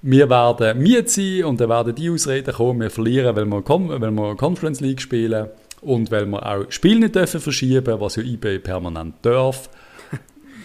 Wir 0.01 0.29
werden 0.29 0.81
Miet 0.81 1.09
sein 1.09 1.43
und 1.43 1.59
dann 1.59 1.67
werden 1.67 1.95
die 1.95 2.09
Ausreden 2.09 2.53
kommen, 2.53 2.79
wir 2.79 2.91
verlieren, 2.91 3.35
weil 3.35 3.45
wir, 3.45 3.61
weil 3.67 4.11
wir 4.11 4.35
Conference 4.37 4.79
League 4.79 5.01
spielen 5.01 5.49
und 5.81 6.11
weil 6.11 6.25
wir 6.27 6.45
auch 6.45 6.63
Spiele 6.69 7.01
nicht 7.01 7.15
dürfen 7.15 7.41
verschieben, 7.41 7.99
was 7.99 8.15
ja 8.15 8.23
IB 8.23 8.59
permanent 8.59 9.15
darf. 9.21 9.69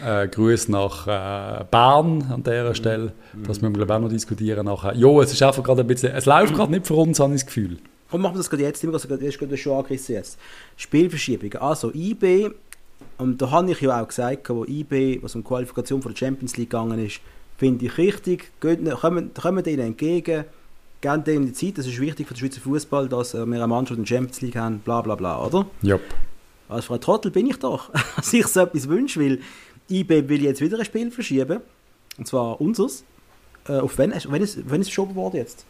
Äh, 0.05 0.29
Grüße 0.29 0.71
nach 0.71 1.07
äh, 1.07 1.65
Bern 1.71 2.23
an 2.31 2.43
dieser 2.43 2.69
mhm. 2.69 2.75
Stelle. 2.75 3.13
Mhm. 3.33 3.45
Das 3.47 3.63
müssen 3.63 3.77
wir 3.77 3.89
auch 3.89 4.01
noch 4.01 4.09
diskutieren 4.09 4.67
nachher. 4.67 4.95
Jo, 4.95 5.23
es 5.23 5.33
ist 5.33 5.43
einfach 5.43 5.63
gerade 5.63 5.81
ein 5.81 5.87
bisschen, 5.87 6.13
es 6.13 6.27
läuft 6.27 6.55
gerade 6.55 6.73
nicht 6.73 6.87
für 6.87 6.95
uns, 6.95 7.19
habe 7.21 7.35
ich 7.35 7.41
das 7.41 7.47
Gefühl. 7.47 7.79
Komm, 8.11 8.23
machen 8.23 8.35
wir 8.35 8.39
das 8.39 8.51
gerade 8.51 8.65
jetzt, 8.65 8.85
das 8.85 9.05
ist 9.05 9.39
gerade 9.39 9.57
schon 9.57 9.79
angerissen 9.79 10.15
jetzt. 10.15 10.39
Spielverschiebung. 10.77 11.55
Also 11.55 11.91
IB, 11.95 12.51
und 13.19 13.41
da 13.41 13.51
habe 13.51 13.71
ich 13.71 13.81
ja 13.81 14.03
auch 14.03 14.07
gesagt, 14.07 14.49
wo 14.51 14.65
IB, 14.65 15.23
was 15.23 15.35
um 15.35 15.43
die 15.43 15.49
Qualifikation 15.49 16.03
für 16.03 16.11
die 16.11 16.17
Champions 16.17 16.57
League 16.57 16.71
gegangen 16.71 17.05
ist, 17.05 17.21
finde 17.57 17.87
ich 17.87 17.97
richtig. 17.97 18.53
Geht, 18.61 18.85
kommen, 19.01 19.33
kommen 19.35 19.65
denen 19.65 19.87
entgegen, 19.87 20.45
geben 21.01 21.25
denen 21.25 21.47
die 21.47 21.53
Zeit. 21.53 21.79
Das 21.79 21.87
ist 21.87 22.01
wichtig 22.01 22.29
für 22.29 22.35
den 22.35 22.41
Schweizer 22.41 22.61
Fußball, 22.61 23.09
dass 23.09 23.35
wir 23.35 23.43
eine 23.43 23.67
Mannschaft 23.67 23.99
in 23.99 24.05
der 24.05 24.15
Champions 24.15 24.41
League 24.43 24.57
haben, 24.57 24.81
bla 24.81 25.01
bla 25.01 25.15
bla, 25.15 25.43
oder? 25.45 25.67
Ja. 25.83 25.99
Als 26.69 26.87
Frau 26.87 26.99
Trottel 26.99 27.31
bin 27.31 27.47
ich 27.47 27.59
doch, 27.59 27.91
dass 28.17 28.33
ich 28.33 28.47
so 28.47 28.61
etwas 28.61 28.89
wünsche, 28.89 29.21
weil 29.21 29.41
IB 29.91 30.29
will 30.29 30.43
jetzt 30.43 30.61
wieder 30.61 30.79
ein 30.79 30.85
Spiel 30.85 31.11
verschieben. 31.11 31.61
Und 32.19 32.27
zwar 32.27 32.61
unseres. 32.61 33.05
Äh, 33.69 33.79
auf 33.79 33.97
wenn, 33.99 34.13
wenn, 34.13 34.43
ist, 34.43 34.59
wenn 34.71 34.81
ist 34.81 34.89
es 34.89 34.95
verschoben 34.95 35.15
worden 35.15 35.37
jetzt? 35.37 35.65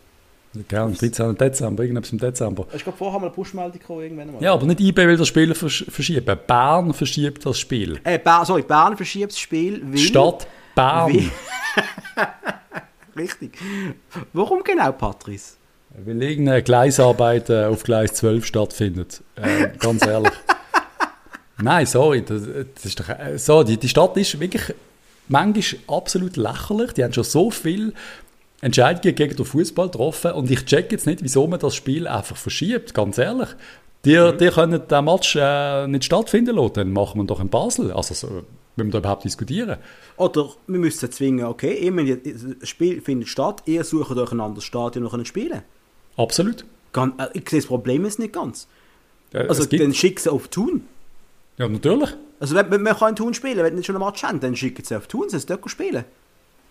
Gerne, 0.68 0.92
am 0.92 0.94
13. 0.94 1.37
Dezember, 1.37 1.83
irgendwas 1.83 2.12
im 2.12 2.18
Dezember. 2.18 2.66
Ich 2.72 2.85
glaube, 2.85 2.96
vorher 2.96 3.18
mal 3.18 3.27
eine 3.27 3.35
Push-Meldung 3.35 3.72
gekommen, 3.72 4.03
irgendwann 4.03 4.35
mal. 4.35 4.42
Ja, 4.42 4.53
aber 4.53 4.66
nicht 4.66 4.81
IB 4.81 5.05
will 5.05 5.16
das 5.16 5.27
Spiel 5.27 5.53
versch 5.55 5.85
verschieben. 5.88 6.38
Bern 6.46 6.94
verschiebt 6.94 7.44
das 7.44 7.59
Spiel. 7.59 7.98
Äh, 8.05 8.18
Bern, 8.18 8.44
sorry, 8.44 8.62
Bern 8.62 8.96
verschiebt 8.96 9.33
das 9.33 9.38
Spiel, 9.38 9.83
weil... 9.85 9.98
Stadt 9.98 10.46
Bern. 10.74 11.12
Weil, 11.12 11.31
Richtig. 13.16 13.59
Warum 14.33 14.62
genau, 14.62 14.92
Patrice? 14.92 15.57
Weil 15.96 16.22
irgendeine 16.22 16.62
Gleisarbeit 16.62 17.50
äh, 17.50 17.64
auf 17.64 17.85
Gleis 17.85 18.14
12 18.14 18.44
stattfindet. 18.44 19.22
Äh, 19.37 19.68
ganz 19.79 20.05
ehrlich. 20.05 20.33
Nein, 21.62 21.87
sorry. 21.87 22.23
Das, 22.23 22.43
das 22.75 22.85
ist 22.85 23.01
doch, 23.01 23.09
äh, 23.09 23.38
so, 23.38 23.62
die, 23.62 23.77
die 23.77 23.88
Stadt 23.88 24.17
ist 24.17 24.38
wirklich 24.40 24.75
manchmal 25.29 25.81
absolut 25.88 26.37
lächerlich. 26.37 26.93
Die 26.93 27.05
haben 27.05 27.12
schon 27.12 27.25
so 27.25 27.51
viel 27.51 27.93
Entscheidungen 28.61 29.14
gegen 29.14 29.37
den 29.37 29.45
Fußball 29.45 29.88
getroffen 29.88 30.33
und 30.33 30.51
ich 30.51 30.64
check 30.64 30.90
jetzt 30.90 31.07
nicht, 31.07 31.23
wieso 31.23 31.47
man 31.47 31.61
das 31.61 31.75
Spiel 31.75 32.09
einfach 32.09 32.37
verschiebt, 32.37 32.95
ganz 32.95 33.19
ehrlich. 33.19 33.49
Die, 34.05 34.19
mhm. 34.19 34.38
die 34.38 34.49
können 34.49 34.83
den 34.87 35.05
Match 35.05 35.37
äh, 35.37 35.87
nicht 35.87 36.05
stattfinden 36.05 36.57
lassen, 36.57 36.75
dann 36.75 36.93
machen 36.93 37.21
wir 37.21 37.25
doch 37.25 37.40
in 37.40 37.49
Basel. 37.49 37.93
Also 37.93 38.14
so, 38.14 38.43
wenn 38.77 38.87
wir 38.87 38.93
da 38.93 38.99
überhaupt 38.99 39.25
diskutieren. 39.25 39.79
Oder 40.17 40.49
wir 40.67 40.79
müssen 40.79 41.11
zwingen, 41.11 41.47
okay, 41.47 41.75
immer 41.75 42.05
das 42.05 42.69
Spiel 42.69 43.01
findet 43.01 43.29
statt, 43.29 43.62
ihr 43.67 43.85
sucht 43.85 44.17
euch 44.17 44.33
ein 44.33 44.40
anderes 44.40 44.64
Stadion 44.64 45.07
und 45.07 45.29
spielen. 45.29 45.62
Absolut. 46.17 46.64
Äh, 46.97 47.09
ich 47.35 47.49
sehe 47.49 47.61
das 47.61 47.67
Problem 47.67 48.05
jetzt 48.05 48.19
nicht 48.19 48.33
ganz. 48.33 48.69
Ja, 49.33 49.40
also 49.43 49.64
dann 49.64 49.95
schick 49.95 50.21
sie 50.21 50.31
auf 50.31 50.49
Thun. 50.49 50.87
Ja, 51.59 51.69
natürlich. 51.69 52.11
Also 52.40 52.55
wenn, 52.55 52.71
wenn 52.71 52.83
man 52.83 52.97
kann 52.97 53.11
in 53.11 53.17
Thun 53.17 53.35
spielen, 53.35 53.59
wenn 53.59 53.75
nicht 53.75 53.87
schon 53.87 53.97
ein 53.97 54.03
Match 54.03 54.23
haben, 54.23 54.40
dann 54.40 54.57
schicken 54.57 54.85
sie 54.85 54.97
auf 54.97 55.07
Thun, 55.07 55.29
sie 55.29 55.38
dort 55.47 55.71
spielen. 55.71 56.05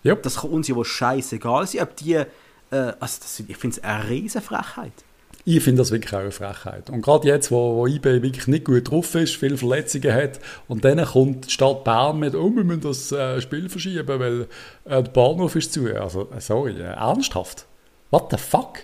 Ja. 0.02 0.14
Das 0.14 0.36
kann 0.42 0.50
uns 0.50 0.68
ja 0.68 0.76
wohl 0.76 0.84
scheißegal 0.84 1.66
sein, 1.66 1.82
ob 1.82 1.96
die, 1.96 2.14
äh, 2.14 2.26
also 2.70 2.94
das, 3.00 3.42
ich 3.46 3.56
finde 3.56 3.78
es 3.78 3.84
eine 3.84 4.08
riesen 4.08 4.42
Frechheit. 4.42 4.92
Ich 5.46 5.62
finde 5.62 5.82
das 5.82 5.90
wirklich 5.90 6.14
auch 6.14 6.20
eine 6.20 6.30
Frechheit. 6.30 6.88
Und 6.88 7.02
gerade 7.02 7.28
jetzt, 7.28 7.50
wo, 7.50 7.76
wo 7.76 7.86
IB 7.86 8.22
wirklich 8.22 8.46
nicht 8.46 8.64
gut 8.64 8.90
drauf 8.90 9.14
ist, 9.14 9.36
viele 9.36 9.58
Verletzungen 9.58 10.12
hat, 10.14 10.40
und 10.68 10.84
dann 10.84 11.04
kommt 11.04 11.46
die 11.46 11.50
Stadt 11.50 11.84
Bern 11.84 12.18
mit, 12.18 12.34
oh, 12.34 12.50
wir 12.54 12.64
müssen 12.64 12.80
das 12.80 13.12
äh, 13.12 13.40
Spiel 13.42 13.68
verschieben, 13.68 14.06
weil 14.06 14.42
äh, 14.84 15.02
der 15.02 15.10
Bahnhof 15.10 15.54
ist 15.56 15.72
zu. 15.72 15.86
Also, 15.94 16.30
äh, 16.34 16.40
sorry, 16.40 16.72
äh, 16.72 16.84
ernsthaft? 16.84 17.66
What 18.10 18.28
the 18.30 18.38
fuck? 18.38 18.78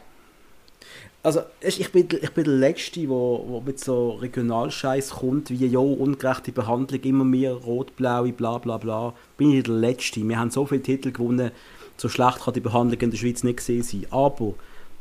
Also, 1.23 1.41
ich 1.61 1.93
bin, 1.93 2.09
ich 2.23 2.31
bin 2.31 2.45
der 2.45 2.55
Letzte, 2.55 3.01
der 3.01 3.63
mit 3.65 3.79
so 3.79 4.13
Regionalscheiß 4.13 5.11
kommt, 5.11 5.51
wie 5.51 5.67
ja, 5.67 5.79
ungerechte 5.79 6.51
Behandlung, 6.51 7.01
immer 7.03 7.25
mehr 7.25 7.53
rot-blaue, 7.53 8.33
bla 8.33 8.57
bla 8.57 8.79
bla. 8.79 9.13
Bin 9.37 9.53
ich 9.53 9.65
der 9.65 9.75
Letzte. 9.75 10.27
Wir 10.27 10.39
haben 10.39 10.51
so 10.51 10.65
viele 10.65 10.83
Titel 10.83 11.13
gewonnen, 11.13 11.51
so 11.99 12.09
schlecht 12.09 12.41
kann 12.41 12.55
die 12.55 12.61
Behandlung 12.61 12.99
in 13.01 13.11
der 13.11 13.19
Schweiz 13.19 13.43
nicht 13.43 13.59
gesehen 13.59 13.83
sein. 13.83 14.07
Aber 14.11 14.55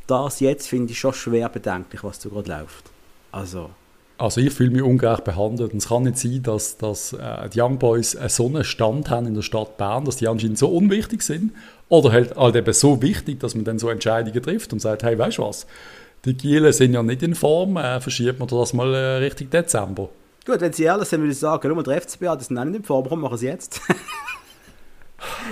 das 0.08 0.42
jetzt 0.42 0.68
finde 0.68 0.92
ich 0.92 1.00
schon 1.00 1.14
schwer 1.14 1.48
bedenklich, 1.48 2.04
was 2.04 2.20
da 2.20 2.28
gerade 2.28 2.52
läuft. 2.52 2.92
Also. 3.32 3.70
Also 4.18 4.42
ich 4.42 4.52
fühle 4.52 4.72
mich 4.72 4.82
ungerecht 4.82 5.24
behandelt 5.24 5.72
und 5.72 5.78
es 5.78 5.88
kann 5.88 6.04
nicht 6.04 6.18
sein, 6.18 6.44
dass, 6.44 6.76
dass 6.76 7.14
äh, 7.14 7.48
die 7.48 7.62
Young 7.62 7.80
Boys 7.80 8.18
so 8.28 8.48
einen 8.48 8.66
Stand 8.66 9.10
haben 9.10 9.28
in 9.28 9.34
der 9.34 9.44
Stadt 9.44 9.78
Bern, 9.78 10.04
dass 10.04 10.18
die 10.18 10.28
anscheinend 10.28 10.58
so 10.58 10.68
unwichtig 10.68 11.22
sind 11.22 11.54
oder 11.88 12.12
halt, 12.12 12.36
halt 12.36 12.58
eben 12.58 12.74
so 12.74 13.02
wichtig, 13.02 13.40
dass 13.40 13.56
man 13.56 13.64
dann 13.64 13.80
so 13.80 13.88
Entscheidungen 13.88 14.44
trifft 14.44 14.74
und 14.74 14.80
sagt, 14.80 15.04
hey, 15.04 15.18
weißt 15.18 15.38
du 15.38 15.44
was, 15.44 15.66
die 16.26 16.36
Gielen 16.36 16.74
sind 16.74 16.94
ja 16.94 17.04
nicht 17.04 17.24
in 17.24 17.36
Form, 17.36 17.78
äh, 17.78 18.00
verschiebt 18.00 18.40
man 18.40 18.48
das 18.48 18.74
mal 18.74 18.94
äh, 18.94 19.18
Richtung 19.18 19.50
Dezember. 19.50 20.10
Gut, 20.46 20.62
wenn 20.62 20.74
Sie 20.74 20.84
ehrlich 20.84 21.08
sind, 21.08 21.22
würde 21.22 21.32
ich 21.32 21.40
sagen, 21.40 21.68
nur 21.70 21.84
der 21.84 22.02
FCB, 22.02 22.26
die 22.40 22.44
sind 22.44 22.58
auch 22.58 22.66
nicht 22.66 22.78
in 22.78 22.84
Form, 22.84 23.06
warum 23.06 23.22
machen 23.22 23.38
Sie 23.38 23.48
jetzt? 23.48 23.82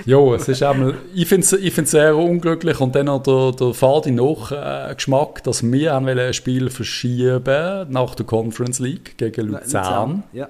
Ja, 0.05 0.19
es 0.35 0.47
ist 0.47 0.63
einmal, 0.63 0.95
ich 1.13 1.27
finde 1.27 1.45
es 1.45 1.53
ich 1.53 1.75
sehr 1.89 2.15
unglücklich 2.15 2.79
und 2.79 2.95
dann 2.95 3.07
noch 3.07 3.21
der, 3.23 3.51
der 3.51 3.73
fade 3.73 4.11
Nachgeschmack, 4.11 5.43
dass 5.43 5.63
wir 5.63 5.95
ein 5.95 6.33
Spiel 6.33 6.69
verschieben 6.69 7.91
nach 7.91 8.15
der 8.15 8.25
Conference 8.25 8.79
League 8.79 9.17
gegen 9.17 9.47
Luzern. 9.47 9.63
Luzern 9.63 10.23
ja. 10.33 10.49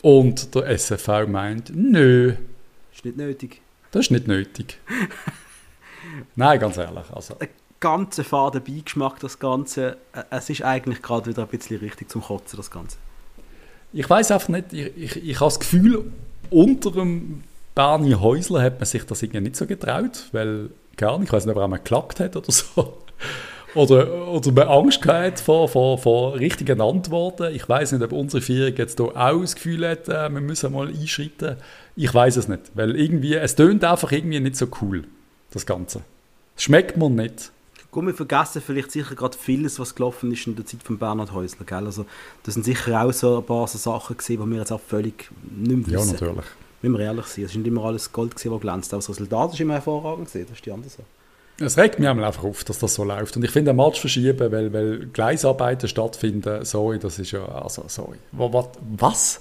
Und 0.00 0.54
der 0.54 0.66
SFV 0.68 1.26
meint, 1.28 1.72
nö. 1.74 2.34
Ist 2.94 3.04
nicht 3.04 3.16
nötig. 3.16 3.60
Das 3.90 4.06
ist 4.06 4.10
nicht 4.10 4.26
nötig. 4.26 4.78
Nein, 6.36 6.58
ganz 6.58 6.76
ehrlich. 6.76 7.04
Also. 7.12 7.36
Ganzer 7.82 8.24
faden 8.24 8.62
Beigeschmack, 8.64 9.20
das 9.20 9.38
Ganze. 9.38 9.98
Äh, 10.14 10.22
es 10.30 10.48
ist 10.48 10.62
eigentlich 10.62 11.02
gerade 11.02 11.30
wieder 11.30 11.42
ein 11.42 11.48
bisschen 11.48 11.80
richtig 11.80 12.08
zum 12.08 12.22
Kotzen, 12.22 12.56
das 12.56 12.70
Ganze. 12.70 12.96
Ich 13.92 14.08
weiß 14.08 14.30
einfach 14.30 14.48
nicht, 14.48 14.72
ich, 14.72 14.96
ich, 14.96 15.16
ich 15.28 15.40
habe 15.40 15.50
das 15.50 15.60
Gefühl, 15.60 16.10
unter 16.48 16.90
dem 16.90 17.42
Bernie 17.74 18.14
Häusler 18.14 18.62
hat 18.62 18.78
man 18.78 18.86
sich 18.86 19.04
das 19.04 19.22
irgendwie 19.22 19.42
nicht 19.42 19.56
so 19.56 19.66
getraut, 19.66 20.28
weil, 20.32 20.70
gar 20.96 21.18
nicht, 21.18 21.28
ich 21.28 21.32
weiß 21.32 21.44
nicht, 21.44 21.54
ob 21.54 21.60
er 21.60 21.64
einmal 21.64 21.80
geklappt 21.80 22.20
hat 22.20 22.36
oder 22.36 22.50
so. 22.50 22.98
Oder, 23.74 24.28
oder 24.28 24.52
man 24.52 24.68
Angst 24.68 25.00
gehabt 25.00 25.40
vor, 25.40 25.66
vor, 25.66 25.96
vor 25.96 26.34
richtigen 26.34 26.82
Antworten. 26.82 27.54
Ich 27.54 27.66
weiß 27.66 27.92
nicht, 27.92 28.02
ob 28.02 28.12
unsere 28.12 28.42
Führung 28.42 28.76
jetzt 28.76 28.98
hier 28.98 29.16
auch 29.16 29.40
das 29.40 29.54
Gefühl 29.54 29.88
hat, 29.88 30.10
äh, 30.10 30.28
wir 30.28 30.42
müssen 30.42 30.74
mal 30.74 30.88
einschreiten. 30.88 31.56
Ich 31.96 32.12
weiß 32.12 32.36
es 32.36 32.48
nicht, 32.48 32.60
weil 32.74 32.94
irgendwie, 32.94 33.34
es 33.34 33.56
tönt 33.56 33.82
einfach 33.82 34.12
irgendwie 34.12 34.40
nicht 34.40 34.56
so 34.56 34.66
cool, 34.82 35.04
das 35.52 35.64
Ganze. 35.64 36.02
Schmeckt 36.58 36.98
mir 36.98 37.08
nicht. 37.08 37.50
Gut, 37.92 38.06
wir 38.06 38.14
vergessen 38.14 38.62
vielleicht 38.66 38.90
sicher 38.90 39.14
gerade 39.14 39.38
vieles, 39.38 39.78
was 39.78 39.94
gelaufen 39.94 40.32
ist 40.32 40.46
in 40.46 40.56
der 40.56 40.66
Zeit 40.66 40.82
von 40.82 40.98
Bernhard 40.98 41.32
Häusler, 41.32 41.64
gell? 41.64 41.86
Also, 41.86 42.06
das 42.42 42.54
sind 42.54 42.64
sicher 42.64 43.00
auch 43.00 43.12
so 43.12 43.38
ein 43.38 43.44
paar 43.44 43.68
so 43.68 43.78
Sachen 43.78 44.16
gewesen, 44.16 44.42
die 44.42 44.50
wir 44.50 44.58
jetzt 44.58 44.72
auch 44.72 44.80
völlig 44.80 45.30
nicht 45.42 45.88
mehr 45.88 46.00
wissen. 46.00 46.08
Ja, 46.08 46.12
natürlich 46.12 46.46
müssen 46.82 46.98
wir 46.98 47.04
ehrlich 47.04 47.26
sein. 47.26 47.44
Es 47.44 47.52
ist 47.52 47.56
nicht 47.56 47.66
immer 47.66 47.84
alles 47.84 48.12
Gold, 48.12 48.32
gewesen, 48.32 48.52
das 48.52 48.60
glänzt. 48.60 48.92
Aber 48.92 49.00
das 49.00 49.08
Resultat 49.08 49.52
ist 49.52 49.60
immer 49.60 49.74
hervorragend. 49.74 50.28
Gewesen. 50.28 50.46
Das 50.48 50.58
ist 50.58 50.66
die 50.66 50.72
andere 50.72 50.90
Sache. 50.90 51.04
Es 51.60 51.78
regt 51.78 51.98
mich 51.98 52.08
einfach 52.08 52.44
auf, 52.44 52.64
dass 52.64 52.78
das 52.78 52.94
so 52.94 53.04
läuft. 53.04 53.36
Und 53.36 53.44
ich 53.44 53.50
finde, 53.50 53.70
ein 53.70 53.76
Match 53.76 54.00
verschieben, 54.00 54.50
weil, 54.50 54.72
weil 54.72 55.06
Gleisarbeiten 55.06 55.88
stattfinden, 55.88 56.64
sorry, 56.64 56.98
das 56.98 57.18
ist 57.18 57.30
ja, 57.30 57.44
also, 57.44 57.84
sorry. 57.88 58.16
Was? 58.32 59.40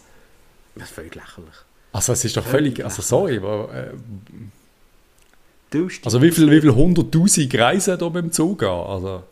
Das 0.76 0.84
ist 0.84 0.94
völlig 0.94 1.16
lächerlich. 1.16 1.56
Also, 1.94 2.14
es 2.14 2.24
ist 2.24 2.38
doch 2.38 2.44
völlig, 2.44 2.76
völlig 2.76 2.86
also, 2.86 3.02
sorry. 3.02 3.38
Äh, 3.38 3.94
also, 6.04 6.22
wie 6.22 6.32
viele 6.32 6.52
wie 6.52 6.62
viel 6.62 6.76
hunderttausend 6.76 7.54
reisen 7.58 7.98
da 7.98 8.10
beim 8.10 8.32
Zug 8.32 8.64
an? 8.64 8.70
Also, 8.70 9.24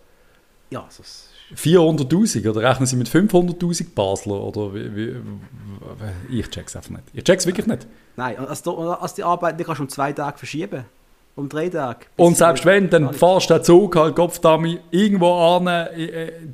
ja, 0.70 0.84
also, 0.84 1.02
es 1.02 1.30
400'000 1.56 2.50
oder 2.50 2.62
rechnen 2.62 2.86
Sie 2.86 2.96
mit 2.96 3.10
500'000 3.10 3.94
Basler? 3.96 4.42
Oder 4.42 4.74
wie, 4.74 4.96
wie, 4.96 5.16
ich 6.30 6.50
check's 6.50 6.76
einfach 6.76 6.92
nicht. 6.92 7.04
Ich 7.14 7.24
check's 7.24 7.46
wirklich 7.46 7.66
nicht. 7.66 7.88
Nein, 8.16 8.38
also, 8.38 8.78
also 8.78 9.16
die 9.16 9.24
Arbeit 9.24 9.60
die 9.60 9.64
kannst 9.64 9.80
du 9.80 9.84
um 9.84 9.90
zwei 9.90 10.14
Tage 10.14 10.38
verschieben. 10.38 10.86
Um 11.36 11.48
drei 11.48 11.70
Tage. 11.70 12.06
Und 12.18 12.36
selbst 12.36 12.66
wenn, 12.66 12.90
dann 12.90 13.14
fahrst 13.14 13.50
du 13.50 13.54
den 13.54 13.64
Zug 13.64 13.96
halt 13.96 14.16
Kopfdami 14.16 14.80
irgendwo 14.92 15.34
an, 15.56 15.88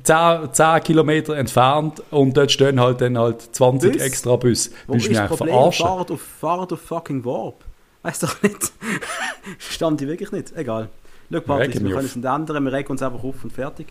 10, 0.04 0.52
10 0.52 0.82
Kilometer 0.84 1.36
entfernt 1.36 2.02
und 2.12 2.36
dort 2.36 2.52
stehen 2.52 2.78
halt 2.78 3.00
dann 3.00 3.18
halt 3.18 3.42
20 3.42 3.92
Bus? 3.92 4.02
extra 4.02 4.36
Bus. 4.36 4.70
Wo 4.86 4.94
ist 4.94 5.10
das 5.10 5.28
Problem? 5.28 5.54
Verarschen. 5.54 5.86
Fahrt 5.86 6.10
auf, 6.12 6.20
fahrt 6.20 6.72
auf 6.72 6.80
fucking 6.80 7.24
Warp. 7.24 7.64
Weißt 8.06 8.22
doch 8.22 8.40
nicht. 8.40 8.72
Stand 9.58 10.00
ich 10.00 10.06
wirklich 10.06 10.30
nicht. 10.30 10.56
Egal. 10.56 10.90
Schau, 11.28 11.40
Patrick, 11.40 11.82
wir 11.82 11.90
können 11.90 12.06
es 12.06 12.14
nicht 12.14 12.24
ändern, 12.24 12.64
wir 12.64 12.72
regen 12.72 12.88
uns 12.88 13.02
einfach 13.02 13.24
auf 13.24 13.42
und 13.42 13.52
fertig. 13.52 13.88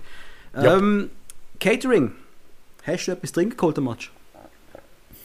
Ähm, 0.55 1.09
Catering. 1.59 2.13
Hast 2.84 3.07
du 3.07 3.11
etwas 3.11 3.34
drin 3.34 3.49
geholt 3.49 3.78
am 3.78 3.84
Match? 3.84 4.13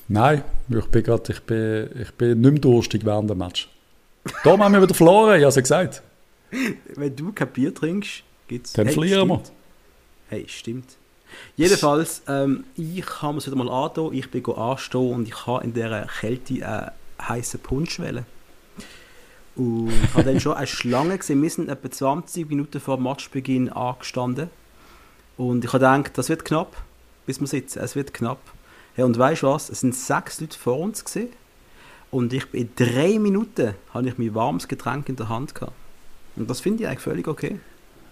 Nein, 0.08 0.42
ich 0.68 0.86
bin, 0.86 1.04
grad, 1.04 1.28
ich, 1.28 1.40
bin, 1.42 1.88
ich 2.02 2.10
bin 2.14 2.40
nicht 2.40 2.50
mehr 2.50 2.60
durstig 2.60 3.04
während 3.04 3.30
dem 3.30 3.38
Match. 3.38 3.68
Da 4.42 4.58
haben 4.58 4.72
wir 4.72 4.82
wieder 4.82 4.94
verloren, 4.94 5.36
ich 5.36 5.42
habe 5.42 5.50
es 5.50 5.54
ja 5.54 5.62
gesagt. 5.62 6.02
Wenn 6.96 7.14
du 7.14 7.30
kein 7.30 7.46
Bier 7.46 7.72
trinkst, 7.72 8.24
gibt 8.48 8.66
es... 8.66 8.72
Dann 8.72 8.86
hey, 8.86 8.94
verlieren 8.94 9.28
wir. 9.28 9.40
Hey, 10.30 10.46
stimmt. 10.48 10.96
Jedenfalls, 11.56 12.22
ähm, 12.26 12.64
ich 12.74 13.22
habe 13.22 13.38
es 13.38 13.46
wieder 13.46 13.54
mal 13.54 13.68
angetan, 13.68 14.12
ich 14.12 14.28
bin 14.32 14.44
anstehen 14.46 15.12
und 15.12 15.28
ich 15.28 15.46
habe 15.46 15.62
in 15.62 15.74
dieser 15.74 16.06
Kälte 16.06 16.66
einen 16.66 16.90
heißen 17.28 17.60
Punsch 17.60 18.00
wählen. 18.00 18.26
Und 19.60 19.90
ich 19.90 20.14
habe 20.14 20.24
dann 20.24 20.40
schon 20.40 20.54
eine 20.54 20.66
Schlange 20.66 21.18
gesehen. 21.18 21.42
Wir 21.42 21.50
sind 21.50 21.68
etwa 21.68 21.90
20 21.90 22.48
Minuten 22.48 22.80
vor 22.80 22.96
dem 22.96 23.02
Matchbeginn 23.02 23.68
angestanden. 23.68 24.48
Und 25.36 25.66
ich 25.66 25.72
habe 25.74 25.84
gedacht, 25.84 26.16
das 26.16 26.30
wird 26.30 26.46
knapp, 26.46 26.74
bis 27.26 27.40
wir 27.40 27.46
sitzen. 27.46 27.80
Es 27.80 27.94
wird 27.94 28.14
knapp. 28.14 28.40
Hey, 28.94 29.04
und 29.04 29.18
weißt 29.18 29.42
du 29.42 29.48
was? 29.48 29.68
Es 29.68 29.80
sind 29.80 29.94
sechs 29.94 30.40
Leute 30.40 30.58
vor 30.58 30.78
uns 30.78 31.04
gesehen. 31.04 31.28
Und 32.10 32.32
ich, 32.32 32.46
in 32.52 32.70
drei 32.74 33.18
Minuten 33.18 33.74
habe 33.92 34.08
ich 34.08 34.16
mein 34.16 34.34
warmes 34.34 34.66
Getränk 34.66 35.10
in 35.10 35.16
der 35.16 35.28
Hand 35.28 35.54
gehabt. 35.54 35.74
Und 36.36 36.48
das 36.48 36.60
finde 36.60 36.84
ich 36.84 36.88
eigentlich 36.88 37.00
völlig 37.00 37.28
okay. 37.28 37.60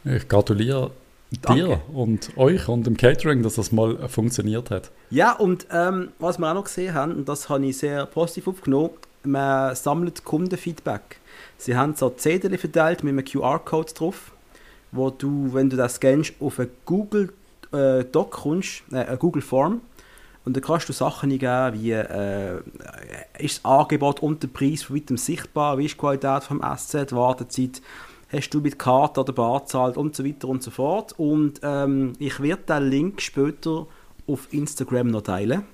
Ich 0.05 0.29
gratuliere 0.29 0.91
Danke. 1.41 1.65
dir 1.65 1.81
und 1.95 2.37
euch 2.37 2.69
und 2.69 2.87
dem 2.87 2.99
Catering, 2.99 3.43
dass 3.43 3.55
das 3.55 3.73
mal 3.73 4.07
funktioniert 4.11 4.71
hat. 4.71 4.91
Ja, 5.09 5.33
und 5.33 5.67
ähm, 5.73 6.11
was 6.19 6.39
wir 6.39 6.51
auch 6.51 6.55
noch 6.55 6.65
gesehen 6.65 6.93
haben, 6.93 7.13
und 7.13 7.27
das 7.27 7.49
habe 7.49 7.65
ich 7.65 7.79
sehr 7.79 8.05
positiv 8.05 8.49
aufgenommen, 8.49 8.91
man 9.25 9.75
sammelt 9.75 10.25
Kundenfeedback. 10.25 11.18
Sie 11.59 11.77
haben 11.77 11.95
so 11.95 12.09
Zettel 12.11 12.57
verteilt 12.57 13.05
mit 13.05 13.13
einem 13.13 13.25
QR-Code 13.25 13.93
drauf, 13.93 14.33
wo 14.93 15.11
du, 15.11 15.53
wenn 15.53 15.69
du 15.69 15.77
das 15.77 15.97
scannst, 15.97 16.35
auf 16.41 16.59
eine 16.59 16.71
Google 16.87 17.33
äh, 17.73 18.05
Doc 18.05 18.31
kommst, 18.31 18.85
äh, 18.93 18.99
eine 18.99 19.19
Google 19.19 19.43
Form, 19.43 19.83
und 20.45 20.57
dann 20.57 20.63
kannst 20.63 20.89
du 20.89 20.95
Sachen 20.95 21.31
eingeben, 21.31 21.83
wie 21.83 21.91
äh, 21.91 22.61
ist 23.39 23.59
das 23.59 23.65
Angebot 23.67 24.21
und 24.21 24.43
der 24.43 24.49
Preis 24.49 24.85
von 24.85 24.97
weitem 24.97 25.19
sichtbar, 25.19 25.77
wie 25.77 25.85
ist 25.85 25.95
die 25.95 25.99
Qualität 25.99 26.45
vom 26.45 26.63
SZ, 26.63 27.13
Wartezeit, 27.13 27.83
hast 28.33 28.51
du 28.51 28.61
mit 28.61 28.79
Karte 28.79 29.21
oder 29.21 29.35
Bar 29.35 29.61
gezahlt? 29.61 29.99
Und 29.99 30.17
so 30.17 30.25
weiter 30.25 30.49
und 30.49 30.63
so 30.63 30.71
fort. 30.71 31.15
Und 31.19 31.61
ähm, 31.63 32.15
ich 32.19 32.41
werde 32.41 32.63
den 32.63 32.89
Link 32.89 33.21
später 33.21 33.87
auf 34.27 34.49
Instagram 34.51 35.09
noch 35.09 35.23
teilen 35.23 35.65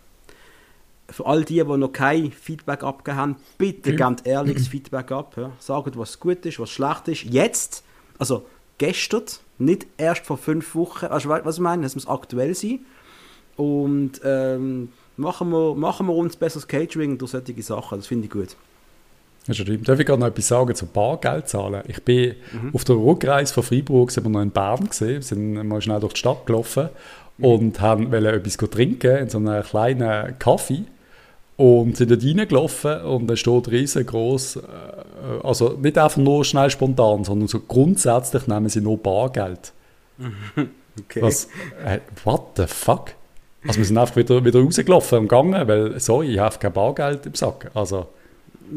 für 1.11 1.27
all 1.27 1.45
die, 1.45 1.63
die 1.63 1.77
noch 1.77 1.93
kein 1.93 2.33
Feedback 2.33 2.83
abgegeben 2.83 3.19
haben, 3.19 3.37
bitte 3.59 3.93
mhm. 3.93 3.97
gebt 3.97 4.27
ehrliches 4.27 4.69
Feedback 4.69 5.13
ab. 5.13 5.35
Ja. 5.37 5.53
Sagt, 5.59 5.99
was 5.99 6.19
gut 6.19 6.45
ist, 6.47 6.59
was 6.59 6.71
schlecht 6.71 7.09
ist. 7.09 7.25
Jetzt, 7.25 7.85
also 8.19 8.47
gestern, 8.79 9.25
nicht 9.59 9.87
erst 9.97 10.27
vor 10.27 10.39
fünf 10.39 10.75
Wochen. 10.75 11.07
Also, 11.07 11.29
was 11.29 11.57
ich 11.57 11.61
meine, 11.61 11.87
es 11.87 11.95
muss 11.95 12.09
aktuell 12.09 12.55
sein. 12.55 12.81
Und 13.57 14.21
ähm, 14.25 14.89
machen, 15.17 15.51
wir, 15.51 15.75
machen 15.75 16.07
wir 16.07 16.15
uns 16.15 16.37
besseres 16.37 16.67
Catering 16.67 17.19
durch 17.19 17.33
solche 17.33 17.63
Sachen. 17.63 17.99
Das 17.99 18.07
finde 18.07 18.25
ich 18.25 18.31
gut. 18.31 18.57
Das 19.47 19.59
stimmt. 19.59 19.87
Darf 19.87 20.01
ich 20.01 20.07
gerade 20.07 20.21
noch 20.21 20.29
etwas 20.29 20.49
sagen 20.49 20.75
zu 20.75 20.87
Bargeld 20.87 21.49
zahlen? 21.49 21.83
Ich 21.87 22.03
bin 22.03 22.35
mhm. 22.53 22.75
auf 22.75 22.85
der 22.85 22.97
Rückreise 22.97 23.53
von 23.53 23.63
Freiburg 23.63 24.11
sind 24.11 24.25
wir 24.25 24.31
noch 24.31 24.41
in 24.41 24.51
Bern 24.51 24.89
gesehen, 24.89 25.21
sind 25.21 25.69
mal 25.69 25.83
schnell 25.83 26.01
durch 26.01 26.15
die 26.15 26.21
Stadt 26.21 26.47
gelaufen 26.47 26.89
mhm. 27.37 27.45
und 27.45 27.81
haben 27.81 28.13
etwas 28.13 28.57
trinken 28.57 29.17
in 29.19 29.29
so 29.29 29.39
einem 29.39 29.63
kleinen 29.63 30.39
Kaffee 30.39 30.85
und 31.57 31.97
sind 31.97 32.11
dort 32.11 32.25
reingelaufen 32.25 33.03
und 33.03 33.29
da 33.29 33.37
steht 33.37 33.69
riesengroß, 33.69 34.57
äh, 34.57 34.61
also 35.43 35.79
nicht 35.81 35.97
einfach 35.97 36.17
nur 36.17 36.45
schnell 36.45 36.71
spontan, 36.71 37.25
sondern 37.25 37.49
so 37.49 37.61
grundsätzlich 37.61 38.47
nehmen 38.47 38.69
sie 38.69 38.81
nur 38.81 38.99
Bargeld. 38.99 39.73
okay. 41.01 41.23
Was, 41.23 41.49
äh, 41.85 42.01
what 42.25 42.57
the 42.57 42.67
fuck? 42.67 43.13
Also 43.67 43.79
wir 43.79 43.85
sind 43.85 43.97
einfach 43.97 44.17
wieder, 44.17 44.45
wieder 44.45 44.61
rausgelaufen 44.61 45.21
und 45.21 45.29
gegangen, 45.29 45.69
weil, 45.69 45.99
sorry, 45.99 46.35
ich 46.35 46.39
habe 46.39 46.59
kein 46.59 46.73
Bargeld 46.73 47.25
im 47.25 47.35
Sack. 47.35 47.71
Also, 47.75 48.09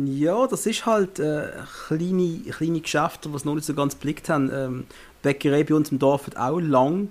ja, 0.06 0.48
das 0.48 0.66
ist 0.66 0.86
halt 0.86 1.20
äh, 1.20 1.48
kleine, 1.88 2.40
kleine 2.52 2.80
Geschäfte, 2.80 3.30
die 3.30 3.36
es 3.36 3.46
noch 3.46 3.56
nicht 3.56 3.66
so 3.66 3.74
ganz 3.74 3.96
geblickt 3.96 4.30
haben. 4.30 4.52
Ähm, 4.54 4.86
Bäckerei 5.22 5.64
bei 5.64 5.74
uns 5.74 5.92
im 5.92 6.00
Dorf 6.00 6.28
hat 6.28 6.38
auch 6.38 6.60
lang 6.60 7.10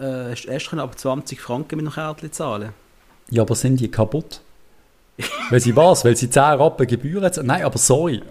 äh, 0.00 0.30
erst 0.30 0.72
aber 0.72 0.96
20 0.96 1.40
Franken 1.40 1.76
mit 1.76 1.86
einem 1.86 1.94
Kärtchen 1.94 2.32
zahlen. 2.32 2.70
Ja, 3.30 3.42
aber 3.42 3.54
sind 3.54 3.80
die 3.80 3.90
kaputt? 3.90 4.40
Weil 5.50 5.60
sie 5.60 5.76
was? 5.76 6.04
Weil 6.04 6.16
sie 6.16 6.30
10 6.30 6.42
Rappen 6.42 6.86
Gebühren 6.86 7.32
zahlen? 7.32 7.46
Nein, 7.46 7.64
aber 7.64 7.78
sorry. 7.78 8.22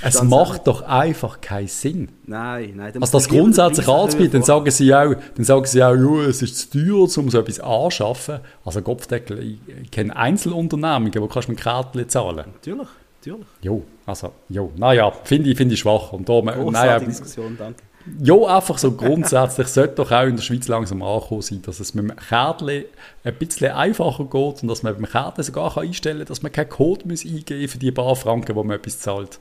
Es 0.00 0.22
macht 0.22 0.66
doch 0.66 0.80
einfach 0.82 1.40
keinen 1.42 1.68
Sinn. 1.68 2.08
Nein, 2.26 2.72
nein. 2.76 2.92
Also 2.98 3.18
das 3.18 3.28
grundsätzlich 3.28 3.86
anzubieten, 3.86 4.32
dann 4.32 4.42
sagen 4.42 4.70
sie 4.70 4.94
auch, 4.94 5.14
dann 5.34 5.44
sagen 5.44 5.66
sie 5.66 5.82
auch, 5.82 5.94
jo, 5.94 6.22
es 6.22 6.40
ist 6.40 6.72
zu 6.72 6.78
teuer, 6.78 7.18
um 7.18 7.28
so 7.28 7.40
etwas 7.40 7.60
anzuschaffen. 7.60 8.40
Also 8.64 8.80
Kopfdeckel, 8.80 9.58
ich 9.82 9.90
kenne 9.90 10.16
Einzelunternehmungen, 10.16 11.20
wo 11.20 11.26
kannst 11.26 11.48
du 11.48 11.52
mit 11.52 11.60
Kärtchen 11.60 12.08
zahlen. 12.08 12.44
Natürlich, 12.54 12.88
natürlich. 13.20 13.46
Jo, 13.60 13.82
also, 14.06 14.32
jo, 14.48 14.72
naja, 14.76 15.10
finde 15.24 15.50
ich, 15.50 15.58
find 15.58 15.70
ich 15.72 15.78
schwach. 15.80 16.14
Und 16.14 16.26
da, 16.26 16.40
naja, 16.40 16.98
Diskussion, 16.98 17.56
danke. 17.58 17.82
Ja, 18.20 18.34
einfach 18.56 18.76
so 18.76 18.92
grundsätzlich 18.92 19.68
sollte 19.68 19.94
doch 19.94 20.10
auch 20.10 20.24
in 20.24 20.36
der 20.36 20.42
Schweiz 20.42 20.68
langsam 20.68 21.02
angekommen 21.02 21.42
sein, 21.42 21.62
dass 21.62 21.80
es 21.80 21.94
mit 21.94 22.04
dem 22.04 22.16
Kärtchen 22.16 22.84
ein 23.24 23.34
bisschen 23.36 23.72
einfacher 23.72 24.24
geht 24.24 24.62
und 24.62 24.68
dass 24.68 24.82
man 24.82 24.94
beim 24.94 25.06
Kärtchen 25.06 25.44
sogar 25.44 25.78
einstellen 25.78 26.18
kann, 26.18 26.26
dass 26.26 26.42
man 26.42 26.52
keinen 26.52 26.68
Code 26.68 27.08
muss 27.08 27.24
eingeben 27.24 27.62
muss 27.62 27.72
für 27.72 27.78
die 27.78 27.90
paar 27.92 28.14
Franken, 28.14 28.54
wo 28.54 28.62
man 28.62 28.76
etwas 28.76 28.98
zahlt. 28.98 29.38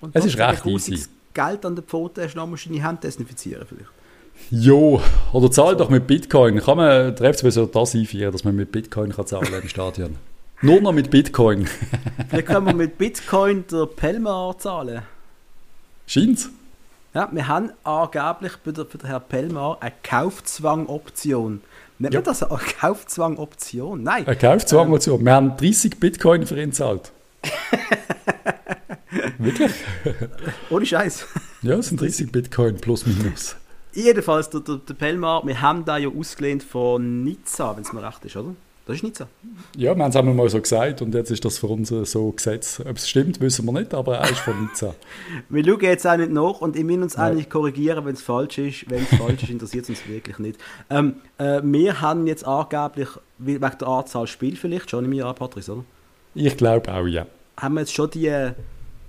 Und 0.00 0.16
es 0.16 0.24
ist 0.24 0.38
recht 0.38 0.64
easy. 0.66 1.04
Geld 1.34 1.66
an 1.66 1.76
der 1.76 1.84
Pfote 1.84 2.24
hast, 2.24 2.34
noch 2.34 2.48
deine 2.48 2.82
Hand 2.82 3.04
desinfizieren 3.04 3.66
vielleicht. 3.68 3.90
Jo, 4.50 5.02
oder 5.32 5.50
zahl 5.50 5.76
doch 5.76 5.90
mit 5.90 6.06
Bitcoin. 6.06 6.60
Kann 6.60 6.78
man 6.78 7.14
der 7.14 7.34
FCB 7.34 7.50
so 7.50 7.66
das 7.66 7.94
einführen, 7.94 8.32
dass 8.32 8.44
man 8.44 8.56
mit 8.56 8.72
Bitcoin 8.72 9.12
kann 9.12 9.26
zahlen 9.26 9.52
im 9.60 9.68
Stadion? 9.68 10.16
Nur 10.62 10.80
noch 10.80 10.92
mit 10.92 11.10
Bitcoin. 11.10 11.68
Vielleicht 12.28 12.46
können 12.46 12.66
wir 12.66 12.74
mit 12.74 12.98
Bitcoin 12.98 13.64
der 13.70 13.86
Pelmar 13.86 14.58
zahlen. 14.58 15.02
Scheint's? 16.06 16.50
Ja, 17.14 17.28
wir 17.32 17.48
haben 17.48 17.70
angeblich 17.84 18.56
bei 18.58 18.70
der, 18.70 18.84
für 18.84 18.98
den 18.98 19.06
Herrn 19.06 19.22
Pellmar 19.28 19.78
eine 19.80 19.92
Kaufzwang-Option. 20.02 21.62
Nennt 21.98 22.14
ja. 22.14 22.20
man 22.20 22.24
das 22.24 22.42
eine 22.42 22.58
Kaufzwang-Option? 22.58 24.02
Nein. 24.02 24.26
Eine 24.26 24.36
Kaufzwang-Option. 24.36 25.20
Ähm. 25.20 25.26
Wir 25.26 25.32
haben 25.32 25.56
30 25.56 25.98
Bitcoin 25.98 26.46
für 26.46 26.60
ihn 26.60 26.72
zahlt. 26.72 27.12
Wirklich? 29.38 29.72
Ohne 30.70 30.84
Scheiß. 30.84 31.26
Ja, 31.62 31.76
es 31.76 31.88
sind 31.88 32.00
30 32.00 32.30
Bitcoin 32.30 32.76
plus 32.76 33.06
minus. 33.06 33.56
Jedenfalls, 33.94 34.50
der, 34.50 34.60
der, 34.60 34.76
der 34.76 34.94
Pelmar, 34.94 35.46
wir 35.46 35.60
haben 35.60 35.84
da 35.84 35.96
ja 35.96 36.08
ausgelehnt 36.08 36.62
von 36.62 37.24
Nizza, 37.24 37.74
wenn 37.74 37.82
es 37.82 37.92
mir 37.92 38.02
recht 38.02 38.24
ist, 38.26 38.36
oder? 38.36 38.54
Das 38.88 38.96
ist 38.96 39.02
nicht 39.02 39.18
so. 39.18 39.26
Ja, 39.76 39.94
wir 39.94 40.02
haben 40.02 40.08
es 40.08 40.16
einmal 40.16 40.32
mal 40.32 40.48
so 40.48 40.62
gesagt 40.62 41.02
und 41.02 41.14
jetzt 41.14 41.30
ist 41.30 41.44
das 41.44 41.58
für 41.58 41.66
uns 41.66 41.90
so 41.90 42.32
gesetzt. 42.32 42.80
Ob 42.80 42.96
es 42.96 43.06
stimmt, 43.06 43.38
wissen 43.38 43.66
wir 43.66 43.72
nicht, 43.72 43.92
aber 43.92 44.16
er 44.16 44.30
ist 44.30 44.38
von 44.38 44.62
Nizza. 44.62 44.94
wir 45.50 45.62
schauen 45.62 45.80
jetzt 45.82 46.06
auch 46.06 46.16
nicht 46.16 46.32
nach 46.32 46.62
und 46.62 46.74
ich 46.74 46.88
will 46.88 47.02
uns 47.02 47.14
Nein. 47.14 47.32
eigentlich 47.32 47.50
korrigieren, 47.50 48.06
wenn 48.06 48.14
es 48.14 48.22
falsch 48.22 48.56
ist. 48.56 48.90
Wenn 48.90 49.02
es 49.02 49.18
falsch 49.18 49.42
ist, 49.42 49.50
interessiert 49.50 49.84
es 49.84 49.90
uns 49.90 50.08
wirklich 50.08 50.38
nicht. 50.38 50.58
Ähm, 50.88 51.16
äh, 51.36 51.60
wir 51.62 52.00
haben 52.00 52.26
jetzt 52.26 52.46
angeblich, 52.46 53.08
wegen 53.36 53.60
der 53.60 53.88
Anzahl 53.88 54.26
Spiel 54.26 54.56
vielleicht, 54.56 54.88
schon 54.88 55.04
im 55.04 55.12
Jahr, 55.12 55.34
Patrice, 55.34 55.70
oder? 55.70 55.84
Ich 56.34 56.56
glaube 56.56 56.90
auch, 56.90 57.06
ja. 57.06 57.26
Haben 57.58 57.74
wir 57.74 57.80
jetzt 57.80 57.92
schon 57.92 58.08
die, 58.08 58.52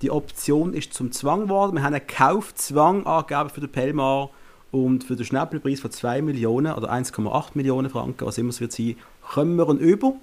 die 0.02 0.10
Option 0.10 0.74
ist 0.74 0.92
zum 0.92 1.10
Zwang 1.10 1.44
geworden. 1.44 1.76
Wir 1.76 1.84
haben 1.84 1.94
einen 1.94 2.06
Kaufzwang 2.06 3.06
angegeben 3.06 3.48
für 3.48 3.60
den 3.60 3.72
Pelmar 3.72 4.28
und 4.72 5.04
für 5.04 5.16
den 5.16 5.24
Schnäppelpreis 5.24 5.80
von 5.80 5.90
2 5.90 6.20
Millionen 6.20 6.74
oder 6.74 6.92
1,8 6.92 7.52
Millionen 7.54 7.88
Franken, 7.88 8.26
was 8.26 8.36
immer 8.36 8.50
es 8.50 8.60
wird 8.60 8.72
sein, 8.72 8.96
kommen 9.30 9.56
wir 9.56 9.68
über. 9.68 10.14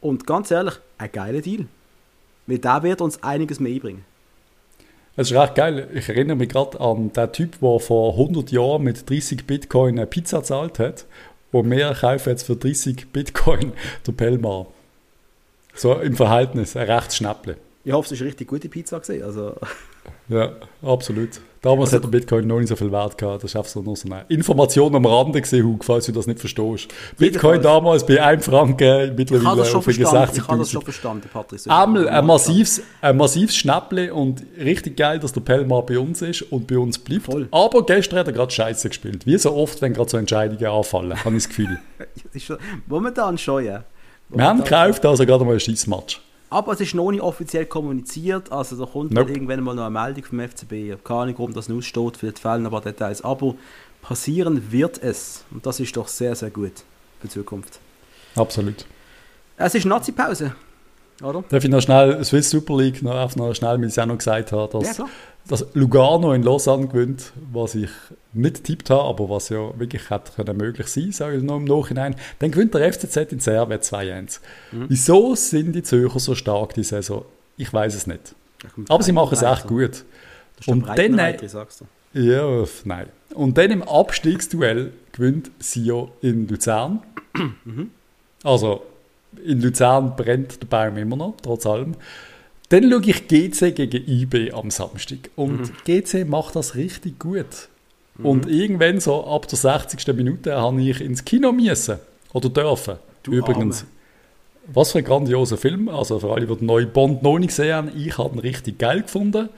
Und 0.00 0.26
ganz 0.26 0.50
ehrlich, 0.50 0.74
ein 0.98 1.12
geiler 1.12 1.40
Deal. 1.40 1.66
Weil 2.46 2.58
der 2.58 2.82
wird 2.82 3.00
uns 3.00 3.22
einiges 3.22 3.60
mehr 3.60 3.72
einbringen. 3.72 4.04
Es 5.16 5.30
ist 5.30 5.36
recht 5.36 5.54
geil. 5.54 5.88
Ich 5.92 6.08
erinnere 6.08 6.36
mich 6.36 6.48
gerade 6.48 6.80
an 6.80 7.12
den 7.12 7.32
Typ, 7.32 7.60
der 7.60 7.80
vor 7.80 8.12
100 8.12 8.50
Jahren 8.50 8.82
mit 8.82 9.08
30 9.08 9.46
Bitcoin 9.46 9.98
eine 9.98 10.06
Pizza 10.06 10.38
gezahlt 10.38 10.78
hat. 10.78 11.04
Und 11.52 11.70
wir 11.70 11.92
kaufen 11.92 12.30
jetzt 12.30 12.44
für 12.44 12.56
30 12.56 13.12
Bitcoin 13.12 13.72
der 14.06 14.12
Pelmar. 14.12 14.66
So 15.74 15.94
im 16.00 16.16
Verhältnis, 16.16 16.76
ein 16.76 16.90
recht 16.90 17.14
Schnäpple. 17.14 17.56
Ich 17.84 17.92
hoffe, 17.92 18.06
es 18.06 18.12
ist 18.12 18.20
eine 18.20 18.28
richtig 18.28 18.48
gute 18.48 18.68
Pizza 18.68 19.00
gesehen. 19.00 19.22
Also. 19.22 19.54
Ja, 20.28 20.52
absolut. 20.82 21.40
Damals 21.62 21.92
also, 21.92 21.96
hat 21.96 22.04
der 22.04 22.18
Bitcoin 22.18 22.46
noch 22.46 22.58
nicht 22.58 22.68
so 22.68 22.76
viel 22.76 22.90
Wert 22.90 23.18
gehabt. 23.18 23.44
Das 23.44 23.50
ist 23.50 23.56
einfach 23.56 23.82
nur 23.82 23.94
so 23.94 24.08
eine 24.08 24.24
Information 24.28 24.94
am 24.94 25.04
Rande 25.04 25.42
gesehen, 25.42 25.66
Hug, 25.66 25.84
falls 25.84 26.06
du 26.06 26.12
das 26.12 26.26
nicht 26.26 26.38
verstehst. 26.38 26.88
Bitcoin 27.18 27.60
damals 27.60 28.06
bei 28.06 28.22
1 28.22 28.46
Franken, 28.46 29.14
mittlerweile 29.14 29.60
auf 29.60 29.84
60 29.84 29.98
Ich 29.98 30.06
habe 30.48 30.58
das 30.58 30.70
schon 30.70 30.82
verstanden, 30.82 31.28
Patrick. 31.30 31.60
Einmal 31.66 32.08
ein 32.08 32.24
massives, 32.24 32.80
ein 33.02 33.18
massives 33.18 33.54
Schnäpple 33.56 34.14
und 34.14 34.42
richtig 34.58 34.96
geil, 34.96 35.18
dass 35.18 35.34
der 35.34 35.42
Pellmar 35.42 35.84
bei 35.84 35.98
uns 35.98 36.22
ist 36.22 36.42
und 36.42 36.66
bei 36.66 36.78
uns 36.78 36.98
bleibt. 36.98 37.26
Voll. 37.26 37.48
Aber 37.50 37.84
gestern 37.84 38.20
hat 38.20 38.26
er 38.28 38.32
gerade 38.32 38.50
Scheiße 38.50 38.88
gespielt. 38.88 39.26
Wie 39.26 39.36
so 39.36 39.54
oft, 39.54 39.82
wenn 39.82 39.92
gerade 39.92 40.08
so 40.08 40.16
Entscheidungen 40.16 40.64
anfallen, 40.64 41.24
habe 41.24 41.36
ich 41.36 41.42
das 41.42 41.48
Gefühl. 41.50 41.78
Momentan 42.86 43.36
schon, 43.36 43.66
ja. 43.66 43.84
Momentan 44.30 44.38
Wir 44.38 44.44
haben 44.46 44.64
gekauft, 44.64 45.04
also 45.04 45.26
gerade 45.26 45.44
mal 45.44 45.54
ein 45.54 45.60
Scheißmatch. 45.60 46.22
Aber 46.50 46.72
es 46.72 46.80
ist 46.80 46.94
noch 46.94 47.12
nicht 47.12 47.22
offiziell 47.22 47.64
kommuniziert, 47.64 48.50
also 48.50 48.76
da 48.76 48.90
kommt 48.90 49.12
nope. 49.12 49.30
irgendwann 49.30 49.62
mal 49.62 49.74
noch 49.74 49.84
eine 49.84 49.90
Meldung 49.90 50.24
vom 50.24 50.40
FCB. 50.40 51.02
Keine 51.04 51.20
Ahnung, 51.20 51.34
warum 51.38 51.54
das 51.54 51.70
aussteht, 51.70 52.16
vielleicht 52.16 52.40
fehlen 52.40 52.66
aber 52.66 52.80
Details. 52.80 53.22
Aber 53.22 53.54
passieren 54.02 54.72
wird 54.72 55.00
es. 55.00 55.44
Und 55.52 55.64
das 55.64 55.78
ist 55.78 55.96
doch 55.96 56.08
sehr, 56.08 56.34
sehr 56.34 56.50
gut 56.50 56.72
für 57.20 57.28
die 57.28 57.34
Zukunft. 57.34 57.78
Absolut. 58.34 58.84
Es 59.56 59.74
ist 59.76 59.84
Nazi-Pause, 59.84 60.54
oder? 61.22 61.44
Darf 61.48 61.64
ich 61.64 61.70
noch 61.70 61.80
schnell, 61.80 62.22
Swiss 62.24 62.50
Super 62.50 62.76
League, 62.76 63.02
noch, 63.02 63.14
auf 63.14 63.36
noch 63.36 63.54
schnell, 63.54 63.78
weil 63.78 63.84
ich 63.84 63.90
es 63.90 63.98
auch 63.98 64.06
noch 64.06 64.18
gesagt 64.18 64.52
habe, 64.52 64.78
dass, 64.78 64.98
Ja, 64.98 65.06
dass 65.48 65.66
Lugano 65.74 66.32
in 66.32 66.42
Lausanne 66.42 66.86
gewinnt, 66.86 67.32
was 67.52 67.74
ich 67.74 67.90
nicht 68.32 68.56
getippt 68.56 68.90
habe, 68.90 69.02
aber 69.02 69.28
was 69.28 69.48
ja 69.48 69.78
wirklich 69.78 70.10
hätte 70.10 70.32
können 70.32 70.56
möglich 70.56 70.86
sein, 70.88 71.12
sage 71.12 71.36
ich 71.36 71.42
noch 71.42 71.56
im 71.56 71.64
Nachhinein. 71.64 72.14
Dann 72.38 72.50
gewinnt 72.50 72.74
der 72.74 72.92
FCZ 72.92 73.32
in 73.32 73.40
Servet 73.40 73.82
2-1. 73.82 74.40
Mhm. 74.72 74.86
Wieso 74.88 75.34
sind 75.34 75.72
die 75.72 75.82
Zürcher 75.82 76.20
so 76.20 76.34
stark 76.34 76.74
die 76.74 76.84
Saison? 76.84 77.24
Ich 77.56 77.72
weiß 77.72 77.94
es 77.94 78.06
nicht. 78.06 78.34
Aber 78.88 79.02
sie 79.02 79.12
machen 79.12 79.34
es 79.34 79.42
echt 79.42 79.66
gut. 79.66 80.04
Und 80.66 80.86
dann, 80.86 81.16
ja, 82.12 82.64
nein. 82.84 83.06
Und 83.34 83.56
dann 83.56 83.70
im 83.70 83.82
Abstiegsduell 83.82 84.92
gewinnt 85.12 85.50
Sio 85.58 86.10
in 86.20 86.48
Luzern. 86.48 87.00
Also 88.42 88.82
in 89.44 89.60
Luzern 89.60 90.16
brennt 90.16 90.60
der 90.62 90.66
Baum 90.66 90.96
immer 90.96 91.16
noch, 91.16 91.34
trotz 91.42 91.66
allem. 91.66 91.94
Dann 92.70 92.90
schaue 92.90 93.02
ich 93.04 93.26
GC 93.26 93.74
gegen 93.74 94.06
IB 94.06 94.52
am 94.52 94.70
Samstag. 94.70 95.30
Und 95.34 95.72
GC 95.84 96.24
macht 96.28 96.56
das 96.56 96.76
richtig 96.76 97.18
gut. 97.18 97.68
Und 98.22 98.46
irgendwann 98.48 99.00
so 99.00 99.26
ab 99.26 99.48
der 99.48 99.58
60. 99.58 100.06
Minute 100.14 100.54
habe 100.56 100.80
ich 100.82 101.00
ins 101.00 101.24
Kino 101.24 101.52
müssen. 101.52 101.98
Oder 102.32 102.48
dürfen. 102.48 102.96
Du 103.22 103.32
Übrigens. 103.32 103.86
Was 104.66 104.92
für 104.92 104.98
ein 104.98 105.04
grandioser 105.04 105.56
Film. 105.56 105.88
Also 105.88 106.20
für 106.20 106.32
alle, 106.32 106.46
die 106.46 106.56
den 106.56 106.66
neuen 106.66 106.92
Bond 106.92 107.22
noch 107.22 107.38
nicht 107.38 107.48
gesehen 107.48 107.74
haben, 107.74 107.90
ich 107.96 108.16
habe 108.18 108.36
ihn 108.36 108.40
richtig 108.40 108.78
geil 108.78 109.02
gefunden. 109.02 109.48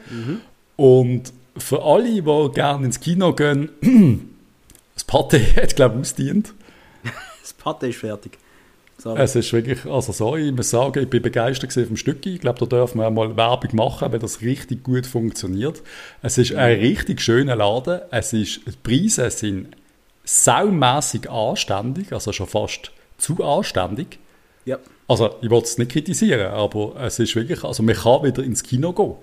Und 0.77 1.33
für 1.57 1.83
alle, 1.83 2.09
die 2.09 2.55
gerne 2.55 2.87
ins 2.87 3.01
Kino 3.01 3.35
gehen, 3.35 3.69
das 4.95 5.05
Pate 5.05 5.39
hat, 5.57 5.77
glaube 5.77 5.97
ich, 5.97 6.01
ausdient. 6.03 6.55
Das 7.43 7.53
Patte 7.53 7.89
ist 7.89 7.99
fertig. 7.99 8.39
Sorry. 9.03 9.21
Es 9.21 9.35
ist 9.35 9.53
wirklich, 9.53 9.85
also 9.85 10.13
sorry, 10.13 10.51
ich 10.51 10.55
muss 10.55 10.71
sagen, 10.71 11.03
ich 11.03 11.11
bin 11.11 11.23
begeistert 11.23 11.73
vom 11.73 11.97
Stück. 11.97 12.25
Ich 12.25 12.41
glaube, 12.41 12.61
da 12.61 12.67
dürfen 12.67 13.01
wir 13.01 13.11
mal 13.11 13.37
Werbung 13.37 13.75
machen, 13.75 14.13
weil 14.13 14.21
das 14.21 14.43
richtig 14.43 14.85
gut 14.85 15.07
funktioniert. 15.07 15.83
Es 16.23 16.39
ist 16.39 16.55
ein 16.55 16.79
richtig 16.79 17.21
schöner 17.21 17.57
Laden. 17.57 18.01
Es 18.13 18.33
ist, 18.33 18.61
die 18.65 18.71
Preise 18.81 19.29
sind 19.33 19.77
saumässig 20.23 21.29
anständig, 21.29 22.13
also 22.13 22.33
schon 22.33 22.47
fast 22.47 22.93
zu 23.19 23.43
anständig. 23.43 24.21
ja. 24.65 24.79
Also, 25.09 25.35
ich 25.43 25.51
will 25.51 25.61
es 25.63 25.77
nicht 25.79 25.91
kritisieren, 25.91 26.53
aber 26.53 26.95
es 27.01 27.19
ist 27.19 27.35
wirklich, 27.35 27.65
also 27.65 27.83
man 27.83 27.97
kann 27.97 28.23
wieder 28.23 28.45
ins 28.45 28.63
Kino 28.63 28.93
gehen. 28.93 29.17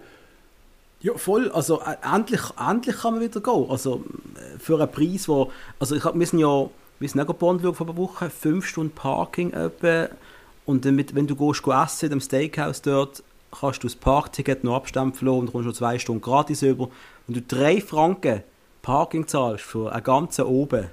Ja, 1.02 1.14
voll. 1.16 1.50
Also 1.52 1.80
äh, 1.80 1.96
endlich, 2.14 2.42
endlich 2.60 2.98
kann 2.98 3.14
man 3.14 3.24
wieder 3.24 3.40
gehen. 3.40 3.66
Also 3.70 4.04
äh, 4.36 4.60
für 4.60 4.78
einen 4.78 4.92
Preis, 4.92 5.30
wo... 5.30 5.50
Also 5.80 5.96
ich 5.96 6.04
wir 6.04 6.28
sind 6.28 6.40
ja... 6.40 6.70
Wir 7.00 7.08
sind 7.08 7.22
auch 7.22 7.34
Bond 7.34 7.62
vor 7.62 7.88
einer 7.88 7.98
Woche. 7.98 8.30
Fünf 8.30 8.66
Stunden 8.66 8.94
Parking 8.94 9.54
etwa. 9.54 10.10
Und 10.66 10.84
dann 10.84 10.96
mit, 10.96 11.16
wenn 11.16 11.28
du 11.28 11.36
gehst, 11.36 11.64
go 11.64 11.72
essen 11.72 12.06
in 12.06 12.12
dem 12.12 12.22
Steakhouse 12.22 12.82
dort, 12.82 13.24
kannst 13.58 13.84
du 13.84 13.88
das 13.88 13.96
Parkticket 13.96 14.64
noch 14.64 14.76
abstempeln 14.76 15.32
und 15.32 15.52
kommst 15.52 15.66
schon 15.66 15.74
zwei 15.74 15.98
Stunden 15.98 16.22
gratis 16.22 16.62
über. 16.62 16.90
Wenn 17.26 17.36
du 17.36 17.42
drei 17.42 17.82
Franken 17.82 18.44
Parking 18.82 19.28
zahlst 19.28 19.64
für 19.64 19.92
einen 19.92 20.04
ganzen 20.04 20.46
oben, 20.46 20.90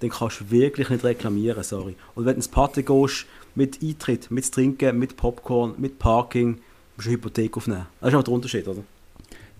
dann 0.00 0.10
kannst 0.10 0.40
du 0.40 0.50
wirklich 0.50 0.90
nicht 0.90 1.04
reklamieren, 1.04 1.62
sorry. 1.62 1.96
Und 2.14 2.26
wenn 2.26 2.34
du 2.34 2.36
ins 2.36 2.48
Party 2.48 2.82
gehst, 2.82 3.26
mit 3.54 3.82
Eintritt, 3.82 4.30
mit 4.30 4.50
Trinken, 4.52 4.98
mit 4.98 5.16
Popcorn, 5.16 5.74
mit 5.78 5.98
Parking, 5.98 6.60
musst 6.96 7.06
du 7.06 7.10
eine 7.10 7.16
Hypothek 7.16 7.56
aufnehmen. 7.56 7.86
Das 8.00 8.10
ist 8.10 8.14
auch 8.16 8.22
der 8.22 8.34
Unterschied, 8.34 8.68
oder? 8.68 8.82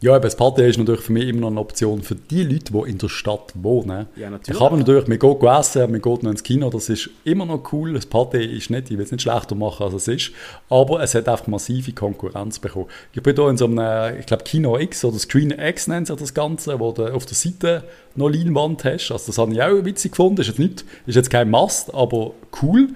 Ja, 0.03 0.17
aber 0.17 0.23
das 0.25 0.35
Party 0.35 0.69
ist 0.69 0.79
natürlich 0.79 1.03
für 1.03 1.13
mich 1.13 1.29
immer 1.29 1.43
noch 1.43 1.51
eine 1.51 1.61
Option 1.61 2.03
für 2.03 2.17
die 2.17 2.43
Leute, 2.43 2.73
die 2.73 2.91
in 2.91 2.99
der 2.99 3.09
Stadt 3.09 3.53
wohnen. 3.55 4.09
Ja, 4.17 4.31
natürlich. 4.31 4.59
kann 4.59 4.73
man 4.73 4.81
natürlich, 4.81 5.07
man 5.07 5.19
geht 5.21 5.43
essen, 5.45 5.91
man 5.93 6.03
geht 6.03 6.23
noch 6.25 6.31
ins 6.33 6.43
Kino, 6.43 6.71
das 6.71 6.89
ist 6.89 7.09
immer 7.23 7.47
noch 7.47 7.73
cool. 7.73 7.93
Das 7.93 8.07
Party 8.07 8.45
ist 8.45 8.69
nicht, 8.69 8.91
ich 8.91 8.99
will 8.99 9.05
es 9.05 9.13
nicht 9.13 9.23
schlechter 9.23 9.55
machen, 9.55 9.85
als 9.85 9.95
es 9.95 10.09
ist, 10.09 10.33
aber 10.69 11.01
es 11.05 11.15
hat 11.15 11.29
einfach 11.29 11.47
massive 11.47 11.93
Konkurrenz 11.93 12.59
bekommen. 12.59 12.87
Ich 13.13 13.23
bin 13.23 13.37
hier 13.37 13.49
in 13.49 13.57
so 13.57 13.67
einem, 13.67 14.19
ich 14.19 14.27
glaube, 14.27 14.43
Kino 14.43 14.77
X 14.77 15.05
oder 15.05 15.21
Screen 15.21 15.53
X 15.57 15.87
nennt 15.87 16.09
sich 16.09 16.17
das 16.17 16.35
Ganze, 16.35 16.81
wo 16.81 16.91
du 16.91 17.07
auf 17.15 17.25
der 17.25 17.37
Seite 17.37 17.85
noch 18.17 18.29
Leinwand 18.29 18.85
hast. 18.85 19.13
Also 19.13 19.27
das 19.29 19.39
habe 19.39 19.53
ich 19.53 19.63
auch 19.63 19.85
witzig 19.85 20.11
gefunden, 20.11 20.41
ist 20.41 20.49
jetzt, 20.49 20.59
nicht, 20.59 20.85
ist 21.07 21.15
jetzt 21.15 21.31
kein 21.31 21.49
Mast, 21.49 21.95
aber 21.95 22.33
cool. 22.61 22.89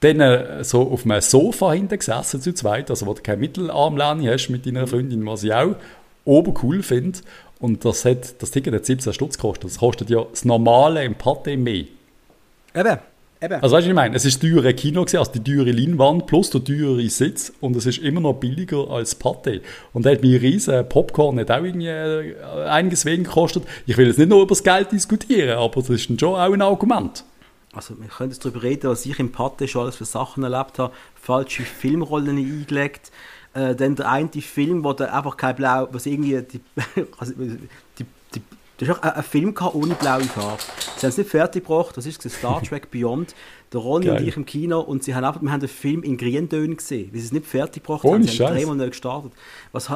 Dann 0.00 0.20
äh, 0.20 0.64
so 0.64 0.82
auf 0.82 1.06
einem 1.06 1.20
Sofa 1.22 1.72
hinten 1.72 1.96
gesessen 1.96 2.42
zu 2.42 2.52
zweit, 2.52 2.90
also 2.90 3.06
wo 3.06 3.14
du 3.14 3.22
keine 3.22 3.38
Mittelarmlehne 3.38 4.30
hast 4.30 4.50
mit 4.50 4.66
deiner 4.66 4.86
Freundin, 4.86 5.24
was 5.24 5.44
ich 5.44 5.54
auch 5.54 5.76
ober 6.24 6.54
cool 6.62 6.82
finde. 6.82 7.20
Und 7.58 7.84
das, 7.84 8.04
hat, 8.04 8.42
das 8.42 8.50
Ticket 8.50 8.74
hat 8.74 8.84
17 8.84 9.12
Stutz 9.12 9.36
gekostet. 9.36 9.70
Das 9.70 9.78
kostet 9.78 10.10
ja 10.10 10.24
das 10.28 10.44
normale 10.44 11.04
im 11.04 11.14
Pathé 11.14 11.56
mehr. 11.56 11.84
Eben, 12.74 12.98
eben. 13.40 13.54
Also 13.54 13.60
weißt 13.60 13.62
du, 13.62 13.72
was 13.72 13.86
ich 13.86 13.94
meine? 13.94 14.16
Es 14.16 14.24
ist 14.24 14.40
teure 14.40 14.74
Kino, 14.74 15.02
gewesen, 15.02 15.18
also 15.18 15.32
die 15.32 15.44
teure 15.44 15.70
Leinwand 15.70 16.26
plus 16.26 16.50
der 16.50 16.64
teure 16.64 17.08
Sitz 17.08 17.52
und 17.60 17.76
es 17.76 17.86
ist 17.86 17.98
immer 17.98 18.20
noch 18.20 18.34
billiger 18.34 18.90
als 18.90 19.20
Pathé. 19.20 19.60
Und 19.92 20.06
da 20.06 20.10
hat 20.10 20.22
mir 20.22 20.42
riesen 20.42 20.88
Popcorn 20.88 21.38
hat 21.38 21.52
auch 21.52 21.62
irgendwie 21.62 21.86
äh, 21.86 22.34
einiges 22.64 23.04
weniger 23.04 23.30
gekostet. 23.30 23.62
Ich 23.86 23.96
will 23.96 24.08
jetzt 24.08 24.18
nicht 24.18 24.28
nur 24.28 24.42
über 24.42 24.48
das 24.48 24.64
Geld 24.64 24.90
diskutieren, 24.90 25.58
aber 25.58 25.82
das 25.82 25.90
ist 25.90 26.20
schon 26.20 26.34
auch 26.34 26.52
ein 26.52 26.62
Argument. 26.62 27.24
Also 27.72 27.98
wir 27.98 28.08
können 28.08 28.30
jetzt 28.30 28.44
darüber 28.44 28.62
reden, 28.62 28.90
was 28.90 29.06
ich 29.06 29.18
im 29.18 29.32
Patte 29.32 29.66
schon 29.66 29.82
alles 29.82 29.96
für 29.96 30.04
Sachen 30.04 30.42
erlebt 30.42 30.78
habe. 30.78 30.92
Falsche 31.14 31.62
Filmrollen 31.62 32.36
eingelegt. 32.36 33.10
Äh, 33.54 33.74
dann 33.74 33.96
der 33.96 34.10
eine 34.10 34.30
Film, 34.30 34.82
wo 34.84 34.92
der 34.92 35.14
einfach 35.14 35.36
kein 35.36 35.56
Blau, 35.56 35.88
was 35.92 36.06
irgendwie 36.06 36.40
die, 36.42 36.60
also 37.18 37.34
die, 37.34 38.04
die 38.34 38.42
das 38.78 38.88
ist 38.88 38.96
auch 38.96 39.02
ein 39.02 39.22
Film 39.22 39.54
ohne 39.74 39.94
blaue 39.94 40.24
Farbe. 40.24 40.60
Sie 40.96 41.02
haben 41.06 41.10
es 41.10 41.18
nicht 41.18 41.30
fertig 41.30 41.64
gebracht, 41.64 41.96
das 41.96 42.06
ist 42.06 42.28
Star 42.28 42.60
Trek 42.68 42.90
Beyond. 42.90 43.34
Der 43.72 43.80
Ronny 43.80 44.10
und 44.10 44.16
Geil. 44.16 44.28
ich 44.28 44.36
im 44.36 44.44
Kino 44.44 44.80
und 44.80 45.02
sie 45.02 45.14
haben 45.14 45.24
einfach, 45.24 45.40
wir 45.40 45.50
haben 45.50 45.60
den 45.60 45.68
Film 45.68 46.02
in 46.02 46.16
Grüntönen 46.16 46.76
gesehen, 46.76 47.08
weil 47.12 47.20
sie 47.20 47.26
es 47.26 47.32
nicht 47.32 47.46
fertig 47.46 47.82
gebracht 47.84 48.04
haben. 48.04 48.22
Sie 48.22 48.44
haben 48.44 48.54
dreimal 48.54 48.76
neu 48.76 48.88
gestartet. 48.88 49.32
Was, 49.70 49.88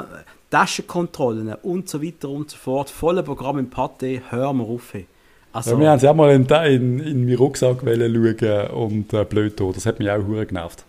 Taschenkontrollen 0.51 1.55
und 1.63 1.89
so 1.89 2.03
weiter 2.03 2.29
und 2.29 2.51
so 2.51 2.57
fort. 2.57 2.89
Volle 2.89 3.23
Programm 3.23 3.59
im 3.59 3.69
Patte, 3.69 4.23
hören 4.31 4.59
wir 4.59 4.65
auf. 4.65 4.95
hey. 4.95 5.07
Also, 5.53 5.73
Ja, 5.73 5.81
wir 5.81 5.91
haben 5.91 5.99
es 5.99 6.05
auch 6.05 6.15
mal 6.15 6.33
in, 6.33 6.45
in, 6.47 7.01
in 7.01 7.25
meinen 7.25 7.37
Rucksack 7.37 7.81
schauen 7.81 8.71
und 8.71 9.13
äh, 9.13 9.25
blöd 9.25 9.59
da. 9.59 9.71
Das 9.73 9.85
hat 9.85 9.99
mich 9.99 10.11
auch 10.11 10.25
hure 10.25 10.47
genervt. 10.47 10.85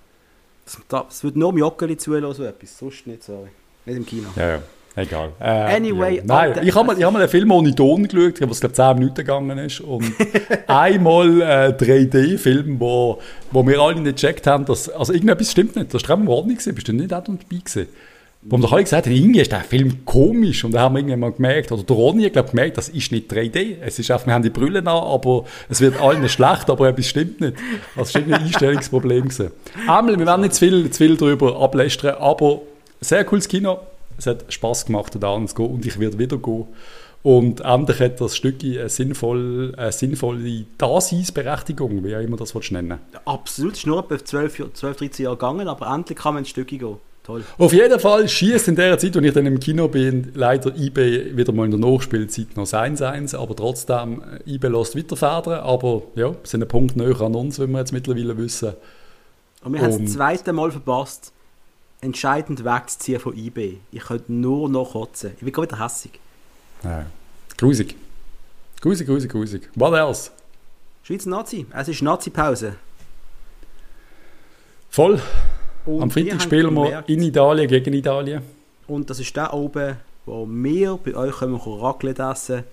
Das 0.88 1.24
wird 1.24 1.36
nur 1.36 1.52
im 1.52 1.58
Joggeli 1.58 1.98
so 2.34 2.44
etwas. 2.44 2.78
Sonst 2.78 3.08
nicht, 3.08 3.24
sorry. 3.24 3.50
Nicht 3.86 3.98
im 3.98 4.06
Kino. 4.06 4.28
Ja, 4.36 4.50
ja. 4.50 4.62
Egal. 4.98 5.32
Äh, 5.40 5.76
Anyway, 5.76 6.16
ja. 6.18 6.24
Nein, 6.26 6.60
ich 6.64 6.74
habe 6.74 6.88
mal, 6.88 6.94
es 6.94 6.98
ich 6.98 7.04
hab 7.04 7.14
mal 7.14 7.20
einen 7.20 7.30
Film 7.30 7.52
ohne 7.52 7.76
Ton 7.76 8.08
geschaut, 8.08 8.50
was 8.50 8.60
glaube 8.60 8.74
10 8.74 8.96
Minuten 8.98 9.16
gegangen 9.16 9.58
ist. 9.60 9.80
Und 9.80 10.12
einmal 10.68 11.42
äh, 11.42 11.46
3D-Film, 11.78 12.80
wo, 12.80 13.22
wo 13.52 13.68
wir 13.68 13.80
alle 13.80 14.02
nicht 14.02 14.16
gecheckt 14.16 14.48
haben, 14.48 14.66
dass, 14.66 14.90
also 14.90 15.14
irgendetwas 15.14 15.52
stimmt 15.52 15.76
nicht. 15.76 15.94
Das 15.94 16.02
war 16.02 16.18
Streben 16.18 16.48
nicht 16.48 16.60
gewesen. 16.60 16.74
Bist 16.74 16.88
du 16.88 16.94
nicht 16.94 17.14
auch 17.14 17.24
dabei 17.24 17.38
gewesen? 17.48 17.88
Wo 18.42 18.58
wir 18.58 18.72
alle 18.72 18.84
gesagt 18.84 19.08
haben, 19.08 19.14
irgendwie 19.16 19.42
ist 19.42 19.52
der 19.52 19.62
Film 19.62 20.06
komisch. 20.06 20.64
Und 20.64 20.72
dann 20.72 20.82
haben 20.82 20.96
wir 20.96 21.00
irgendwann 21.00 21.20
mal 21.20 21.32
gemerkt, 21.32 21.72
oder 21.72 21.84
der 21.84 21.96
Ronny 21.96 22.24
hat 22.24 22.34
glaub, 22.34 22.52
gemerkt, 22.52 22.78
das 22.78 22.88
ist 22.90 23.12
nicht 23.12 23.32
3D. 23.32 23.78
Es 23.82 24.00
ist 24.00 24.10
einfach, 24.12 24.28
wir 24.28 24.34
haben 24.34 24.44
die 24.44 24.50
Brille 24.50 24.80
an, 24.80 24.88
aber 24.88 25.46
es 25.70 25.82
wird 25.82 26.00
allen 26.00 26.28
schlecht, 26.30 26.70
aber 26.70 26.88
etwas 26.90 27.08
stimmt 27.08 27.42
nicht. 27.42 27.58
Das 27.96 28.14
war 28.14 28.22
irgendwie 28.22 28.36
ein 28.36 28.46
Einstellungsproblem. 28.46 29.24
gewesen. 29.24 29.52
Einmal, 29.88 30.18
wir 30.18 30.26
werden 30.26 30.42
nicht 30.42 30.54
zu 30.54 30.60
viel, 30.60 30.90
zu 30.92 30.98
viel 30.98 31.18
darüber 31.18 31.60
ablästern, 31.60 32.16
aber 32.20 32.62
sehr 33.02 33.26
cooles 33.26 33.48
Kino. 33.48 33.80
Es 34.18 34.28
hat 34.28 34.46
Spass 34.52 34.86
gemacht, 34.86 35.14
da 35.20 35.46
zu 35.46 35.56
gehen 35.56 35.70
und 35.70 35.86
ich 35.86 36.00
werde 36.00 36.18
wieder 36.18 36.38
gehen. 36.38 36.66
Und 37.24 37.60
endlich 37.62 38.00
hat 38.00 38.22
das 38.22 38.38
Stück 38.38 38.64
eine, 38.64 38.88
sinnvoll, 38.90 39.74
eine 39.76 39.92
sinnvolle 39.92 40.66
Daseinsberechtigung, 40.78 42.04
wie 42.04 42.16
auch 42.16 42.22
immer 42.22 42.38
das 42.38 42.54
nennen 42.72 43.00
Absolut, 43.26 43.74
es 43.74 43.80
ist 43.80 43.88
nur 43.88 44.00
etwa 44.00 44.24
12, 44.24 44.60
Jahr- 44.60 44.74
12 44.74 44.98
13 44.98 45.24
Jahre 45.26 45.36
gegangen, 45.36 45.68
aber 45.68 45.94
endlich 45.94 46.18
kann 46.18 46.36
man 46.36 46.44
ein 46.44 46.46
Stückchen 46.46 46.80
gehen. 46.80 46.98
Toll. 47.28 47.44
Auf 47.58 47.74
jeden 47.74 48.00
Fall 48.00 48.30
schießt 48.30 48.70
in 48.70 48.78
der 48.78 48.98
Zeit, 48.98 49.18
als 49.18 49.26
ich 49.26 49.34
dann 49.34 49.46
im 49.46 49.60
Kino 49.60 49.90
bin, 49.90 50.32
leider 50.34 50.74
eBay 50.74 51.36
wieder 51.36 51.52
mal 51.52 51.66
in 51.66 51.72
der 51.72 51.80
Nachspielzeit 51.82 52.56
noch 52.56 52.66
1-1, 52.66 53.36
aber 53.36 53.54
trotzdem, 53.54 54.24
äh, 54.46 54.56
eBay 54.56 54.72
lässt 54.72 54.96
weiterfedern, 54.96 55.60
aber 55.60 56.04
ja, 56.16 56.34
sind 56.44 56.64
ein 56.64 56.70
Punkt 56.70 56.96
näher 56.96 57.20
an 57.20 57.36
uns, 57.36 57.60
wie 57.60 57.68
wir 57.68 57.80
jetzt 57.80 57.92
mittlerweile 57.92 58.38
wissen. 58.38 58.76
Und 59.62 59.74
wir 59.74 59.82
haben 59.82 60.06
das 60.06 60.14
zweite 60.14 60.54
Mal 60.54 60.72
verpasst, 60.72 61.34
entscheidend 62.00 62.64
wegzuziehen 62.64 63.20
von 63.20 63.38
eBay. 63.38 63.82
Ich 63.92 64.04
könnte 64.04 64.32
nur 64.32 64.70
noch 64.70 64.94
kotzen. 64.94 65.32
Ich 65.36 65.44
bin 65.44 65.52
gerade 65.52 65.70
wieder 65.70 65.84
hässig. 65.84 66.22
Ja. 66.86 67.08
Grusig. 67.58 67.98
Grusig, 68.80 69.06
grusig, 69.06 69.30
grusig. 69.30 69.70
What 69.76 69.94
else? 69.94 70.32
Schweizer 71.04 71.30
Nazi. 71.30 71.66
Es 71.74 71.90
ist 71.90 72.02
Nazi-Pause. 72.02 72.76
Voll. 74.90 75.22
Und 75.88 76.02
Am 76.02 76.12
Freitag 76.12 76.42
spielen 76.42 76.74
wir 76.74 76.86
gemerkt- 76.86 77.10
in 77.10 77.22
Italien 77.24 77.68
gegen 77.68 77.94
Italien. 77.94 78.42
Und 78.88 79.10
das 79.10 79.20
ist 79.20 79.36
der 79.36 79.54
oben, 79.54 79.96
wo 80.26 80.46
wir 80.50 81.00
bei 81.04 81.16
euch 81.16 81.38
können 81.38 81.54
wir 81.54 81.82
Raclette 81.82 82.24
essen. 82.24 82.64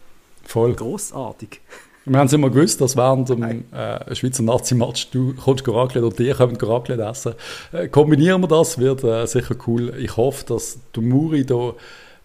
Voll. 0.44 0.74
Grossartig. 0.74 1.60
Wir 2.06 2.18
haben 2.18 2.26
es 2.26 2.32
immer 2.34 2.50
gewusst, 2.50 2.80
dass 2.82 2.96
während 2.96 3.30
dem 3.30 3.42
äh, 3.72 4.14
Schweizer 4.14 4.42
Nazi-Match 4.42 5.10
du 5.10 5.32
kommst 5.34 5.66
Raclette 5.66 6.06
oder 6.06 6.16
die 6.16 6.30
kommen 6.32 6.56
Raclette 6.56 7.02
essen. 7.02 7.34
Äh, 7.72 7.88
kombinieren 7.88 8.42
wir 8.42 8.48
das, 8.48 8.78
wird 8.78 9.02
äh, 9.04 9.24
sicher 9.26 9.54
cool. 9.66 9.94
Ich 9.98 10.16
hoffe, 10.16 10.44
dass 10.44 10.78
der 10.94 11.02
Muri 11.02 11.46
da 11.46 11.72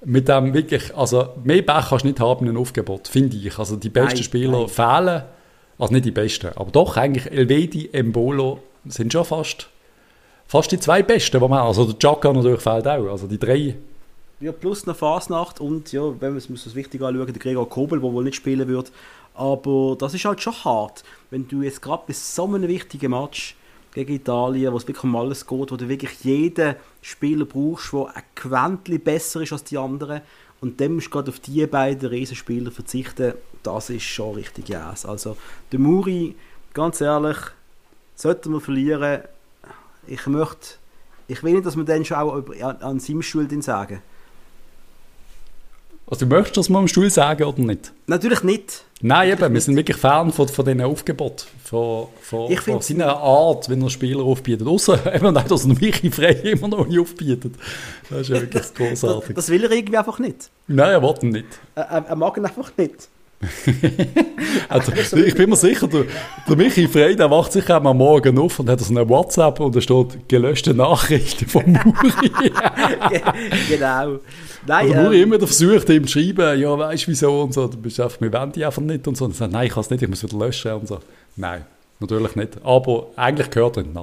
mit 0.04 0.28
dem 0.28 0.54
wirklich, 0.54 0.96
also 0.98 1.30
mehr 1.44 1.62
Pech 1.62 1.90
kannst 1.90 2.04
du 2.04 2.08
nicht 2.10 2.20
haben 2.20 2.46
in 2.46 2.50
einem 2.50 2.58
Aufgebot, 2.62 3.08
finde 3.08 3.38
ich. 3.38 3.58
Also 3.58 3.76
die 3.78 3.90
besten 3.90 4.16
Nein, 4.16 4.24
Spieler 4.24 4.60
nein. 4.60 4.68
fehlen, 4.68 5.24
also 5.78 5.94
nicht 5.94 6.06
die 6.06 6.12
besten, 6.12 6.50
aber 6.56 6.72
doch 6.72 6.98
eigentlich 6.98 7.32
Elvedi, 7.32 7.90
Embolo 7.94 8.60
sind 8.86 9.14
schon 9.14 9.24
fast 9.26 9.70
fast 10.50 10.72
die 10.72 10.80
zwei 10.80 11.04
besten, 11.04 11.38
die 11.38 11.42
wir 11.42 11.50
haben. 11.50 11.68
Also 11.68 11.86
der 11.86 12.00
Chaka 12.00 12.34
natürlich 12.34 12.62
fehlt 12.62 12.88
auch. 12.88 13.12
Also 13.12 13.28
die 13.28 13.38
drei. 13.38 13.78
Ja, 14.42 14.52
plus 14.52 14.86
eine 14.86 14.96
Fasnacht 14.96 15.60
und 15.60 15.92
ja, 15.92 16.02
wenn 16.20 16.32
man 16.32 16.38
es 16.38 16.48
das 16.48 16.76
wichtig 16.76 17.02
anschauen, 17.02 17.28
der 17.28 17.42
Gregor 17.42 17.70
Kobel, 17.70 18.00
der 18.00 18.12
wohl 18.12 18.24
nicht 18.24 18.36
spielen 18.36 18.68
wird. 18.68 18.92
Aber 19.36 19.96
das 19.98 20.14
ist 20.14 20.26
halt 20.26 20.42
schon 20.42 20.54
hart, 20.66 21.04
wenn 21.30 21.48
du 21.48 21.62
jetzt 21.62 21.82
gerade 21.82 22.04
bei 22.08 22.14
so 22.14 22.46
einem 22.46 22.68
wichtigen 22.68 23.12
Match 23.12 23.56
gegen 23.94 24.16
Italien, 24.16 24.74
wo 24.74 24.78
es 24.78 24.88
wirklich 24.88 25.04
um 25.04 25.16
alles 25.16 25.46
geht, 25.46 25.72
wo 25.72 25.76
du 25.76 25.88
wirklich 25.88 26.24
jeden 26.24 26.76
Spieler 27.02 27.46
brauchst, 27.46 27.94
der 27.94 28.16
ein 28.16 28.24
Quäntchen 28.36 29.00
besser 29.02 29.42
ist 29.42 29.54
als 29.54 29.64
die 29.66 29.78
anderen 29.78 30.22
und 30.62 30.82
dann 30.82 30.94
musst 30.96 31.08
du 31.08 31.12
gerade 31.12 31.32
auf 31.32 31.40
diese 31.40 31.68
beiden 31.68 32.10
Riesenspieler 32.10 32.72
verzichten, 32.72 33.34
das 33.64 33.90
ist 33.90 34.04
schon 34.04 34.36
richtig 34.36 34.70
yes. 34.70 35.06
Also 35.06 35.38
der 35.72 35.80
Muri, 35.80 36.36
ganz 36.74 37.02
ehrlich, 37.02 37.38
sollten 38.16 38.54
wir 38.54 38.62
verlieren, 38.62 39.22
ich 40.10 40.26
möchte, 40.28 40.76
ich 41.28 41.44
will 41.44 41.54
nicht, 41.54 41.66
dass 41.66 41.78
wir 41.78 41.84
dann 41.84 42.04
schon 42.04 42.18
auch 42.18 42.44
an, 42.62 42.78
an 42.78 43.00
seinem 43.00 43.22
Schuld 43.22 43.64
sagen. 43.64 44.02
Also 46.08 46.26
du 46.26 46.36
möchtest 46.36 46.58
das 46.58 46.70
mal 46.70 46.80
am 46.80 46.88
Stuhl 46.88 47.10
sagen 47.12 47.44
oder 47.44 47.62
nicht? 47.62 47.94
Natürlich 48.08 48.42
nicht. 48.42 48.84
Nein, 49.02 49.32
eben, 49.32 49.54
wir 49.54 49.62
sind 49.62 49.76
wirklich 49.76 49.96
Fan 49.96 50.34
von, 50.34 50.48
von 50.48 50.66
diesen 50.66 50.82
Aufgebot, 50.82 51.46
von, 51.64 52.08
von, 52.20 52.52
Ich 52.52 52.62
von 52.62 52.82
seiner 52.82 53.16
Art, 53.16 53.70
wenn 53.70 53.82
er 53.84 53.92
Spieler 53.92 54.24
aufbietet. 54.24 54.68
Außer 54.68 55.14
eben 55.16 55.38
auch, 55.38 55.44
dass 55.44 55.66
er 55.66 55.76
Michi 55.76 56.10
Frey 56.10 56.52
immer 56.52 56.68
noch 56.68 56.88
nicht 56.88 57.00
aufbietet. 57.00 57.54
Das 58.10 58.22
ist 58.22 58.30
ja 58.30 58.42
wirklich 58.42 58.64
Das, 58.64 58.74
großartig. 58.74 59.36
das 59.36 59.50
will 59.50 59.64
er 59.64 59.72
irgendwie 59.72 59.98
einfach 60.00 60.18
nicht. 60.18 60.50
Nein, 60.68 60.90
er 60.90 61.02
will 61.04 61.16
ihn 61.22 61.30
nicht. 61.30 61.60
Er, 61.76 61.84
er, 61.84 62.06
er 62.08 62.16
mag 62.16 62.36
ihn 62.38 62.46
einfach 62.46 62.72
nicht. 62.76 63.08
Also, 64.68 64.92
ich 65.18 65.36
bin 65.36 65.50
mir 65.50 65.56
sicher, 65.56 65.88
der, 65.88 66.06
der 66.48 66.56
Michi 66.56 66.88
Frey, 66.88 67.16
der 67.16 67.30
wacht 67.32 67.52
sich 67.54 67.68
am 67.70 67.84
Morgen 67.98 68.38
auf 68.38 68.60
und 68.60 68.70
hat 68.70 68.80
so 68.80 68.92
eine 68.94 69.08
WhatsApp 69.08 69.60
und 69.60 69.76
da 69.76 69.82
steht 69.82 70.28
gelöschte 70.28 70.74
Nachrichten 70.74 71.48
von 71.48 71.64
Muri. 71.84 72.30
Ge- 73.10 73.22
genau. 73.70 74.20
Nein, 74.68 74.90
Und 74.90 75.04
Muri 75.04 75.18
ähm, 75.22 75.24
immer 75.34 75.40
versucht, 75.40 75.90
ihm 75.90 76.06
zu 76.06 76.20
schreiben, 76.20 76.60
ja, 76.60 76.78
weißt 76.78 77.04
du 77.08 77.12
wieso 77.12 77.42
und 77.42 77.54
so. 77.54 77.68
Du 77.68 77.78
bist 77.78 78.00
einfach, 78.00 78.20
wir 78.22 78.32
wollen 78.32 78.52
die 78.52 78.66
einfach 78.66 78.82
nicht 78.82 79.08
und 79.08 79.18
so. 79.18 79.26
Und 79.26 79.32
er 79.32 79.38
sagt, 79.38 79.54
nein, 79.54 79.68
ich 79.68 79.74
kann 79.74 79.82
es 79.82 79.90
nicht, 79.90 80.04
ich 80.04 80.10
muss 80.10 80.24
wieder 80.24 80.38
löschen 80.38 80.72
und 80.74 80.88
so. 80.88 81.00
Nein, 81.36 81.66
natürlich 82.00 82.36
nicht. 82.36 82.58
Aber 82.64 83.08
eigentlich 83.16 83.50
gehört 83.50 83.78
er 83.78 83.84
in 83.84 83.90
den 83.94 83.98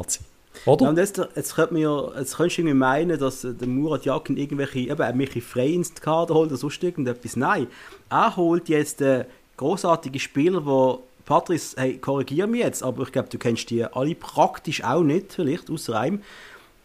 Ja, 0.66 0.72
Oder? 0.72 0.88
und 0.88 0.98
jetzt, 0.98 1.20
jetzt, 1.34 1.54
könnte 1.54 1.74
man 1.74 1.82
ja, 1.82 2.18
jetzt 2.18 2.36
könntest 2.36 2.58
du 2.58 2.62
irgendwie 2.62 2.74
meinen, 2.74 3.18
dass 3.18 3.42
der 3.42 3.68
Murat 3.68 4.04
Yakin 4.04 4.36
irgendwelche, 4.36 4.80
eben, 4.80 5.16
Michi 5.16 5.40
Frey 5.40 5.74
ins 5.74 5.94
Kader 5.94 6.34
holt 6.34 6.48
oder 6.50 6.56
sonst 6.56 6.82
irgendetwas. 6.82 7.36
Nein, 7.36 7.68
er 8.10 8.36
holt 8.36 8.68
jetzt 8.68 9.00
äh, 9.00 9.24
großartige 9.56 10.18
Spieler, 10.18 10.66
wo 10.66 11.02
Patrice, 11.24 11.76
hey, 11.76 11.98
korrigiere 11.98 12.46
mich 12.46 12.60
jetzt, 12.60 12.82
aber 12.82 13.04
ich 13.04 13.12
glaube, 13.12 13.28
du 13.28 13.38
kennst 13.38 13.70
die 13.70 13.84
alle 13.84 14.14
praktisch 14.14 14.82
auch 14.84 15.02
nicht, 15.02 15.32
vielleicht, 15.32 15.70
außer 15.70 15.98
einem. 15.98 16.22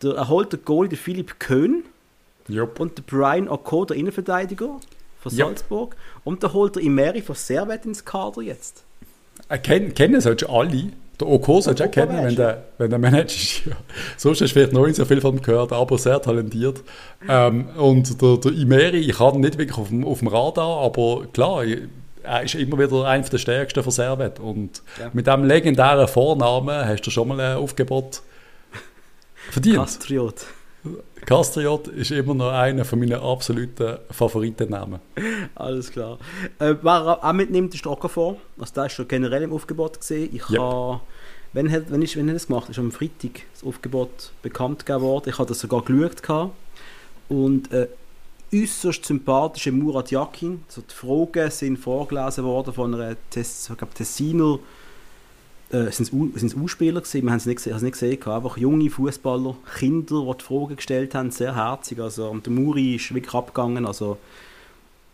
Der, 0.01 0.15
er 0.15 0.29
holt 0.29 0.53
den 0.53 0.63
Goalie, 0.65 0.89
den 0.89 0.97
Philipp 0.97 1.39
Köhn 1.39 1.83
Jupp. 2.47 2.79
und 2.79 2.97
den 2.97 3.05
Brian 3.05 3.47
Oko, 3.47 3.85
der 3.85 3.97
Innenverteidiger 3.97 4.79
von. 5.21 5.31
Salzburg. 5.31 5.95
Und 6.23 6.43
dann 6.43 6.53
holt 6.53 6.75
er 6.75 6.81
Imeri 6.81 7.21
von 7.21 7.35
Servet 7.35 7.85
ins 7.85 8.03
Kader 8.03 8.41
jetzt. 8.41 8.83
Äh, 9.49 9.59
Kennen, 9.59 9.93
kennen 9.93 10.19
solltest 10.21 10.49
du 10.49 10.53
alle. 10.53 10.91
Der 11.21 11.27
Oko 11.29 11.61
solltest 11.61 11.79
du 11.79 11.89
auch 11.89 11.91
kennen, 11.91 12.23
wenn 12.23 12.35
der, 12.35 12.63
wenn 12.77 12.89
der 12.89 12.99
Manager 12.99 13.25
ist. 13.25 13.65
Ja. 13.65 13.73
Sonst 14.17 14.41
hast 14.41 14.49
du 14.49 14.53
vielleicht 14.59 14.73
noch 14.73 14.85
nicht 14.85 14.95
so 14.95 15.05
viel 15.05 15.21
von 15.21 15.35
ihm 15.35 15.41
gehört, 15.41 15.71
aber 15.71 15.97
sehr 15.97 16.21
talentiert. 16.21 16.81
Ähm, 17.29 17.69
und 17.77 18.21
der, 18.21 18.37
der 18.37 18.51
Imeri, 18.51 18.97
ich 18.97 19.19
habe 19.19 19.37
ihn 19.37 19.41
nicht 19.41 19.57
wirklich 19.57 19.77
auf 19.77 19.89
dem, 19.89 20.03
auf 20.05 20.19
dem 20.19 20.27
Radar, 20.27 20.79
aber 20.81 21.25
klar, 21.31 21.63
er 22.23 22.43
ist 22.43 22.55
immer 22.55 22.77
wieder 22.79 23.05
einer 23.05 23.23
der 23.23 23.37
stärksten 23.37 23.83
von 23.83 23.91
Servet. 23.91 24.39
Und 24.39 24.81
Ja. 24.99 25.09
mit 25.13 25.27
diesem 25.27 25.43
legendären 25.43 26.07
Vornamen 26.07 26.85
hast 26.87 27.01
du 27.05 27.11
schon 27.11 27.27
mal 27.27 27.39
ein 27.39 27.57
Aufgebot 27.57 28.21
verdient. 29.51 29.77
Kastriot. 29.77 30.45
Castriot 31.25 31.87
ist 31.89 32.11
immer 32.11 32.33
noch 32.33 32.51
einer 32.51 32.83
von 32.85 32.99
meinen 32.99 33.19
absoluten 33.19 33.97
Favoritennamen. 34.09 34.99
Alles 35.55 35.91
klar. 35.91 36.17
Äh, 36.59 36.75
wer 36.81 36.91
er 36.91 37.23
auch 37.23 37.33
mitnimmt, 37.33 37.73
ist 37.75 37.85
der 37.85 37.91
Okafor. 37.91 38.37
Also 38.59 38.73
der 38.73 38.85
ist 38.87 38.93
schon 38.93 39.07
generell 39.07 39.43
im 39.43 39.53
Aufgebot 39.53 39.99
gesehen. 39.99 40.29
Ich 40.33 40.49
Yep. 40.49 40.59
habe, 40.59 41.01
wenn 41.53 41.71
hat, 41.71 41.91
wenn 41.91 42.01
ist, 42.01 42.15
wenn 42.15 42.27
hat 42.29 42.35
das 42.35 42.47
gemacht? 42.47 42.69
Ist 42.69 42.79
am 42.79 42.91
Freitag 42.91 43.41
das 43.53 43.63
Aufgebot 43.63 44.31
bekannt 44.41 44.85
gegeben 44.85 45.03
worden. 45.03 45.29
Ich 45.29 45.37
habe 45.37 45.47
das 45.47 45.59
sogar 45.59 45.81
geschaut 45.83 46.23
gehabt. 46.23 46.53
und 47.29 47.71
äh, 47.71 47.87
äußerst 48.53 49.05
sympathische 49.05 49.71
Murat 49.71 50.11
Yakin. 50.11 50.63
So 50.67 50.81
die 50.81 50.93
Fragen 50.93 51.49
sind 51.51 51.77
vorgelesen 51.77 52.43
worden 52.43 52.73
von 52.73 52.93
einer 52.93 53.15
Tess, 53.29 53.69
ich 53.69 53.77
glaube, 53.77 53.93
Tessiner 53.93 54.59
äh, 55.71 55.91
sind 55.91 56.11
es 56.35 56.53
U-Spieler 56.55 57.01
gewesen, 57.01 57.23
wir 57.23 57.31
haben 57.31 57.37
es 57.37 57.45
nicht, 57.45 57.65
es 57.65 57.81
nicht 57.81 57.93
gesehen, 57.93 58.21
einfach 58.23 58.57
junge 58.57 58.89
Fußballer, 58.89 59.55
Kinder, 59.77 60.25
die 60.29 60.37
die 60.37 60.43
Fragen 60.43 60.75
gestellt 60.75 61.15
haben, 61.15 61.31
sehr 61.31 61.55
herzig, 61.55 61.99
also 61.99 62.29
und 62.29 62.45
der 62.45 62.53
Muri 62.53 62.95
ist 62.95 63.13
wirklich 63.13 63.33
abgegangen, 63.33 63.85
also 63.85 64.17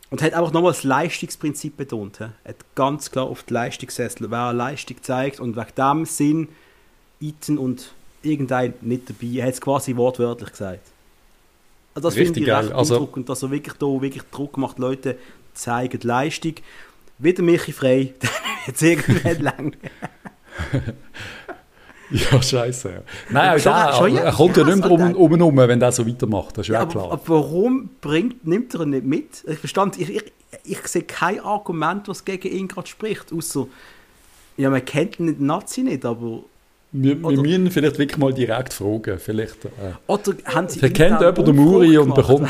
und 0.10 0.22
hat 0.22 0.34
einfach 0.34 0.54
nochmal 0.54 0.72
das 0.72 0.84
Leistungsprinzip 0.84 1.76
betont, 1.78 2.20
he. 2.20 2.26
hat 2.46 2.56
ganz 2.76 3.12
klar 3.12 3.26
auf 3.26 3.44
die 3.44 3.54
Leistung 3.54 3.88
gesetzt, 3.88 4.20
wer 4.22 4.54
Leistung 4.54 4.98
zeigt 5.02 5.40
und 5.40 5.56
wegen 5.56 5.76
dem 5.78 6.06
Sinn 6.06 6.48
Iten 7.20 7.58
und 7.58 7.92
irgendein 8.24 8.74
nicht 8.82 9.10
dabei, 9.10 9.28
er 9.40 9.48
hat 9.48 9.54
es 9.54 9.62
quasi 9.62 9.96
wortwörtlich 9.96 10.52
gesagt. 10.52 10.82
Also 11.94 12.10
das 12.10 12.16
finde 12.16 12.40
ich 12.40 12.46
geil. 12.46 12.66
recht 12.66 12.76
Also- 12.76 12.94
beeindruckend, 12.96 13.28
dass 13.30 13.42
er 13.44 13.52
wirklich 13.52 13.74
da 13.76 13.86
wirklich 13.88 14.24
Druck 14.32 14.58
macht, 14.58 14.78
Leute 14.78 15.18
zeigen 15.56 16.00
Leistung. 16.04 16.54
Wieder 17.18 17.42
Michi 17.42 17.72
frei, 17.72 18.14
jetzt 18.68 18.82
irgendwann 18.84 19.40
lang. 19.42 19.74
Ja, 22.10 22.42
scheiße. 22.42 22.90
Ja. 22.90 23.02
Nein, 23.30 23.60
auch 23.60 23.98
Schon- 23.98 24.12
schon 24.12 24.18
er 24.18 24.32
kommt 24.32 24.56
ja 24.56 24.64
nicht 24.64 24.78
mehr 24.78 24.92
um, 24.92 24.98
der- 24.98 25.18
um 25.20 25.32
und 25.34 25.42
um, 25.42 25.58
wenn 25.58 25.80
der 25.80 25.92
so 25.92 26.08
weitermacht. 26.08 26.58
Das 26.58 26.62
ist 26.66 26.70
ja, 26.70 26.76
Ja, 26.76 26.82
aber, 26.84 26.92
klar. 26.92 27.12
aber 27.12 27.22
warum 27.28 27.90
bringt, 28.00 28.48
nimmt 28.48 28.74
er 28.76 28.82
ihn 28.82 28.92
nicht 28.92 29.06
mit? 29.06 29.44
Ich 29.46 29.60
verstand, 29.60 30.00
ich, 30.00 30.10
ich, 30.16 30.24
ich 30.64 30.88
sehe 30.88 31.02
kein 31.02 31.42
Argument, 31.42 32.08
was 32.08 32.24
gegen 32.24 32.48
ihn 32.48 32.70
gerade 32.70 32.88
spricht, 32.88 33.34
außer 33.34 33.68
ja, 34.56 34.70
man 34.70 34.86
kennt 34.86 35.20
den 35.20 35.46
Nazi 35.46 35.82
nicht, 35.84 36.06
aber 36.06 36.44
wir, 36.94 37.22
wir 37.22 37.38
müssen 37.42 37.70
vielleicht 37.72 38.00
wirklich 38.00 38.18
mal 38.18 38.34
direkt 38.34 38.72
fragen. 38.74 39.20
Vielleicht, 39.20 39.66
äh, 39.66 39.70
oder 40.08 40.32
haben 40.46 40.70
sie 40.70 40.80
kennt 40.80 40.98
intern 41.00 41.20
jemand 41.20 41.38
den 41.40 41.48
Umfrage 41.50 41.54
Muri 41.70 41.98
und 41.98 42.16
bekommt 42.16 42.50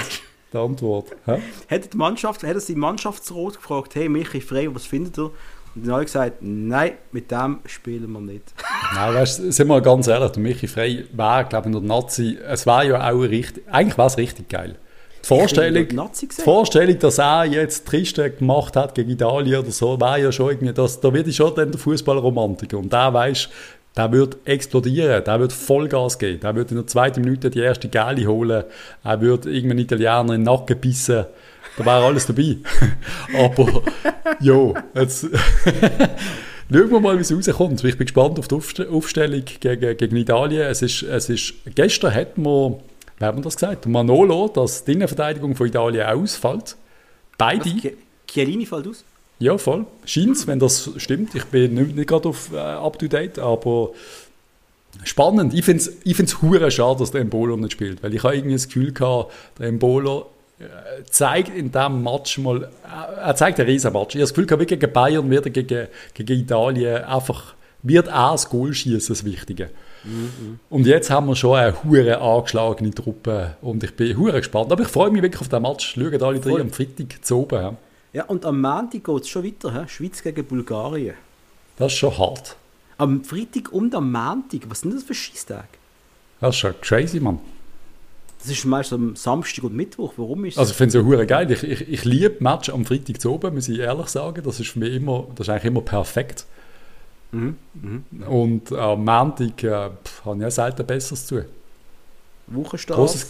die 0.53 0.57
Antwort. 0.57 1.07
Hä? 1.25 1.39
Hat 1.67 1.91
die 1.93 1.97
Mannschaft, 1.97 2.43
hat 2.43 2.53
er 2.53 2.59
seinen 2.59 2.77
Mannschaftsrat 2.79 3.55
gefragt, 3.55 3.95
hey 3.95 4.07
Michi 4.07 4.39
Frey, 4.39 4.73
was 4.73 4.85
findet 4.85 5.17
ihr? 5.17 5.31
Und 5.77 5.85
dann 5.85 5.93
habe 5.93 6.03
ich 6.03 6.07
gesagt, 6.07 6.37
nein, 6.41 6.93
mit 7.11 7.29
dem 7.29 7.59
spielen 7.65 8.11
wir 8.11 8.19
nicht. 8.19 8.51
Nein, 8.95 9.13
weißt, 9.13 9.53
sind 9.53 9.67
wir 9.67 9.79
ganz 9.81 10.07
ehrlich, 10.07 10.31
der 10.31 10.41
Michi 10.41 10.67
Frey 10.67 11.05
wäre, 11.11 11.45
glaube 11.45 11.69
ich, 11.69 11.75
in 11.75 11.87
der 11.87 11.87
Nazi, 11.87 12.37
es 12.47 12.65
wäre 12.65 12.87
ja 12.87 13.11
auch 13.11 13.21
richtig, 13.21 13.63
eigentlich 13.71 13.97
wäre 13.97 14.07
es 14.07 14.17
richtig 14.17 14.49
geil. 14.49 14.75
Die 15.23 15.27
Vorstellung, 15.27 15.87
die. 15.87 16.41
Vorstellung, 16.41 16.97
dass 16.97 17.19
er 17.19 17.45
jetzt 17.45 17.85
Triste 17.85 18.31
gemacht 18.31 18.75
hat 18.75 18.95
gegen 18.95 19.11
Italien 19.11 19.59
oder 19.59 19.71
so, 19.71 19.99
wäre 19.99 20.23
ja 20.23 20.31
schon 20.31 20.49
irgendwie, 20.49 20.73
das, 20.73 20.99
da 20.99 21.13
wird 21.13 21.27
ich 21.27 21.35
schon 21.35 21.53
dann 21.53 21.71
der 21.71 21.79
Fußballromantiker. 21.79 22.79
Und 22.79 22.91
der 22.91 23.13
weiß, 23.13 23.49
der 23.95 24.11
wird 24.11 24.37
explodieren, 24.45 25.23
der 25.23 25.39
wird 25.39 25.53
Vollgas 25.53 26.17
geben, 26.17 26.39
der 26.39 26.55
wird 26.55 26.71
in 26.71 26.77
der 26.77 26.87
zweiten 26.87 27.21
Minute 27.21 27.51
die 27.51 27.59
erste 27.59 27.87
Gali 27.87 28.23
holen, 28.23 28.63
er 29.03 29.21
wird 29.21 29.45
irgendeinen 29.45 29.79
Italiener 29.79 30.21
in 30.21 30.27
den 30.27 30.43
Nacken 30.43 30.79
bissen, 30.79 31.25
da 31.77 31.85
wäre 31.85 32.03
alles 32.05 32.25
dabei. 32.25 32.57
Aber, 33.37 33.83
jo, 34.39 34.73
jetzt 34.95 35.21
schauen 36.71 36.91
wir 36.91 36.99
mal, 36.99 37.17
wie 37.17 37.21
es 37.21 37.33
rauskommt. 37.33 37.83
Ich 37.83 37.97
bin 37.97 38.05
gespannt 38.05 38.39
auf 38.39 38.47
die 38.47 38.55
Aufst- 38.55 38.87
Aufstellung 38.89 39.43
gegen, 39.59 39.97
gegen 39.97 40.15
Italien. 40.17 40.63
Es 40.63 40.81
ist, 40.81 41.03
es 41.03 41.29
ist, 41.29 41.53
gestern 41.75 42.13
hat 42.13 42.37
man, 42.37 42.75
wer 43.19 43.27
hat 43.29 43.35
man 43.35 43.43
das 43.43 43.55
gesagt? 43.55 43.85
Manolo, 43.85 44.47
dass 44.49 44.83
die 44.83 44.93
Innenverteidigung 44.93 45.55
von 45.55 45.67
Italien 45.67 46.05
ausfällt. 46.07 46.75
Beide. 47.37 47.65
Was, 47.65 47.73
Ch- 47.83 47.93
Chiellini 48.27 48.65
fällt 48.65 48.87
aus? 48.87 49.03
Ja, 49.39 49.57
voll. 49.57 49.85
Scheint 50.05 50.47
wenn 50.47 50.57
das 50.59 50.89
stimmt. 50.97 51.35
Ich 51.35 51.45
bin 51.45 51.75
nicht, 51.75 51.95
nicht 51.95 52.07
gerade 52.09 52.29
auf 52.29 52.51
äh, 52.51 52.57
up 52.57 52.97
to 52.97 53.07
date, 53.07 53.37
aber 53.37 53.91
spannend. 55.03 55.53
Ich 55.53 55.63
finde 55.63 55.83
es 55.83 55.91
ich 56.03 56.15
find's 56.15 56.35
schade, 56.73 56.99
dass 56.99 57.11
der 57.11 57.21
Embolo 57.21 57.55
nicht 57.55 57.73
spielt, 57.73 58.01
weil 58.01 58.13
ich 58.15 58.23
habe 58.23 58.35
irgendwie 58.35 58.55
das 58.55 58.65
Gefühl 58.67 58.91
gehabt, 58.93 59.31
der 59.59 59.67
Embolo 59.67 60.25
zeigt 61.09 61.55
in 61.55 61.71
diesem 61.71 62.03
Match 62.03 62.37
mal, 62.39 62.63
äh, 62.63 63.19
er 63.19 63.35
zeigt 63.35 63.59
einen 63.59 63.69
riesen 63.69 63.93
Match. 63.93 64.15
Ich 64.15 64.19
habe 64.19 64.23
das 64.23 64.33
Gefühl 64.33 64.47
gehabt, 64.47 64.67
gegen 64.67 64.93
Bayern 64.93 65.29
wird 65.29 65.45
er 65.45 65.51
gegen, 65.51 65.87
gegen 66.13 66.39
Italien 66.39 67.03
einfach, 67.03 67.53
wird 67.83 68.07
er 68.07 68.31
das 68.31 68.49
Goal 68.49 68.73
schießen, 68.73 69.13
das 69.13 69.23
Wichtige. 69.23 69.69
Und 70.69 70.87
jetzt 70.87 71.09
haben 71.09 71.27
wir 71.27 71.35
schon 71.35 71.57
eine 71.57 71.83
hure 71.83 72.19
angeschlagene 72.19 72.91
Truppe 72.91 73.57
und 73.61 73.83
ich 73.83 73.93
bin 73.95 74.17
hure 74.17 74.37
gespannt. 74.37 74.71
Aber 74.71 74.81
ich 74.81 74.87
freue 74.87 75.11
mich 75.11 75.21
wirklich 75.21 75.41
auf 75.41 75.49
den 75.49 75.61
Match. 75.61 75.93
Schauen 75.95 76.21
alle 76.21 76.39
drei 76.39 76.61
am 76.61 76.69
Freitag 76.69 77.23
zu 77.23 77.39
oben. 77.39 77.61
ja. 77.61 77.75
Ja, 78.13 78.23
und 78.23 78.45
am 78.45 78.61
Montag 78.61 79.03
geht 79.03 79.21
es 79.21 79.27
schon 79.27 79.43
weiter, 79.43 79.71
he? 79.73 79.87
Schweiz 79.87 80.23
gegen 80.23 80.43
Bulgarien. 80.45 81.15
Das 81.77 81.91
ist 81.91 81.99
schon 81.99 82.17
hart. 82.17 82.55
Am 82.97 83.23
Freitag 83.23 83.71
und 83.71 83.93
am 83.93 84.11
Montag, 84.11 84.61
was 84.69 84.79
sind 84.79 84.95
das 84.95 85.03
für 85.03 85.13
Schießtage? 85.13 85.67
Das 86.39 86.55
ist 86.55 86.57
schon 86.57 86.73
crazy, 86.81 87.19
Mann. 87.19 87.39
Das 88.39 88.49
ist 88.51 88.65
meist 88.65 88.93
am 88.93 89.15
Samstag 89.15 89.63
und 89.63 89.75
Mittwoch. 89.75 90.13
Warum 90.17 90.45
ist 90.45 90.57
Also 90.57 90.71
ich 90.71 90.77
finde 90.77 90.89
es 90.89 90.93
ja 90.93 91.01
hure 91.07 91.25
geil. 91.25 91.49
Ich, 91.51 91.63
ich, 91.63 91.89
ich 91.89 92.05
liebe 92.05 92.37
Match 92.39 92.69
am 92.69 92.85
Freitag 92.85 93.19
zu 93.19 93.33
oben, 93.33 93.55
muss 93.55 93.67
ich 93.67 93.79
ehrlich 93.79 94.07
sagen. 94.07 94.41
Das 94.43 94.59
ist 94.59 94.69
für 94.69 94.79
mich 94.79 94.93
immer, 94.93 95.27
das 95.35 95.47
ist 95.47 95.49
eigentlich 95.51 95.65
immer 95.65 95.81
perfekt. 95.81 96.45
Mhm, 97.31 97.57
mhm. 97.73 98.03
Und 98.27 98.71
am 98.71 99.03
Montag 99.03 99.63
äh, 99.63 99.89
habe 100.23 100.35
ich 100.35 100.41
ja 100.41 100.51
selten 100.51 100.85
Besseres 100.85 101.25
zu. 101.25 101.43
Wochenstart. 102.47 102.97
Großes, 102.97 103.27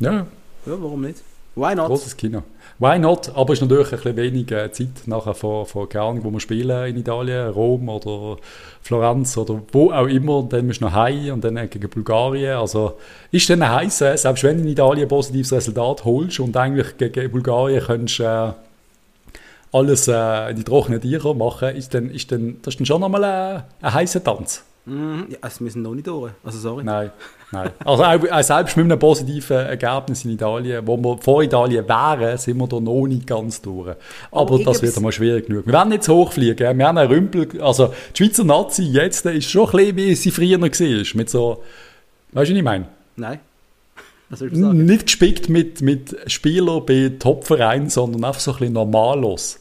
ja, 0.00 0.12
Ja, 0.12 0.26
warum 0.64 1.02
nicht? 1.02 1.22
Why 1.54 1.74
not? 1.74 1.86
großes 1.86 2.16
Kino. 2.16 2.42
Why 2.80 2.96
not? 2.96 3.32
Aber 3.34 3.52
es 3.52 3.58
ist 3.58 3.68
natürlich 3.68 3.92
ein 3.92 3.98
bisschen 3.98 4.16
wenig 4.16 4.52
äh, 4.52 4.70
Zeit 4.70 5.06
nachher 5.06 5.34
von, 5.34 5.66
von 5.66 5.88
keine 5.88 6.04
Ahnung, 6.04 6.24
wo 6.24 6.30
wir 6.30 6.38
spielen 6.38 6.86
in 6.86 6.96
Italien, 6.96 7.50
Rom 7.50 7.88
oder 7.88 8.36
Florenz 8.82 9.36
oder 9.36 9.60
wo 9.72 9.90
auch 9.90 10.06
immer. 10.06 10.38
Und 10.38 10.52
dann 10.52 10.66
musst 10.66 10.80
du 10.80 10.84
noch 10.84 10.92
heim 10.92 11.34
und 11.34 11.44
dann 11.44 11.68
gegen 11.68 11.88
Bulgarien. 11.88 12.56
Also 12.56 12.94
ist 13.32 13.50
dann 13.50 13.68
heiß, 13.68 14.02
äh, 14.02 14.16
selbst 14.16 14.44
wenn 14.44 14.58
du 14.58 14.62
in 14.62 14.68
Italien 14.68 15.06
ein 15.06 15.08
positives 15.08 15.52
Resultat 15.52 16.04
holst 16.04 16.38
und 16.38 16.56
eigentlich 16.56 16.96
gegen 16.96 17.32
Bulgarien 17.32 17.82
kannst 17.84 18.20
äh, 18.20 18.52
alles 19.72 20.06
äh, 20.06 20.50
in 20.50 20.56
die 20.56 20.64
trockenen 20.64 21.00
Tiere 21.00 21.34
machen, 21.34 21.74
ist 21.74 21.94
dann, 21.94 22.10
ist 22.10 22.30
dann, 22.30 22.58
das 22.62 22.74
ist 22.74 22.80
dann 22.80 22.86
schon 22.86 23.00
nochmal 23.00 23.24
ein, 23.24 23.64
ein 23.82 23.94
heißer 23.94 24.22
Tanz. 24.22 24.64
Mhm. 24.86 25.26
Ja, 25.30 25.38
wir 25.42 25.70
sind 25.70 25.82
noch 25.82 25.94
nicht 25.94 26.06
durch. 26.06 26.32
Also 26.44 26.58
sorry. 26.58 26.84
Nein, 26.84 27.10
nein. 27.52 27.70
Also 27.84 28.04
auch, 28.04 28.42
selbst 28.42 28.76
mit 28.76 28.84
einem 28.84 28.98
positiven 28.98 29.56
Ergebnis 29.56 30.24
in 30.24 30.32
Italien, 30.32 30.86
wo 30.86 30.96
wir 30.96 31.18
vor 31.18 31.42
Italien 31.42 31.88
wären, 31.88 32.38
sind 32.38 32.56
wir 32.58 32.66
da 32.66 32.80
noch 32.80 33.06
nicht 33.06 33.26
ganz 33.26 33.60
durch. 33.62 33.94
Aber 34.30 34.54
Aber 34.54 34.64
das 34.64 34.82
wird 34.82 34.96
einmal 34.96 35.12
schwierig 35.12 35.46
genug. 35.46 35.66
Wir 35.66 35.72
werden 35.72 35.90
nicht 35.90 36.04
zu 36.04 36.14
hoch 36.14 36.32
fliegen. 36.32 36.78
Wir 36.78 36.86
haben 36.86 36.98
einen 36.98 37.10
Rümpel, 37.10 37.60
also 37.60 37.92
die 38.14 38.24
Schweizer 38.24 38.44
Nazi 38.44 38.82
jetzt 38.82 39.26
ist 39.26 39.50
schon 39.50 39.66
ein 39.66 39.72
bisschen, 39.72 39.96
wie 39.96 40.14
sie 40.14 40.30
früher 40.30 40.60
war. 40.60 41.16
Mit 41.16 41.30
so, 41.30 41.62
weißt 42.32 42.50
du, 42.50 42.54
was 42.54 42.58
ich 42.58 42.62
meine? 42.62 42.86
Nein. 43.16 43.40
Was 44.30 44.42
ich 44.42 44.54
sagen? 44.54 44.84
Nicht 44.84 45.06
gespickt 45.06 45.48
mit, 45.48 45.80
mit 45.80 46.16
Spielern 46.26 46.84
bei 46.84 47.12
Top-Vereinen, 47.18 47.88
sondern 47.88 48.24
einfach 48.24 48.40
so 48.40 48.52
ein 48.52 48.58
bisschen 48.58 48.74
normallos. 48.74 49.60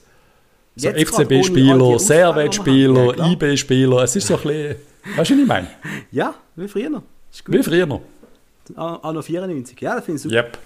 So 0.75 0.89
FCB-Spieler, 0.89 1.97
Servet-Spieler. 1.97 3.17
IB-Spieler. 3.31 4.03
Es 4.03 4.15
ist 4.15 4.27
so 4.27 4.35
ein 4.35 4.41
bisschen, 4.41 4.75
weißt 5.15 5.29
du, 5.29 5.33
was 5.35 5.41
ich 5.41 5.47
meine? 5.47 5.67
Ja, 6.11 6.35
wie 6.55 6.67
früher. 6.67 7.01
Ist 7.37 7.45
gut. 7.45 7.53
Wie 7.55 7.63
früher. 7.63 8.01
An- 8.75 8.99
Anno 9.03 9.21
94. 9.21 9.79
Ja, 9.79 9.95
das 9.95 10.05
finde 10.05 10.17
ich 10.17 10.23
super. 10.23 10.35
Yep. 10.35 10.57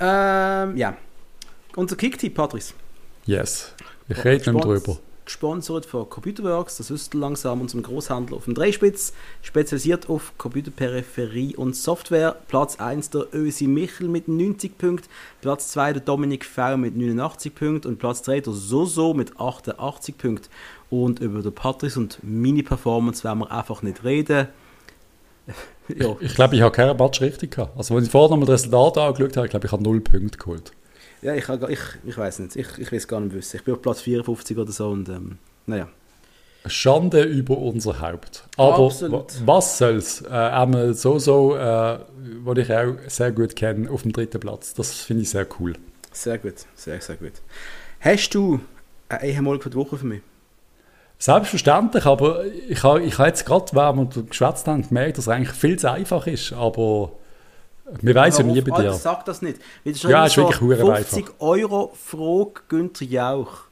Ähm, 0.00 0.76
ja. 0.76 0.96
Unser 1.76 1.96
Kicktipp, 1.96 2.34
Patrice. 2.34 2.72
Yes. 3.26 3.74
Ich 4.08 4.24
rede 4.24 4.52
nicht 4.52 4.64
drüber. 4.64 4.98
Gesponsert 5.26 5.84
von 5.84 6.08
Computerworks, 6.08 6.78
das 6.78 6.88
ihr 6.88 7.20
langsam, 7.20 7.60
unserem 7.60 7.82
Großhandel 7.82 8.34
auf 8.34 8.46
dem 8.46 8.54
Dreispitz, 8.54 9.12
spezialisiert 9.42 10.08
auf 10.08 10.32
Computerperipherie 10.38 11.54
und 11.54 11.76
Software. 11.76 12.34
Platz 12.48 12.80
1 12.80 13.10
der 13.10 13.26
Ösi 13.34 13.66
Michel 13.66 14.08
mit 14.08 14.28
90 14.28 14.78
Punkten, 14.78 15.06
Platz 15.42 15.68
2 15.72 15.92
der 15.92 16.02
Dominik 16.02 16.46
V 16.46 16.78
mit 16.78 16.96
89 16.96 17.54
Punkten 17.54 17.88
und 17.88 17.98
Platz 17.98 18.22
3 18.22 18.40
der 18.40 18.54
Soso 18.54 19.12
mit 19.12 19.38
88 19.38 20.16
Punkten. 20.16 20.48
Und 20.88 21.20
über 21.20 21.42
den 21.42 21.52
Patrice 21.54 21.98
und 22.00 22.18
meine 22.22 22.62
Performance 22.62 23.22
werden 23.22 23.40
wir 23.40 23.52
einfach 23.52 23.82
nicht 23.82 24.04
reden. 24.04 24.48
Ja, 25.88 26.16
Ich 26.20 26.34
glaube, 26.34 26.54
ich 26.56 26.62
habe 26.62 26.72
keinen 26.74 26.96
Match 26.96 27.20
richtig 27.20 27.52
gehabt. 27.52 27.76
Also, 27.76 27.94
als 27.96 28.04
ich 28.06 28.10
vorher 28.10 28.30
noch 28.30 28.36
mal 28.36 28.46
das 28.46 28.62
Resultat 28.64 28.98
angeschaut 28.98 29.36
habe, 29.36 29.46
ich 29.46 29.50
glaube, 29.50 29.66
ich 29.66 29.72
habe 29.72 29.82
null 29.82 30.00
Punkte 30.00 30.38
geholt. 30.38 30.72
ja 31.22 31.34
ich, 31.34 31.48
ich, 31.48 31.78
ich 32.06 32.18
weiß 32.18 32.38
nicht, 32.40 32.56
ich, 32.56 32.66
ich 32.78 32.92
weiß 32.92 33.08
gar 33.08 33.20
nicht 33.20 33.34
wissen. 33.34 33.56
Ich 33.56 33.64
bin 33.64 33.74
auf 33.74 33.82
Platz 33.82 34.00
54 34.02 34.56
oder 34.58 34.72
so 34.72 34.88
und 34.88 35.08
ähm, 35.08 35.38
naja. 35.66 35.88
Schande 36.66 37.22
über 37.22 37.56
unser 37.56 38.00
Haupt. 38.00 38.44
Aber 38.56 38.86
Absolut. 38.86 39.12
wa- 39.40 39.46
was 39.46 39.78
soll's? 39.78 40.20
Äh, 40.22 40.28
einmal 40.28 40.92
so, 40.92 41.18
so, 41.18 41.56
äh, 41.56 41.98
was 42.44 42.58
ich 42.58 42.72
auch 42.72 42.94
sehr 43.06 43.32
gut 43.32 43.56
kenne, 43.56 43.90
auf 43.90 44.02
dem 44.02 44.12
dritten 44.12 44.40
Platz. 44.40 44.74
Das 44.74 44.92
finde 45.00 45.22
ich 45.22 45.30
sehr 45.30 45.46
cool. 45.60 45.74
Sehr 46.12 46.36
gut, 46.36 46.54
sehr, 46.74 47.00
sehr 47.00 47.16
gut. 47.16 47.32
Hast 48.00 48.34
du 48.34 48.60
eine 49.08 49.24
Ehemalige 49.24 49.62
für 49.64 49.70
die 49.70 49.76
Woche 49.76 49.96
für 49.96 50.06
mich? 50.06 50.20
Selbstverständlich, 51.18 52.06
aber 52.06 52.44
ich 52.68 52.82
habe 52.84 53.02
ich 53.02 53.18
ha 53.18 53.26
jetzt 53.26 53.44
gerade, 53.44 53.66
während 53.72 54.14
wir 54.14 54.22
geschwätzt 54.22 54.66
haben, 54.68 54.86
gemerkt, 54.86 55.18
dass 55.18 55.24
es 55.24 55.28
eigentlich 55.28 55.56
viel 55.56 55.78
zu 55.78 55.90
einfach 55.90 56.26
ist. 56.26 56.52
Aber 56.52 57.12
wir 58.00 58.14
weiß 58.14 58.38
ja 58.38 58.44
nie 58.44 58.60
bei 58.60 58.82
dir. 58.82 58.92
sag 58.92 59.24
das 59.24 59.42
nicht. 59.42 59.58
Weil 59.84 59.92
das 59.92 60.04
ist 60.04 60.10
Ja, 60.10 60.26
ist 60.26 60.36
wirklich 60.36 60.60
hure 60.60 60.96
50 60.96 61.26
Euro 61.40 61.92
Frage 61.94 62.60
Günther 62.68 63.06
Jauch. 63.06 63.62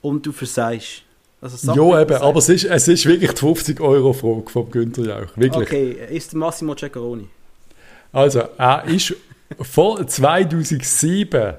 Und 0.00 0.24
du 0.24 0.32
versagst. 0.32 1.02
Also 1.42 1.72
Ja, 1.72 2.02
eben, 2.02 2.16
aber 2.16 2.38
es 2.38 2.48
ist, 2.48 2.64
es 2.64 2.88
ist 2.88 3.06
wirklich 3.06 3.32
die 3.32 3.40
50-Euro-Frage 3.40 4.50
vom 4.50 4.70
Günther 4.70 5.04
Jauch. 5.04 5.36
Wirklich. 5.36 5.68
Okay, 5.68 5.96
ist 6.10 6.34
Massimo 6.34 6.74
Ceccaroni. 6.74 7.28
Also, 8.12 8.42
er 8.58 8.84
ist 8.84 9.14
von 9.60 10.06
2007 10.06 11.54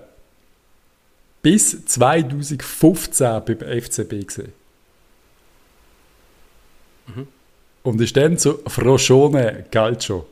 bis 1.42 1.86
2015 1.86 3.42
beim 3.46 3.82
FCB 3.82 4.26
gesehen. 7.12 7.28
Und 7.84 8.02
ist 8.02 8.16
dann 8.16 8.38
zu 8.38 8.60
Froscione 8.68 9.66
Calcio. 9.72 10.26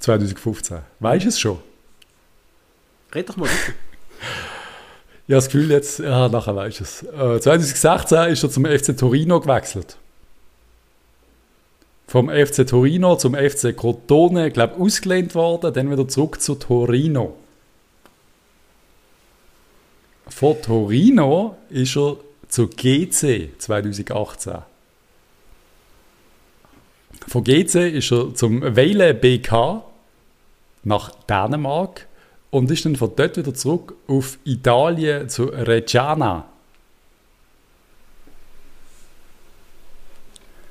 2015. 0.00 0.78
Weißt 1.00 1.24
du 1.24 1.28
es 1.28 1.38
schon? 1.40 1.58
Red 3.14 3.28
doch 3.28 3.36
mal 3.36 3.44
weiter. 3.46 3.72
Ich 5.26 5.34
habe 5.34 5.42
das 5.42 5.50
Gefühl 5.50 5.70
jetzt, 5.70 5.98
ja, 5.98 6.26
nachher 6.30 6.56
weißt 6.56 6.80
du 6.80 6.84
es. 6.84 7.02
Äh, 7.02 7.38
2016 7.38 8.30
ist 8.30 8.42
er 8.44 8.50
zum 8.50 8.64
FC 8.64 8.96
Torino 8.96 9.38
gewechselt. 9.40 9.98
Vom 12.06 12.30
FC 12.30 12.66
Torino 12.66 13.14
zum 13.16 13.34
FC 13.34 13.76
Crotone, 13.76 14.50
glaube 14.50 14.76
ich, 14.76 14.80
ausgelehnt 14.80 15.34
worden, 15.34 15.74
dann 15.74 15.90
wieder 15.90 16.08
zurück 16.08 16.40
zu 16.40 16.54
Torino. 16.54 17.36
Von 20.28 20.62
Torino 20.62 21.58
ist 21.68 21.94
er 21.94 22.16
zu 22.48 22.68
GC 22.68 23.50
2018. 23.58 24.58
Von 27.26 27.44
GC 27.44 27.74
ist 27.92 28.10
er 28.10 28.34
zum 28.34 28.62
Weile 28.62 29.12
BK 29.14 29.84
nach 30.84 31.10
Dänemark 31.26 32.06
und 32.50 32.70
ist 32.70 32.84
dann 32.84 32.96
von 32.96 33.12
dort 33.14 33.36
wieder 33.36 33.54
zurück 33.54 33.94
auf 34.06 34.38
Italien 34.44 35.28
zu 35.28 35.44
Reggiana. 35.44 36.48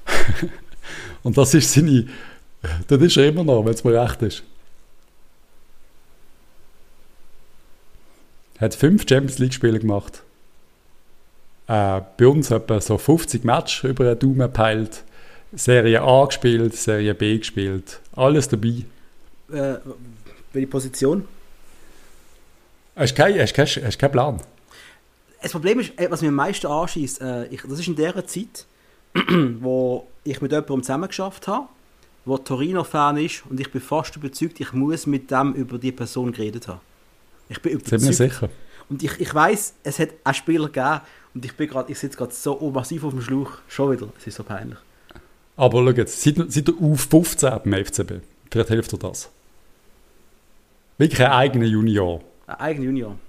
und 1.24 1.38
das 1.38 1.54
ist 1.54 1.74
seine. 1.74 2.08
Das 2.88 3.02
ist 3.02 3.18
er 3.18 3.28
immer 3.28 3.44
noch, 3.44 3.64
wenn 3.66 3.74
es 3.74 3.84
mir 3.84 4.02
recht 4.02 4.22
ist. 4.24 4.44
Hat 8.60 8.74
fünf 8.74 9.08
Champions 9.08 9.38
League-Spiele 9.38 9.80
gemacht. 9.80 10.24
Äh, 11.68 12.02
bei 12.18 12.28
uns 12.28 12.50
etwa 12.50 12.80
so 12.80 12.98
50 12.98 13.44
Matches 13.44 13.84
über 13.84 14.16
den 14.16 14.20
Daumen 14.20 14.40
gepeilt. 14.40 15.04
Serie 15.54 16.02
A 16.02 16.26
gespielt, 16.26 16.76
Serie 16.76 17.14
B 17.14 17.38
gespielt. 17.38 18.00
Alles 18.16 18.48
dabei. 18.48 18.86
Äh, 19.52 19.76
welche 20.54 20.68
Position? 20.68 21.26
Hast 22.96 23.18
du 23.18 23.22
keinen 23.22 23.40
hast, 23.40 23.54
kein, 23.54 23.66
hast 23.66 24.00
keinen 24.00 24.12
Plan? 24.12 24.42
Das 25.42 25.52
Problem 25.52 25.80
ist, 25.80 25.98
äh, 26.00 26.10
was 26.10 26.22
mir 26.22 26.30
am 26.30 26.36
meisten 26.36 26.68
anschießt, 26.68 27.22
äh, 27.22 27.50
das 27.68 27.80
ist 27.80 27.88
in 27.88 27.96
der 27.96 28.26
Zeit, 28.26 28.66
wo 29.60 30.08
ich 30.24 30.42
mit 30.42 30.52
jemandem 30.52 30.84
zusammengeschafft 30.84 31.48
habe, 31.48 31.68
der 32.26 32.44
Torino-Fan 32.44 33.18
ist 33.18 33.44
und 33.50 33.60
ich 33.60 33.72
bin 33.72 33.82
fast 33.82 34.16
überzeugt, 34.16 34.60
ich 34.60 34.74
muss 34.74 35.06
mit 35.06 35.32
dem 35.32 35.54
über 35.54 35.78
die 35.78 35.92
Person 35.92 36.32
geredet 36.32 36.68
haben. 36.68 36.82
Ich 37.50 37.62
bin 37.62 37.74
Sind 37.80 37.92
wir 37.92 37.98
überzeugt. 38.00 38.18
sicher? 38.34 38.50
Und 38.90 39.04
ich, 39.04 39.20
ich 39.20 39.34
weiß, 39.34 39.74
es 39.84 40.00
hat 40.00 40.10
auch 40.24 40.34
Spieler 40.34 40.68
gegeben 40.68 41.02
und 41.34 41.46
ich 41.46 41.54
bin 41.56 41.68
gerade, 41.68 41.92
ich 41.92 42.00
sitze 42.00 42.18
gerade 42.18 42.34
so 42.34 42.72
massiv 42.72 43.04
auf 43.04 43.12
dem 43.12 43.22
Schlauch. 43.22 43.52
Schon 43.68 43.92
wieder, 43.92 44.08
es 44.18 44.28
ist 44.28 44.36
so 44.36 44.44
peinlich. 44.44 44.78
Aber 45.58 45.80
schau 45.80 45.90
jetzt, 45.90 46.22
seit, 46.22 46.36
seit 46.52 46.68
der 46.68 46.76
U15 46.76 47.60
beim 47.60 47.86
FCB, 47.86 48.22
vielleicht 48.50 48.70
hilft 48.70 48.92
dir 48.94 48.98
das. 48.98 49.30
Wirklich 50.98 51.22
ein 51.22 51.32
eigener 51.32 51.66
Junior. 51.66 52.22
Ein 52.48 52.56
eigener 52.56 52.86
Junior. 52.86 53.20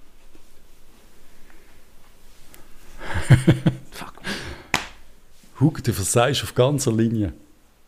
Fuck. 3.91 4.13
Hugo, 5.59 5.81
du 5.81 5.93
versagst 5.93 6.43
auf 6.43 6.55
ganzer 6.55 6.91
Linie. 6.91 7.33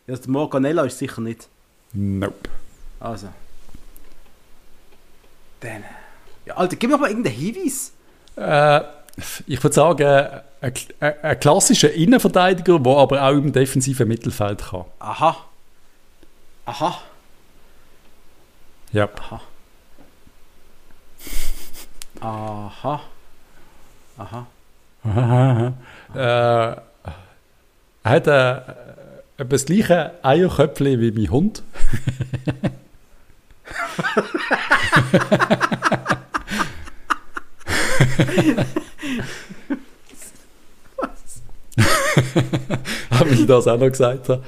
Also 0.06 0.22
der 0.22 0.30
Morganella 0.30 0.84
ist 0.84 0.98
sicher 0.98 1.20
nicht. 1.20 1.48
Nope. 1.92 2.50
Also. 3.00 3.28
Dann. 5.60 5.84
Ja, 6.46 6.56
Alter, 6.56 6.76
gib 6.76 6.90
mir 6.90 6.98
mal 6.98 7.08
irgendeinen 7.08 7.36
Hinweis. 7.36 7.92
Äh, 8.36 8.80
ich 9.46 9.62
würde 9.62 9.74
sagen, 9.74 10.26
ein, 10.60 10.74
ein, 11.22 11.40
klassischer 11.40 11.92
Innenverteidiger, 11.92 12.78
der 12.78 12.96
aber 12.96 13.22
auch 13.22 13.32
im 13.32 13.52
defensiven 13.52 14.08
Mittelfeld 14.08 14.62
kann. 14.70 14.84
Aha. 14.98 15.36
Aha. 16.64 16.98
Ja. 18.92 19.08
Aha. 19.18 19.40
Aha. 22.20 23.00
Aha. 24.18 24.46
äh, 26.14 26.76
er 28.04 28.10
hat 28.10 28.26
äh, 28.26 28.60
das 29.44 29.64
gleiche 29.64 30.12
Eierköpfchen 30.22 31.00
wie 31.00 31.10
mein 31.10 31.30
Hund. 31.30 31.62
Aber 43.10 43.30
ich 43.30 43.46
das 43.46 43.66
auch 43.66 43.78
noch 43.78 43.88
gesagt 43.88 44.28
habe. 44.28 44.42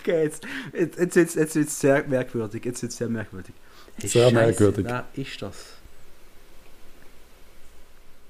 okay, 0.00 0.24
jetzt, 0.24 0.44
jetzt, 0.72 0.98
jetzt, 0.98 1.16
jetzt, 1.16 1.36
jetzt 1.36 1.56
wird 1.56 1.68
es 1.68 1.80
sehr 1.80 2.04
merkwürdig. 2.06 2.64
Jetzt 2.64 2.82
wird 2.82 2.92
sehr 2.92 3.08
merkwürdig. 3.08 3.54
Hey, 3.96 4.08
sehr 4.08 4.24
Scheiße, 4.24 4.34
merkwürdig. 4.34 4.86
Wer 4.86 5.04
ist 5.14 5.42
das? 5.42 5.54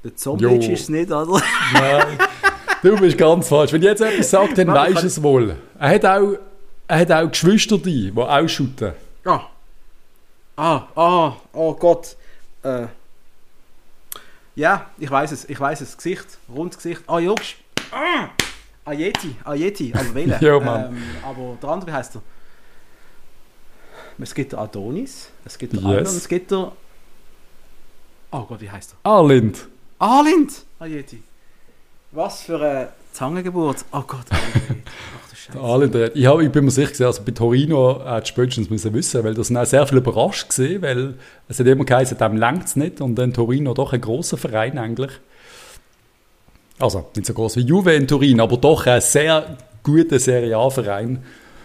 Der 0.05 0.14
Zombie 0.14 0.73
ist 0.73 0.83
es 0.83 0.89
nicht, 0.89 1.11
oder? 1.11 1.43
Nein, 1.73 2.19
du 2.83 2.97
bist 2.97 3.19
ganz 3.19 3.49
falsch. 3.49 3.73
Wenn 3.73 3.83
ich 3.83 3.89
jetzt 3.89 4.01
etwas 4.01 4.31
sage, 4.31 4.55
dann 4.55 4.69
weißt 4.69 5.03
du 5.03 5.07
es 5.07 5.23
wohl. 5.23 5.57
Er 5.79 5.89
hat 5.89 6.05
auch, 6.05 6.39
er 6.87 6.99
hat 7.01 7.11
auch 7.11 7.29
Geschwister, 7.29 7.79
die 7.79 8.12
auch 8.14 8.49
shooten. 8.49 8.93
Ah. 9.25 9.49
Ah, 10.57 10.89
ah, 10.97 11.37
oh 11.53 11.75
Gott. 11.75 12.17
Äh. 12.63 12.87
Ja, 14.55 14.91
ich 14.99 15.11
weiß 15.11 15.33
es, 15.33 15.49
ich 15.49 15.61
weiß 15.61 15.83
es. 15.83 15.97
Gesicht, 15.97 16.39
rundes 16.49 16.79
Gesicht. 16.79 17.03
Ah, 17.07 17.19
Jungs. 17.19 17.55
Ah! 17.91 18.31
Ayeti, 18.87 19.37
Ayeti, 19.45 19.93
also 19.93 20.15
wählen. 20.15 20.39
ja, 20.41 20.61
Mann. 20.61 20.97
Ähm, 20.97 21.03
aber 21.23 21.59
der 21.61 21.69
andere, 21.69 21.91
wie 21.91 21.95
heißt 21.95 22.17
er? 22.17 22.23
Es 24.19 24.35
gibt 24.35 24.53
der 24.53 24.61
Adonis, 24.61 25.29
es 25.45 25.59
gibt 25.59 25.75
der 25.75 25.81
yes. 25.81 25.89
Arnold, 25.89 26.07
es 26.07 26.29
gibt 26.29 26.51
der... 26.51 26.73
Oh 28.31 28.43
Gott, 28.45 28.61
wie 28.61 28.71
heißt 28.71 28.95
er? 28.95 29.11
Arlind. 29.11 29.69
Arlind! 29.99 30.65
Ayeti. 30.79 31.23
Was 32.13 32.43
für 32.43 32.57
eine 32.57 32.93
Zangengeburt. 33.13 33.85
Oh 33.93 34.03
Gott, 34.03 34.25
Ayeti. 35.55 35.59
Alle 35.59 36.11
ich, 36.14 36.26
hab, 36.26 36.40
ich 36.40 36.51
bin 36.51 36.64
mir 36.64 36.70
sicher, 36.70 37.07
also 37.07 37.22
bei 37.24 37.32
Torino 37.32 38.05
hat 38.05 38.28
spätestens 38.28 38.70
müssen 38.70 38.92
wissen, 38.94 39.24
weil 39.24 39.34
das 39.34 39.49
sind 39.49 39.57
auch 39.57 39.66
sehr 39.66 39.86
viele 39.86 40.01
überrascht 40.01 40.49
gesehen, 40.49 40.82
weil 40.82 41.14
es 41.49 41.59
hat 41.59 41.66
immer 41.66 41.84
geheißen, 41.84 42.18
dem 42.18 42.36
längt 42.36 42.64
es 42.64 42.76
nicht 42.76 43.01
und 43.01 43.16
dann 43.16 43.32
Torino 43.32 43.74
doch 43.74 43.92
ein 43.92 44.01
großer 44.01 44.36
Verein 44.36 44.78
eigentlich. 44.78 45.12
Also 46.78 47.07
nicht 47.14 47.26
so 47.26 47.32
groß 47.32 47.57
wie 47.57 47.61
Juve 47.61 47.94
in 47.94 48.07
Turin, 48.07 48.40
aber 48.40 48.57
doch 48.57 48.86
ein 48.86 49.01
sehr 49.01 49.57
guter 49.82 50.18
Serie 50.18 50.57
A-Verein. 50.57 51.22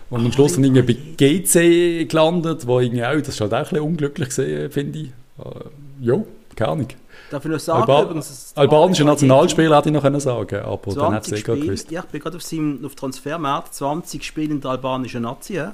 Und 0.09 0.25
am 0.25 0.31
Schluss 0.31 0.55
dann 0.55 0.63
irgendwie 0.63 0.93
bei 0.93 0.99
GC 1.17 2.09
gelandet, 2.09 2.67
wo 2.67 2.79
irgendwie 2.79 3.03
auch, 3.03 3.15
das 3.15 3.29
ist 3.29 3.41
halt 3.41 3.53
auch 3.53 3.57
ein 3.57 3.63
bisschen 3.63 3.79
unglücklich 3.79 4.29
gesehen, 4.29 4.69
finde 4.71 4.99
ich. 4.99 5.07
Äh, 5.39 6.05
jo, 6.05 6.27
keine 6.55 6.71
Ahnung. 6.71 6.87
Darf 7.31 7.45
ich 7.45 7.51
noch 7.51 7.59
sagen, 7.61 7.79
Alba 7.79 8.01
übrigens, 8.03 8.51
albanischer 8.55 9.05
Nationalspieler 9.05 9.77
hätte 9.77 9.87
ich 9.87 9.93
noch 9.93 10.01
können 10.01 10.19
sagen 10.19 10.59
aber 10.65 10.93
dann 10.93 11.13
hat 11.13 11.25
es 11.25 11.31
eh 11.31 11.41
gewusst. 11.41 11.89
Ja, 11.89 12.01
ich 12.01 12.07
bin 12.07 12.19
gerade 12.19 12.35
auf 12.35 12.43
seinem 12.43 12.83
auf 12.85 12.93
Transfermarkt, 12.93 13.73
20 13.73 14.21
Spiele 14.21 14.53
in 14.53 14.59
der 14.59 14.71
albanischen 14.71 15.21
Nazi. 15.21 15.53
Ja. 15.53 15.73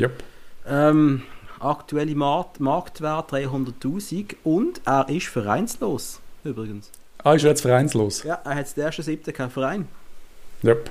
Yep. 0.00 0.22
Ähm, 0.66 1.22
aktuelle 1.60 2.14
Markt, 2.14 2.58
Marktwert 2.58 3.34
300'000 3.34 4.36
und 4.44 4.80
er 4.86 5.06
ist 5.10 5.26
vereinslos, 5.26 6.20
übrigens. 6.42 6.90
Ah, 7.22 7.34
ist 7.34 7.44
er 7.44 7.50
jetzt 7.50 7.60
vereinslos? 7.60 8.22
Ja, 8.22 8.40
er 8.42 8.54
hat 8.54 8.74
der 8.74 8.86
erste 8.86 9.02
siebte 9.02 9.34
keinen 9.34 9.50
Verein. 9.50 9.86
Yep. 10.64 10.90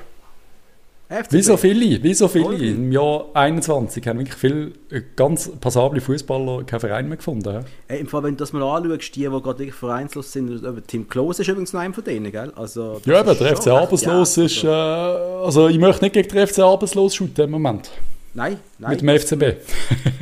Wie 1.29 1.41
so 1.41 1.57
viele, 1.57 2.01
wie 2.01 2.13
so 2.13 2.27
viele. 2.27 2.55
Im 2.55 2.91
Jahr 2.91 3.25
21 3.33 4.07
haben 4.07 4.19
wirklich 4.19 4.37
viele 4.37 4.71
ganz 5.15 5.49
passable 5.59 6.01
Fußballer 6.01 6.63
keinen 6.63 6.79
Verein 6.79 7.07
mehr 7.07 7.17
gefunden. 7.17 7.65
Hey, 7.87 7.99
Im 7.99 8.07
Fall, 8.07 8.23
wenn 8.23 8.31
du 8.31 8.37
das 8.37 8.53
mal 8.53 8.63
anschaust, 8.63 9.15
die, 9.15 9.21
die 9.21 9.29
gerade 9.29 9.71
vereinslos 9.71 10.31
sind, 10.31 10.61
Tim 10.87 11.07
Klose 11.07 11.41
ist 11.41 11.47
übrigens 11.47 11.73
noch 11.73 11.81
einer 11.81 11.93
von 11.93 12.03
denen, 12.03 12.31
gell? 12.31 12.51
Also, 12.55 13.01
ja, 13.05 13.19
aber 13.19 13.35
der 13.35 13.55
FC 13.55 13.67
Arbeitslos 13.67 14.35
ja, 14.35 14.43
ist, 14.45 14.63
äh, 14.63 14.67
also 14.67 15.67
ich 15.67 15.77
möchte 15.77 16.03
nicht 16.03 16.13
gegen 16.13 16.29
den 16.29 16.47
FC 16.47 16.59
Arbeitslos 16.59 17.15
shooten 17.15 17.45
im 17.45 17.51
Moment. 17.51 17.91
Nein, 18.33 18.59
nein. 18.79 18.91
Mit 18.91 19.01
dem 19.01 19.19
FCB. 19.19 19.43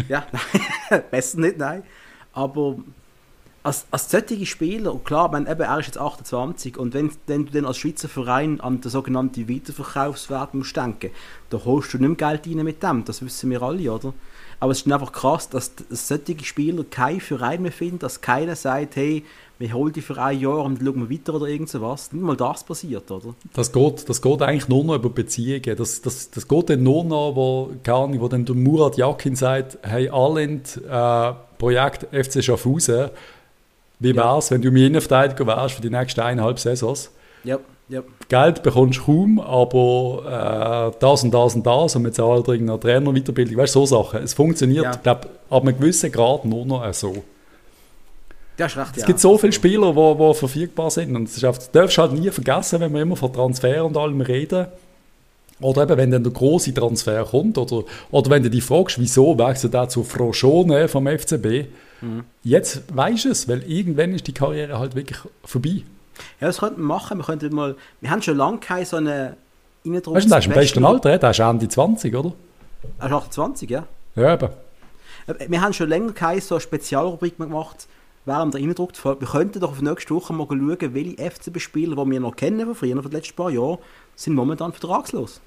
ja, 0.10 0.26
nein, 0.90 1.04
besser 1.10 1.40
nicht, 1.40 1.58
nein. 1.58 1.84
Aber 2.34 2.78
als, 3.64 3.86
als 3.92 4.10
solche 4.10 4.46
Spieler, 4.46 4.94
und 4.94 5.06
klar, 5.06 5.32
man, 5.32 5.48
eben, 5.48 5.62
er 5.62 5.80
ist 5.80 5.88
jetzt 5.88 5.98
28 5.98 6.78
und 6.78 6.94
wenn, 6.94 7.12
wenn 7.28 7.46
du 7.46 7.52
dann 7.52 7.66
als 7.66 7.78
Schweizer 7.78 8.10
Verein 8.10 8.60
an 8.60 8.82
den 8.82 8.90
sogenannten 8.90 9.48
Weiterverkaufswert 9.48 10.54
musst 10.54 10.76
denken, 10.76 11.12
da 11.50 11.60
holst 11.64 11.94
du 11.94 11.98
nicht 11.98 12.20
mehr 12.20 12.30
Geld 12.30 12.48
rein 12.48 12.66
mit 12.66 12.82
dem, 12.82 13.06
das 13.06 13.24
wissen 13.24 13.50
wir 13.50 13.62
alle, 13.62 13.92
oder? 13.92 14.14
Aber 14.60 14.72
es 14.72 14.82
ist 14.82 14.92
einfach 14.92 15.12
krass, 15.12 15.50
dass, 15.50 15.74
dass 15.76 16.08
solche 16.08 16.44
Spieler 16.44 16.84
keinen 16.84 17.20
Verein 17.20 17.64
mehr 17.64 17.72
finden, 17.72 17.98
dass 18.00 18.22
keiner 18.22 18.56
sagt, 18.56 18.96
hey, 18.96 19.26
wir 19.58 19.74
holen 19.74 19.94
die 19.94 20.02
für 20.02 20.22
ein 20.22 20.40
Jahr 20.40 20.64
und 20.64 20.80
schauen 20.84 21.08
wir 21.08 21.16
weiter 21.16 21.34
oder 21.36 21.48
irgend 21.48 21.70
sowas. 21.70 22.12
Nicht 22.12 22.24
mal 22.24 22.36
das 22.36 22.64
passiert, 22.64 23.10
oder? 23.10 23.36
Das 23.54 23.72
geht, 23.72 24.10
das 24.10 24.22
geht 24.22 24.42
eigentlich 24.42 24.68
nur 24.68 24.84
noch 24.84 24.96
über 24.96 25.10
Beziehungen. 25.10 25.76
Das, 25.76 26.02
das, 26.02 26.30
das 26.32 26.48
geht 26.48 26.70
dann 26.70 26.84
nur 26.84 27.04
noch, 27.04 27.36
wo, 27.36 27.72
keine 27.84 28.20
wo 28.20 28.28
dann 28.28 28.46
der 28.46 28.56
Murat 28.56 28.98
Yakin 28.98 29.36
sagt, 29.36 29.80
hey, 29.84 30.10
Alend, 30.10 30.80
äh, 30.88 31.34
Projekt 31.58 32.08
FC 32.12 32.44
Schaffhausen, 32.44 33.12
wie 34.02 34.16
wäre 34.16 34.40
es, 34.40 34.50
wenn 34.50 34.62
du 34.62 34.70
Innenverteidiger 34.70 35.46
wärst 35.46 35.76
für 35.76 35.82
die 35.82 35.92
nächsten 35.92 36.22
eineinhalb 36.22 36.60
Saisons? 36.60 37.12
Ja, 37.44 37.60
ja. 37.88 38.02
Geld 38.30 38.64
bekommst 38.64 39.00
du 39.00 39.04
kaum, 39.04 39.40
aber 39.40 40.92
äh, 40.94 40.98
das 41.00 41.24
und 41.24 41.32
das 41.32 41.56
und 41.56 41.66
das 41.66 41.96
und 41.96 42.04
wir 42.04 42.12
zahlen 42.12 42.44
irgendeine 42.48 42.80
Trainerweiterbildung, 42.80 43.58
weißt 43.58 43.76
du, 43.76 43.86
so 43.86 44.04
Sachen. 44.04 44.24
Es 44.24 44.34
funktioniert, 44.34 44.86
ja. 44.86 44.92
glaube 44.96 45.28
ab 45.50 45.62
einem 45.62 45.78
gewissen 45.78 46.12
Grad 46.12 46.46
nur 46.46 46.66
noch 46.66 46.94
so. 46.94 47.24
Das 48.58 48.72
ist 48.72 48.78
recht, 48.78 48.98
es 48.98 49.06
gibt 49.06 49.20
so 49.20 49.38
viele 49.38 49.52
Spieler, 49.52 49.94
die 49.94 50.34
verfügbar 50.34 50.90
sind 50.90 51.16
und 51.16 51.26
das, 51.26 51.36
ist 51.36 51.44
das 51.44 51.72
darfst 51.72 51.98
du 51.98 52.02
halt 52.02 52.14
nie 52.14 52.30
vergessen, 52.32 52.80
wenn 52.80 52.94
wir 52.94 53.02
immer 53.02 53.16
von 53.16 53.32
Transfer 53.32 53.86
und 53.86 53.96
allem 53.98 54.22
reden. 54.22 54.68
Oder 55.60 55.84
eben, 55.84 55.98
wenn 55.98 56.12
dann 56.12 56.24
der 56.24 56.34
große 56.34 56.74
Transfer 56.74 57.24
kommt 57.24 57.58
oder, 57.58 57.84
oder 58.10 58.30
wenn 58.32 58.42
du 58.42 58.50
dich 58.50 58.64
fragst, 58.64 59.00
wieso 59.00 59.38
wechselt 59.38 59.76
er 59.76 59.90
zu 59.90 60.04
Froschone 60.04 60.88
vom 60.88 61.08
FCB, 61.08 61.68
Mhm. 62.02 62.24
Jetzt 62.44 62.84
weißt 62.96 63.26
du 63.26 63.30
es, 63.30 63.48
weil 63.48 63.64
irgendwann 63.64 64.14
ist 64.14 64.28
die 64.28 64.34
Karriere 64.34 64.80
halt 64.80 64.96
wirklich 64.96 65.20
vorbei. 65.44 65.84
Ja, 66.40 66.48
das 66.48 66.60
könnten 66.60 66.82
wir 66.82 66.86
machen. 66.86 67.18
Wir, 67.18 67.26
könnten 67.26 67.54
mal, 67.54 67.76
wir 68.00 68.10
haben 68.10 68.22
schon 68.22 68.38
lange 68.38 68.58
keine 68.60 68.86
so 68.86 68.98
eine 68.98 69.38
Innendruck. 69.84 70.16
Weißt 70.16 70.26
du, 70.26 70.30
der 70.30 70.40
ist 70.40 70.48
im 70.48 70.54
besten 70.54 70.86
Alter, 70.86 71.18
der 71.18 71.30
ist 71.30 71.40
Ende 71.40 71.68
20, 71.68 72.16
oder? 72.16 72.34
Er 73.00 73.08
ist 73.08 73.14
28, 73.14 73.70
ja. 73.70 73.86
Ja, 74.16 74.34
eben. 74.34 74.50
Äh, 75.28 75.50
wir 75.50 75.62
haben 75.62 75.74
schon 75.74 75.90
länger 75.90 76.14
keine 76.14 76.42
so 76.42 76.60
Spezialrubrik 76.60 77.38
gemacht 77.38 77.88
während 78.26 78.54
der 78.54 78.62
Innendruck. 78.62 78.92
Wir 79.04 79.28
könnten 79.28 79.60
doch 79.60 79.72
auf 79.72 79.82
nächste 79.82 80.14
Woche 80.14 80.34
mal 80.34 80.46
schauen, 80.48 80.94
welche 80.94 81.18
FCB-Spieler, 81.18 81.96
die 82.04 82.12
wir 82.12 82.20
noch 82.20 82.36
kennen 82.36 82.66
von 82.66 82.76
früher, 82.76 82.94
von 82.96 83.04
den 83.04 83.12
letzten 83.12 83.36
paar 83.36 83.50
Jahren, 83.50 83.80
sind 84.16 84.34
momentan 84.34 84.72
vertragslos. 84.74 85.42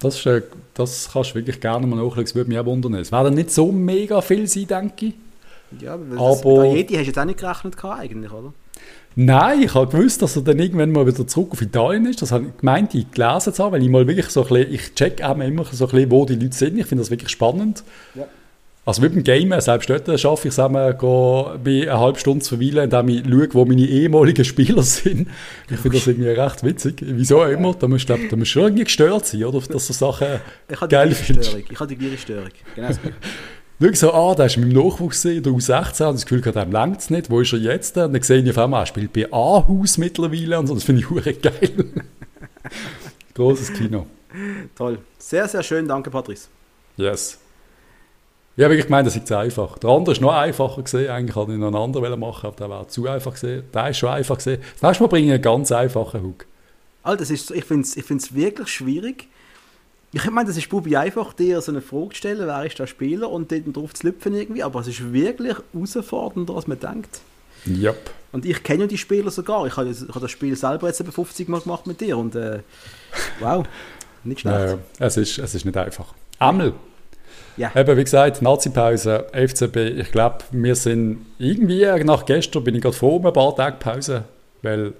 Das, 0.00 0.16
ist, 0.16 0.26
äh, 0.26 0.42
das 0.74 1.10
kannst 1.12 1.30
du 1.30 1.34
wirklich 1.36 1.60
gerne 1.60 1.86
mal 1.86 1.96
nachschauen, 1.96 2.24
das 2.24 2.34
würde 2.34 2.50
mich 2.50 2.58
auch 2.58 2.66
wundern. 2.66 2.94
Es 2.94 3.12
werden 3.12 3.34
nicht 3.34 3.50
so 3.50 3.70
mega 3.70 4.20
viel 4.20 4.46
sein, 4.46 4.66
denke 4.66 5.06
ich. 5.06 5.14
Ja, 5.80 5.94
aber, 5.94 6.74
Jedi 6.74 6.94
hast 6.94 7.02
du 7.02 7.06
jetzt 7.06 7.18
auch 7.18 7.24
nicht 7.24 7.38
gerechnet 7.38 7.76
eigentlich, 7.84 8.32
oder? 8.32 8.52
Nein, 9.16 9.62
ich 9.62 9.74
habe 9.74 9.90
gewusst, 9.90 10.22
dass 10.22 10.36
er 10.36 10.42
dann 10.42 10.58
irgendwann 10.58 10.92
mal 10.92 11.06
wieder 11.06 11.26
zurück 11.26 11.50
auf 11.52 11.60
Italien 11.60 12.06
ist. 12.06 12.22
Das 12.22 12.32
habe 12.32 12.46
ich 12.46 12.56
gemeint, 12.58 12.94
ich 12.94 13.10
gelesen 13.10 13.52
zu 13.52 13.64
haben, 13.64 13.72
weil 13.72 13.82
ich 13.82 13.88
mal 13.88 14.06
wirklich 14.06 14.28
so 14.28 14.42
ein 14.42 14.48
bisschen, 14.48 14.72
ich 14.72 14.94
check 14.94 15.22
auch 15.22 15.36
immer 15.36 15.64
so 15.64 15.86
ein 15.86 15.90
bisschen, 15.90 16.10
wo 16.10 16.24
die 16.24 16.36
Leute 16.36 16.56
sind. 16.56 16.78
Ich 16.78 16.86
finde 16.86 17.02
das 17.02 17.10
wirklich 17.10 17.30
spannend. 17.30 17.82
Ja. 18.14 18.26
Also 18.86 19.02
mit 19.02 19.14
dem 19.14 19.22
Game, 19.22 19.52
selbst 19.60 19.90
dort 19.90 20.18
schaffe 20.18 20.48
ich 20.48 20.54
es 20.54 20.58
einmal, 20.58 20.94
bei 20.94 21.82
eine 21.82 21.98
halbe 21.98 22.18
Stunde 22.18 22.42
zu 22.42 22.56
verweilen, 22.56 22.84
indem 22.90 23.08
ich 23.08 23.24
schaue, 23.24 23.54
wo 23.54 23.64
meine 23.64 23.82
ehemaligen 23.82 24.44
Spieler 24.44 24.82
sind. 24.82 25.28
Ich 25.68 25.76
finde 25.76 25.98
das 25.98 26.06
irgendwie 26.06 26.30
recht 26.30 26.64
witzig. 26.64 26.96
Wieso 27.00 27.42
auch 27.42 27.48
immer, 27.48 27.74
da 27.74 27.88
musst 27.88 28.08
du, 28.08 28.16
da 28.16 28.36
musst 28.36 28.54
du 28.54 28.60
irgendwie 28.60 28.84
gestört 28.84 29.26
sein, 29.26 29.44
oder? 29.44 29.60
Dass 29.60 29.86
du 29.86 29.92
Sachen 29.92 30.26
geil 30.88 31.12
findest. 31.12 31.56
Ich 31.56 31.78
habe 31.78 31.88
die 31.88 31.96
gleiche 31.96 32.18
Störung. 32.18 32.48
Genau 32.74 32.88
das 33.80 33.98
Schau 33.98 34.08
so, 34.08 34.12
ah, 34.12 34.34
der 34.34 34.46
ist 34.46 34.58
mit 34.58 34.70
dem 34.70 34.78
Nachwuchs 34.78 35.24
in 35.24 35.42
der 35.42 35.52
U16 35.52 36.06
und 36.06 36.14
das 36.14 36.26
Gefühl, 36.26 36.42
dem 36.42 36.70
längt 36.70 37.00
es 37.00 37.08
nicht. 37.08 37.30
Wo 37.30 37.40
ist 37.40 37.52
er 37.52 37.60
jetzt? 37.60 37.96
Und 37.96 38.12
dann 38.12 38.22
sehe 38.22 38.42
ich 38.42 38.50
auf 38.50 38.58
einmal, 38.58 38.82
er 38.82 38.86
spielt 38.86 39.12
bei 39.12 39.26
A-Haus 39.32 39.96
mittlerweile 39.96 40.58
und 40.58 40.66
so. 40.66 40.74
Das 40.74 40.84
finde 40.84 41.00
ich 41.00 41.08
hure 41.08 41.32
geil. 41.32 41.86
Großes 43.34 43.72
Kino. 43.72 44.06
Toll. 44.76 44.98
Sehr, 45.18 45.48
sehr 45.48 45.62
schön. 45.62 45.88
Danke, 45.88 46.10
Patrice. 46.10 46.48
Yes. 46.96 47.38
Ich 48.56 48.64
habe 48.64 48.74
wirklich 48.74 48.86
gemeint, 48.86 49.06
das 49.06 49.16
ist 49.16 49.32
einfach. 49.32 49.78
Der 49.78 49.88
andere 49.88 50.12
ist 50.12 50.20
noch 50.20 50.34
einfacher 50.34 50.82
gesehen. 50.82 51.08
Eigentlich 51.08 51.34
hatte 51.34 51.52
ich 51.52 51.58
noch 51.58 51.68
einen 51.68 51.76
anderen 51.76 52.20
machen, 52.20 52.48
aber 52.48 52.56
der 52.56 52.68
war 52.68 52.88
zu 52.88 53.08
einfach 53.08 53.32
gesehen. 53.32 53.64
Der 53.72 53.88
ist 53.88 53.96
schon 53.96 54.10
einfach 54.10 54.36
gesehen. 54.36 54.60
Das 54.74 54.82
nächste 54.82 55.04
Mal 55.04 55.08
bringe 55.08 55.28
ich 55.28 55.32
einen 55.32 55.42
ganz 55.42 55.72
einfachen 55.72 56.22
Hook. 56.22 56.44
Alter, 57.02 57.22
ist, 57.22 57.50
ich 57.50 57.64
finde 57.64 57.84
es 57.84 57.96
ich 57.96 58.34
wirklich 58.34 58.68
schwierig 58.68 59.28
ich 60.12 60.30
meine, 60.30 60.48
das 60.48 60.56
ist 60.56 60.68
Bubi 60.68 60.96
einfach, 60.96 61.32
dir 61.32 61.60
so 61.60 61.70
eine 61.70 61.80
Frage 61.80 62.10
zu 62.10 62.16
stellen, 62.16 62.46
wer 62.46 62.64
ist 62.64 62.78
der 62.78 62.86
Spieler 62.86 63.30
und 63.30 63.52
dort 63.52 63.76
drauf 63.76 63.94
zu 63.94 64.08
lüpfen 64.08 64.34
irgendwie, 64.34 64.62
aber 64.62 64.80
es 64.80 64.88
ist 64.88 65.12
wirklich 65.12 65.56
herausfordernder, 65.72 66.54
als 66.54 66.66
man 66.66 66.80
denkt. 66.80 67.20
Yep. 67.66 68.10
Und 68.32 68.44
ich 68.44 68.62
kenne 68.62 68.82
ja 68.82 68.86
die 68.86 68.98
Spieler 68.98 69.30
sogar. 69.30 69.66
Ich 69.66 69.76
habe, 69.76 69.90
habe 69.90 70.20
das 70.20 70.30
Spiel 70.30 70.56
selber 70.56 70.86
jetzt 70.86 71.00
etwa 71.00 71.12
50 71.12 71.48
Mal 71.48 71.60
gemacht 71.60 71.86
mit 71.86 72.00
dir 72.00 72.16
und 72.16 72.34
äh, 72.34 72.60
wow, 73.40 73.64
nicht 74.24 74.40
schlecht. 74.40 74.78
Ja, 74.98 75.06
es, 75.06 75.16
ist, 75.16 75.38
es 75.38 75.54
ist 75.54 75.64
nicht 75.64 75.76
einfach. 75.76 76.14
Amel. 76.38 76.74
Ja. 77.56 77.70
Eben, 77.74 77.96
wie 77.96 78.04
gesagt, 78.04 78.40
Nazi-Pause, 78.40 79.26
FCB, 79.32 79.76
ich 80.00 80.12
glaube, 80.12 80.38
wir 80.50 80.74
sind 80.74 81.26
irgendwie, 81.38 81.84
nach 82.04 82.24
gestern 82.24 82.64
bin 82.64 82.74
ich 82.74 82.82
gerade 82.82 82.96
vor 82.96 83.24
ein 83.24 83.32
paar 83.32 83.54
Tage 83.54 83.76
Pause, 83.78 84.24
weil 84.62 84.94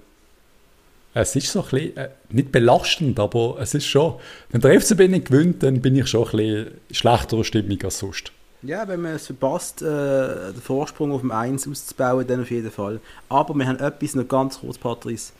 es 1.15 1.35
ist 1.35 1.51
so 1.51 1.63
ein 1.63 1.69
bisschen, 1.71 1.97
äh, 1.97 2.09
nicht 2.29 2.53
belastend, 2.53 3.19
aber 3.19 3.57
es 3.61 3.75
ist 3.75 3.87
schon, 3.87 4.15
wenn 4.51 4.61
der 4.61 4.81
FCB 4.81 5.09
nicht 5.09 5.27
gewinnt, 5.27 5.63
dann 5.63 5.81
bin 5.81 5.97
ich 5.97 6.07
schon 6.07 6.25
ein 6.25 6.31
bisschen 6.31 6.71
schlechterer 6.91 7.45
Stimmung 7.45 7.79
als 7.83 7.99
sonst. 7.99 8.33
Ja, 8.63 8.87
wenn 8.87 9.01
man 9.01 9.15
es 9.15 9.27
verpasst, 9.27 9.81
äh, 9.81 9.87
den 9.87 10.61
Vorsprung 10.63 11.13
auf 11.13 11.23
dem 11.23 11.31
1 11.31 11.67
auszubauen, 11.67 12.27
dann 12.27 12.43
auf 12.43 12.51
jeden 12.51 12.71
Fall. 12.71 13.01
Aber 13.29 13.55
wir 13.55 13.67
haben 13.67 13.79
etwas 13.79 14.15
noch 14.15 14.29
ganz 14.29 14.61
kurz, 14.61 14.77
Patrice. 14.77 15.33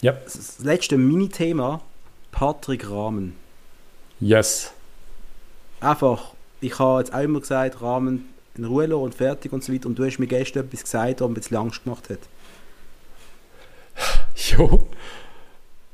Ja. 0.00 0.12
Das 0.12 0.60
letzte 0.60 0.96
Mini-Thema, 0.96 1.82
Patrick 2.30 2.88
Rahmen. 2.88 3.34
Yes. 4.20 4.72
Einfach, 5.80 6.32
ich 6.60 6.78
habe 6.78 7.00
jetzt 7.00 7.12
auch 7.12 7.20
immer 7.20 7.40
gesagt, 7.40 7.82
Rahmen 7.82 8.28
in 8.56 8.64
Ruhe 8.64 8.96
und 8.96 9.14
fertig 9.14 9.52
und 9.52 9.64
so 9.64 9.72
weiter. 9.72 9.86
Und 9.86 9.98
du 9.98 10.04
hast 10.04 10.18
mir 10.18 10.26
gestern 10.26 10.66
etwas 10.66 10.84
gesagt, 10.84 11.20
was 11.20 11.28
mir 11.28 11.32
ein 11.32 11.34
bisschen 11.34 11.56
Angst 11.56 11.84
gemacht 11.84 12.08
hat. 12.08 12.20
Jo. 14.50 14.88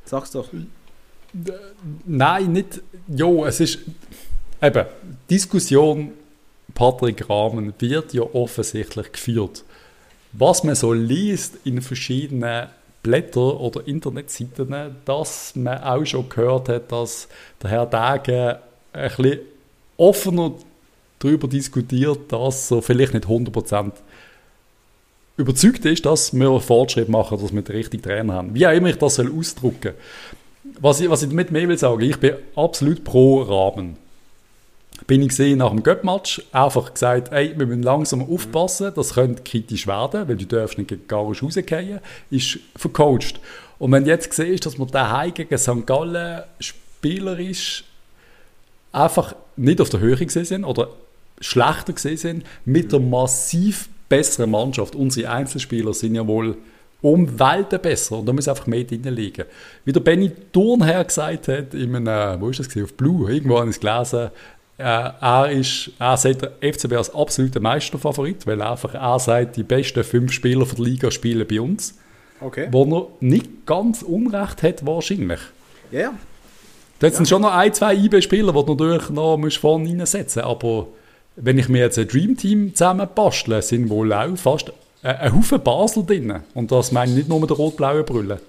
Sag's 0.04 0.30
doch. 0.30 0.48
Nein, 2.07 2.52
nicht. 2.52 2.80
Jo, 3.09 3.44
es 3.44 3.61
ist. 3.61 3.80
Eben, 4.62 4.86
Diskussion 5.28 6.12
Patrick 6.74 7.28
Rahmen 7.28 7.74
wird 7.78 8.14
ja 8.14 8.22
offensichtlich 8.22 9.12
geführt. 9.12 9.64
Was 10.32 10.64
man 10.64 10.74
so 10.74 10.92
liest 10.92 11.59
in 11.64 11.80
verschiedenen 11.82 12.68
Blättern 13.02 13.57
oder 13.57 13.86
Internetseiten, 13.86 14.96
dass 15.04 15.54
man 15.57 15.82
auch 15.82 16.04
schon 16.04 16.28
gehört 16.28 16.68
hat, 16.68 16.92
dass 16.92 17.28
der 17.62 17.70
Herr 17.70 17.86
Dage 17.86 18.61
ein 18.92 19.09
bisschen 19.16 19.40
offener 19.96 20.52
darüber 21.18 21.48
diskutiert, 21.48 22.32
dass 22.32 22.70
er 22.70 22.82
vielleicht 22.82 23.14
nicht 23.14 23.26
100% 23.26 23.92
überzeugt 25.37 25.84
ist, 25.84 26.07
dass 26.07 26.32
wir 26.32 26.61
Fortschritt 26.61 27.09
machen, 27.09 27.39
dass 27.41 27.53
wir 27.53 27.62
den 27.62 27.76
richtigen 27.76 28.03
Trainer 28.03 28.34
haben. 28.34 28.55
Wie 28.55 28.66
auch 28.66 28.72
immer 28.72 28.89
ich 28.89 28.99
das 28.99 29.16
soll 29.16 29.32
ausdrücken 29.32 29.95
was 30.80 31.01
ich, 31.01 31.11
was 31.11 31.22
ich 31.22 31.28
damit 31.28 31.51
mehr 31.51 31.68
will 31.68 31.78
sagen, 31.78 32.01
ich 32.03 32.18
bin 32.18 32.34
absolut 32.55 33.05
pro 33.05 33.43
Rahmen. 33.43 33.97
Bin 35.07 35.22
ich 35.22 35.28
gesehen 35.28 35.59
nach 35.59 35.70
dem 35.70 35.82
Göpp-Match, 35.82 36.43
einfach 36.53 36.95
gesagt, 36.95 37.30
ey, 37.32 37.55
wir 37.57 37.66
müssen 37.66 37.82
langsam 37.82 38.22
aufpassen, 38.22 38.93
das 38.95 39.14
könnte 39.14 39.43
kritisch 39.43 39.87
werden, 39.87 40.28
weil 40.28 40.37
du 40.37 40.47
darfst 40.47 40.78
nicht 40.78 40.89
gegen 40.89 41.07
Garisch 41.07 41.43
rausgehen, 41.43 42.01
ist 42.30 42.59
vercoacht. 42.76 43.41
Und 43.78 43.93
wenn 43.93 44.05
du 44.05 44.11
jetzt 44.11 44.32
siehst, 44.32 44.64
dass 44.64 44.78
wir 44.78 44.87
daheim 44.87 45.34
gegen 45.34 45.59
St. 45.59 45.87
Gallen 45.87 46.43
spielerisch 46.61 47.84
einfach 48.91 49.34
nicht 49.57 49.80
auf 49.80 49.91
der 49.91 50.01
Höhe 50.01 50.16
gesehen 50.16 50.47
sind 50.47 50.64
oder 50.64 50.89
schlechter 51.41 51.93
gesehen 51.93 52.16
sind, 52.16 52.47
mit 52.64 52.93
einer 52.95 53.05
massiv 53.05 53.91
besseren 54.09 54.50
Mannschaft. 54.50 54.94
Unsere 54.94 55.30
Einzelspieler 55.30 55.94
sind 55.94 56.14
ja 56.14 56.26
wohl 56.26 56.57
um 57.02 57.38
Welten 57.38 57.80
besser 57.80 58.18
und 58.18 58.26
da 58.26 58.32
muss 58.32 58.48
einfach 58.48 58.66
mehr 58.66 58.84
drin 58.84 59.02
liegen. 59.02 59.44
Wie 59.84 59.92
der 59.92 60.00
Benny 60.00 60.30
Thurnherr 60.52 61.04
gesagt 61.04 61.48
hat, 61.48 61.74
in 61.74 61.94
einem, 61.94 62.40
wo 62.40 62.48
ist 62.48 62.61
das 62.61 62.82
auf 62.82 62.94
Blue, 62.94 63.30
irgendwo 63.30 63.59
habe 63.59 63.70
ich 63.70 63.76
es 63.76 63.80
gelesen, 63.80 64.30
äh, 64.78 64.82
er, 64.82 65.50
ist, 65.50 65.90
er 65.98 66.16
sieht 66.16 66.42
der 66.42 66.52
FCB 66.61 66.92
als 66.94 67.14
absoluter 67.14 67.61
Meisterfavorit, 67.61 68.46
weil 68.46 68.61
einfach 68.61 68.94
er 68.94 69.18
sagt, 69.18 69.57
die 69.57 69.62
besten 69.62 70.04
fünf 70.04 70.32
Spieler 70.32 70.66
der 70.66 70.84
Liga 70.84 71.11
spielen 71.11 71.46
bei 71.46 71.61
uns. 71.61 71.98
Okay. 72.40 72.68
Wo 72.70 72.84
er 72.84 73.07
nicht 73.20 73.64
ganz 73.64 74.02
Unrecht 74.02 74.62
hat, 74.62 74.84
wahrscheinlich. 74.84 75.40
Ja, 75.90 76.00
ja. 76.00 76.14
Da 76.98 77.11
sind 77.11 77.28
schon 77.28 77.42
noch 77.42 77.54
ein, 77.54 77.72
zwei 77.72 77.94
IB-Spieler, 77.94 78.52
die 78.52 78.64
du 78.64 78.74
natürlich 78.74 79.11
noch 79.11 79.38
vorne 79.52 79.88
reinsetzen 79.88 80.42
musst. 80.42 80.64
Aber 80.64 80.88
wenn 81.37 81.59
ich 81.59 81.68
mir 81.68 81.78
jetzt 81.78 81.99
ein 81.99 82.09
Dreamteam 82.09 82.74
zusammen 82.74 83.09
bastle, 83.14 83.62
sind 83.62 83.89
wohl 83.91 84.12
auch 84.12 84.37
fast 84.37 84.72
ein, 85.03 85.16
ein 85.16 85.37
Haufen 85.37 85.62
Basel 85.62 86.05
drin. 86.05 86.41
Und 86.55 86.72
das 86.72 86.93
meine 86.93 87.12
ich 87.12 87.16
nicht 87.18 87.28
nur 87.28 87.41
mit 87.41 87.51
der 87.51 87.57
rot-blauen 87.57 88.05
Brille. 88.05 88.41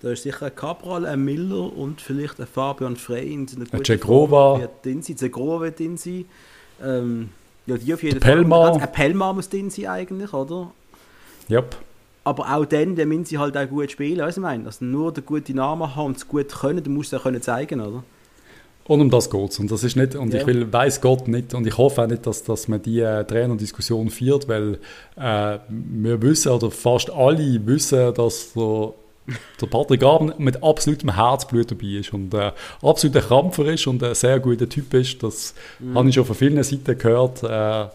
Da 0.00 0.10
ist 0.12 0.22
sicher 0.22 0.46
ein 0.46 0.54
Cabral, 0.54 1.04
ein 1.06 1.24
Miller 1.24 1.76
und 1.76 2.00
vielleicht 2.00 2.40
ein 2.40 2.46
Fabian 2.46 2.96
Frey 2.96 3.32
in 3.32 3.48
einer 3.48 3.64
guten 3.64 3.84
Cegrova. 3.84 4.60
Cegrova 5.02 5.60
wird 5.62 5.78
drin 5.80 5.96
sein. 5.96 6.24
Ähm, 6.84 7.30
ja, 7.66 7.76
die 7.76 7.92
auf 7.92 8.02
jeden 8.02 8.20
Der. 8.20 8.46
Fall. 8.46 8.80
Ein 8.80 8.92
Pelmar 8.92 9.34
muss 9.34 9.48
drin 9.48 9.70
sein 9.70 9.88
eigentlich, 9.88 10.32
oder? 10.32 10.70
Yep. 11.50 11.76
Aber 12.22 12.54
auch 12.54 12.64
dann, 12.64 12.94
dann 12.94 13.08
müssen 13.08 13.24
sie 13.24 13.38
halt 13.38 13.56
auch 13.56 13.68
gut 13.68 13.90
spielen, 13.90 14.18
weißt 14.18 14.36
du, 14.36 14.42
was 14.42 14.52
ich 14.52 14.58
meine? 14.58 14.66
Also 14.66 14.84
nur 14.84 15.12
den 15.12 15.26
guten 15.26 15.56
Namen 15.56 15.96
haben 15.96 16.06
und 16.06 16.16
es 16.18 16.28
gut 16.28 16.48
können, 16.48 16.84
dann 16.84 16.92
musst 16.92 17.12
du 17.12 17.16
auch 17.16 17.22
können 17.22 17.42
zeigen, 17.42 17.80
oder? 17.80 18.04
Und 18.88 19.00
um 19.02 19.10
das 19.10 19.30
geht 19.30 19.50
es. 19.50 19.58
Und 19.60 19.70
das 19.70 19.84
ist 19.84 19.96
nicht, 19.96 20.16
und 20.16 20.32
Ja. 20.34 20.40
ich 20.40 20.46
will, 20.46 20.72
weiß 20.72 21.00
Gott 21.02 21.28
nicht, 21.28 21.54
und 21.54 21.66
ich 21.66 21.76
hoffe 21.78 22.02
auch 22.02 22.06
nicht, 22.06 22.26
dass, 22.26 22.42
dass 22.42 22.66
man 22.68 22.82
die 22.82 23.00
äh, 23.00 23.22
Trainerdiskussion 23.24 24.08
führt, 24.08 24.48
weil 24.48 24.78
äh, 25.16 25.58
wir 25.68 26.20
wissen, 26.22 26.50
oder 26.50 26.70
fast 26.70 27.10
alle 27.10 27.64
wissen, 27.66 28.14
dass 28.14 28.54
der, 28.54 28.92
der 29.60 29.66
Patrick 29.66 30.02
Abend 30.02 30.40
mit 30.40 30.62
absolutem 30.62 31.14
Herzblut 31.14 31.70
dabei 31.70 31.98
ist 32.00 32.14
und 32.14 32.32
äh, 32.32 32.50
absoluter 32.82 33.20
Krampfer 33.20 33.66
ist 33.66 33.86
und 33.86 34.02
ein 34.02 34.14
sehr 34.14 34.40
guter 34.40 34.68
Typ 34.68 34.92
ist. 34.94 35.22
Das 35.22 35.54
habe 35.94 36.08
ich 36.08 36.14
schon 36.14 36.24
von 36.24 36.34
vielen 36.34 36.62
Seiten 36.62 36.96
gehört, 36.96 37.42
äh, 37.42 37.86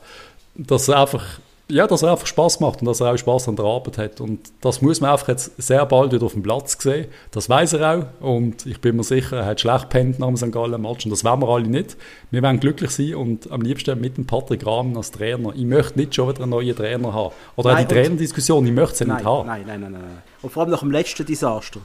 dass 0.55 0.89
einfach 0.91 1.25
ja, 1.69 1.87
dass 1.87 2.03
er 2.03 2.11
einfach 2.11 2.27
Spaß 2.27 2.59
macht 2.59 2.81
und 2.81 2.87
dass 2.87 2.99
er 2.99 3.13
auch 3.13 3.17
Spaß 3.17 3.47
an 3.47 3.55
der 3.55 3.65
Arbeit 3.65 3.97
hat. 3.97 4.21
Und 4.21 4.51
das 4.61 4.81
muss 4.81 4.99
man 4.99 5.11
einfach 5.11 5.29
jetzt 5.29 5.51
sehr 5.61 5.85
bald 5.85 6.11
wieder 6.11 6.25
auf 6.25 6.33
dem 6.33 6.43
Platz 6.43 6.77
sehen. 6.79 7.07
Das 7.31 7.49
weiß 7.49 7.73
er 7.73 7.97
auch. 8.21 8.21
Und 8.21 8.65
ich 8.65 8.81
bin 8.81 8.97
mir 8.97 9.03
sicher, 9.03 9.37
er 9.37 9.45
hat 9.45 9.61
schlecht 9.61 9.89
pennt 9.89 10.19
nach 10.19 10.27
dem 10.27 10.37
St. 10.37 10.51
Gallen-Match. 10.51 11.05
Und 11.05 11.11
das 11.11 11.23
wollen 11.23 11.41
wir 11.41 11.47
alle 11.47 11.67
nicht. 11.67 11.95
Wir 12.31 12.43
wollen 12.43 12.59
glücklich 12.59 12.91
sein 12.91 13.15
und 13.15 13.49
am 13.49 13.61
liebsten 13.61 13.99
mit 13.99 14.17
dem 14.17 14.27
Patrick 14.27 14.65
Rahmen 14.65 14.97
als 14.97 15.11
Trainer. 15.11 15.53
Ich 15.55 15.65
möchte 15.65 15.97
nicht 15.97 16.13
schon 16.13 16.29
wieder 16.29 16.41
einen 16.41 16.51
neuen 16.51 16.75
Trainer 16.75 17.13
haben. 17.13 17.33
Oder 17.55 17.69
auch 17.69 17.73
Nein, 17.75 17.87
die 17.87 17.93
Trainerdiskussion, 17.95 18.65
ich 18.67 18.73
möchte 18.73 18.97
sie 18.97 19.05
Nein, 19.05 19.17
nicht 19.17 19.25
haben. 19.25 19.47
nein, 19.47 19.63
nein, 19.65 19.81
nein, 19.81 19.91
nein, 19.93 20.01
nein. 20.01 20.21
Und 20.41 20.51
vor 20.51 20.63
allem 20.63 20.71
nach 20.71 20.79
dem 20.81 20.91
letzten 20.91 21.25
Desaster. 21.25 21.79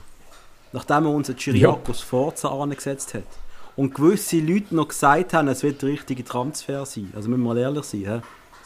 Nachdem 0.73 1.05
er 1.05 1.11
unseren 1.11 1.37
Chiriakos 1.37 2.01
Forza 2.01 2.49
angesetzt 2.49 3.13
hat. 3.13 3.23
Und 3.75 3.95
gewisse 3.95 4.39
Leute 4.39 4.75
noch 4.75 4.89
gesagt 4.89 5.33
haben, 5.33 5.47
es 5.47 5.63
wird 5.63 5.81
der 5.81 5.89
richtige 5.89 6.25
Transfer 6.25 6.85
sein. 6.85 7.13
Also 7.15 7.29
müssen 7.29 7.41
wir 7.43 7.53
mal 7.53 7.57
ehrlich 7.57 7.85
sein. 7.85 8.01
He? 8.01 8.19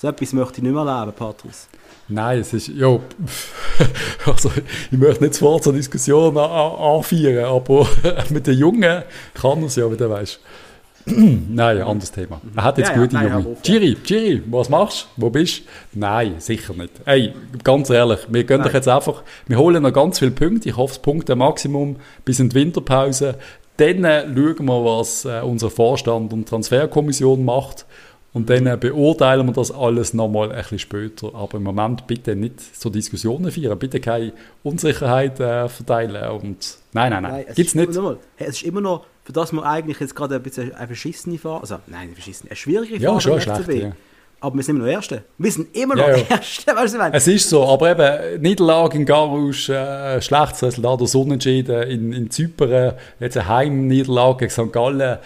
So 0.03 0.09
etwas 0.09 0.33
möchte 0.33 0.57
ich 0.57 0.63
nicht 0.63 0.73
mehr 0.73 0.83
erleben, 0.83 1.13
Patrice. 1.17 1.67
Nein, 2.09 2.39
es 2.41 2.51
ist, 2.51 2.67
ja, 2.67 2.87
also 4.25 4.51
ich 4.91 4.97
möchte 4.97 5.23
nicht 5.23 5.35
sofort 5.35 5.63
zur 5.63 5.71
Diskussion 5.71 6.37
an- 6.37 6.51
an- 6.51 6.75
anführen, 6.97 7.45
aber 7.45 7.87
mit 8.29 8.45
den 8.47 8.57
Jungen 8.57 9.03
kann 9.33 9.63
es 9.63 9.77
ja, 9.77 9.89
wie 9.89 9.95
du 9.95 10.09
weißt. 10.09 10.41
Nein, 11.05 11.81
anderes 11.81 12.11
Thema. 12.11 12.41
Er 12.53 12.63
hat 12.65 12.77
jetzt 12.79 12.89
Ja, 12.89 12.95
ja, 12.95 13.01
gute 13.01 13.15
nein, 13.15 13.31
Junge. 13.31 13.55
Giri, 13.63 13.95
Giri, 14.03 14.43
was 14.51 14.67
machst 14.67 15.07
du? 15.15 15.21
Wo 15.21 15.29
bist 15.29 15.59
du? 15.93 15.99
Nein, 15.99 16.35
sicher 16.39 16.73
nicht. 16.73 16.91
Ey, 17.05 17.33
ganz 17.63 17.89
ehrlich, 17.89 18.19
wir 18.27 18.43
gehen 18.43 18.57
doch 18.57 18.65
Nein. 18.65 18.73
jetzt 18.75 18.89
einfach, 18.89 19.23
wir 19.47 19.57
holen 19.57 19.81
noch 19.83 19.93
ganz 19.93 20.19
viele 20.19 20.31
Punkte. 20.31 20.67
Ich 20.67 20.75
hoffe, 20.75 20.95
das 20.95 21.01
Punkte 21.01 21.37
Maximum 21.37 21.95
bis 22.25 22.41
in 22.41 22.49
die 22.49 22.55
Winterpause. 22.55 23.35
Dann 23.77 24.03
äh, 24.03 24.23
schauen 24.27 24.65
wir, 24.65 24.83
was 24.85 25.23
äh, 25.23 25.39
unser 25.41 25.69
Vorstand 25.69 26.33
und 26.33 26.49
Transferkommission 26.49 27.45
macht. 27.45 27.85
Und 28.33 28.49
dann 28.49 28.65
äh, 28.65 28.75
beurteilen 28.79 29.45
wir 29.45 29.53
das 29.53 29.71
alles 29.71 30.13
nochmal 30.15 30.51
ein 30.51 30.57
bisschen 30.57 30.79
später. 30.79 31.35
Aber 31.35 31.57
im 31.57 31.63
Moment 31.63 32.07
bitte 32.07 32.35
nicht 32.35 32.59
so 32.75 32.89
Diskussionen 32.89 33.51
führen. 33.51 33.77
Bitte 33.77 33.99
keine 33.99 34.33
Unsicherheit 34.63 35.39
äh, 35.39 35.69
verteilen. 35.69 36.29
Und 36.31 36.77
nein, 36.93 37.11
nein, 37.11 37.23
nein. 37.23 37.45
es 37.47 37.55
Gibt's 37.55 37.75
nicht. 37.75 37.93
Nochmal, 37.93 38.17
hey, 38.37 38.47
es 38.47 38.55
ist 38.55 38.63
immer 38.63 38.81
noch, 38.81 39.05
für 39.23 39.33
das 39.33 39.53
wir 39.53 39.63
eigentlich 39.63 39.99
jetzt 39.99 40.15
gerade 40.15 40.35
ein 40.35 40.41
bisschen 40.43 40.73
eine 40.73 40.87
verschissene 40.87 41.37
Phase, 41.37 41.61
also 41.61 41.75
nein, 41.87 42.01
eine 42.01 42.13
verschissene, 42.13 42.49
eine 42.49 42.55
schwierige 42.57 42.97
Ja, 42.97 43.11
Phase 43.13 43.21
schon 43.21 43.33
im 43.33 43.39
schlecht, 43.41 43.61
FCB. 43.61 43.81
ja. 43.83 43.91
Aber 44.39 44.55
wir 44.57 44.63
sind 44.63 44.75
immer 44.75 44.85
noch 44.87 44.91
Erste. 44.91 45.23
Wir 45.37 45.51
sind 45.51 45.77
immer 45.77 45.95
noch 45.95 46.07
Ja, 46.07 46.17
ja. 46.17 46.23
Erste, 46.31 46.75
weißt 46.75 46.93
du, 46.95 46.97
was 46.99 47.07
ich? 47.09 47.13
Es 47.13 47.27
ist 47.27 47.49
so, 47.49 47.65
aber 47.65 47.91
eben, 47.91 48.41
Niederlage 48.41 48.97
in 48.97 49.05
Garouche, 49.05 49.73
äh, 49.75 50.21
schlechtes 50.21 50.63
Resultat 50.63 51.01
aus 51.01 51.13
Unentschieden 51.15 51.83
in, 51.83 52.11
in 52.11 52.29
Zypern, 52.31 52.95
jetzt 53.19 53.37
eine 53.37 53.47
Heimniederlage 53.47 54.47
gegen 54.47 54.49
St. 54.51 54.73
Gallen. 54.73 55.19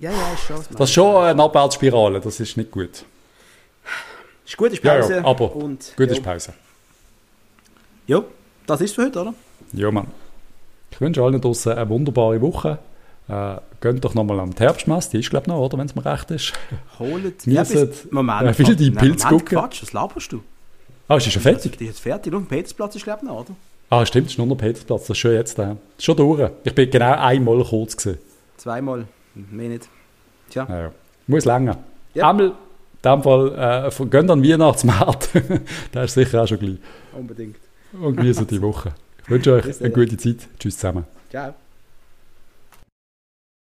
Ja, 0.00 0.10
ja, 0.10 0.32
ist 0.34 0.42
schon. 0.44 0.56
Das 0.76 0.88
ist 0.88 0.94
schon 0.94 1.16
eine 1.24 1.42
Abwärtsspirale, 1.42 2.20
das 2.20 2.40
ist 2.40 2.56
nicht 2.56 2.70
gut. 2.70 3.04
Ist 4.46 4.56
gut, 4.56 4.72
ist 4.72 4.82
Ja, 4.84 4.96
Pause. 4.98 5.14
ja, 5.16 5.24
aber 5.24 5.54
und, 5.56 5.92
Gut 5.96 6.06
ja. 6.08 6.12
ist 6.14 6.22
Pause. 6.22 6.52
Ja, 8.06 8.22
das 8.66 8.80
ist 8.80 8.94
für 8.94 9.04
heute, 9.04 9.20
oder? 9.20 9.34
Ja, 9.72 9.90
Mann. 9.90 10.08
Ich 10.90 11.00
wünsche 11.00 11.22
allen 11.22 11.40
draußen 11.40 11.72
eine 11.72 11.88
wunderbare 11.88 12.40
Woche. 12.40 12.78
Äh, 13.28 13.56
geht 13.80 14.04
doch 14.04 14.14
nochmal 14.14 14.38
am 14.40 14.50
Herbstmess, 14.56 15.08
die 15.08 15.18
ist 15.20 15.30
glaube 15.30 15.44
ich 15.44 15.48
noch, 15.48 15.58
oder, 15.58 15.78
wenn 15.78 15.86
es 15.86 15.94
mir 15.94 16.04
recht 16.04 16.30
ist. 16.30 16.52
Holt. 16.98 17.38
Geniessen 17.44 17.88
bis- 17.88 18.10
Moment. 18.10 18.42
äh, 18.42 18.58
wieder 18.58 18.74
die 18.74 18.90
Moment, 18.90 19.24
gucken. 19.24 19.58
Quatsch, 19.58 19.82
was 19.82 19.92
laberst 19.94 20.30
du? 20.32 20.42
Ah, 21.08 21.16
ist 21.16 21.30
schon 21.32 21.40
fertig? 21.42 21.78
Die 21.78 21.86
ist 21.86 22.00
fertig. 22.00 22.32
Nur, 22.32 22.46
Petersplatz 22.46 22.96
ist, 22.96 23.04
glaube 23.04 23.20
ich, 23.22 23.28
noch, 23.28 23.40
oder? 23.40 23.50
Ah, 23.90 24.04
stimmt, 24.04 24.26
es 24.26 24.32
ist 24.34 24.38
nur 24.38 24.46
noch 24.46 24.56
Petersplatz, 24.56 25.02
das 25.02 25.10
ist 25.10 25.18
schon 25.18 25.32
jetzt. 25.32 25.58
Äh, 25.58 25.76
schon 25.98 26.16
durch. 26.16 26.50
Ich 26.64 26.74
bin 26.74 26.90
genau 26.90 27.12
einmal 27.16 27.64
kurz 27.64 27.96
gewesen. 27.96 28.18
Zweimal. 28.58 29.06
Mehr 29.34 29.68
nicht. 29.68 29.88
Tja. 30.50 30.66
Ja. 30.68 30.92
Muss 31.26 31.44
länger. 31.44 31.78
Ja. 32.14 32.30
Einmal, 32.30 32.46
in 32.46 32.52
dem 33.02 33.22
Fall, 33.22 33.90
äh, 33.90 34.04
gehen 34.06 34.30
an 34.30 34.42
den 34.42 34.52
Weihnachtsmarkt. 34.52 35.30
der 35.94 36.04
ist 36.04 36.14
sicher 36.14 36.42
auch 36.42 36.46
schon 36.46 36.58
gleich. 36.58 36.78
Unbedingt. 37.12 37.56
Und 37.92 38.16
genießen 38.16 38.46
die 38.46 38.60
Woche. 38.60 38.94
Ich 39.22 39.30
wünsche 39.30 39.54
euch 39.54 39.64
eine 39.64 39.74
dann. 39.74 39.92
gute 39.92 40.16
Zeit. 40.16 40.48
Tschüss 40.58 40.76
zusammen. 40.76 41.04
Ciao. 41.30 41.54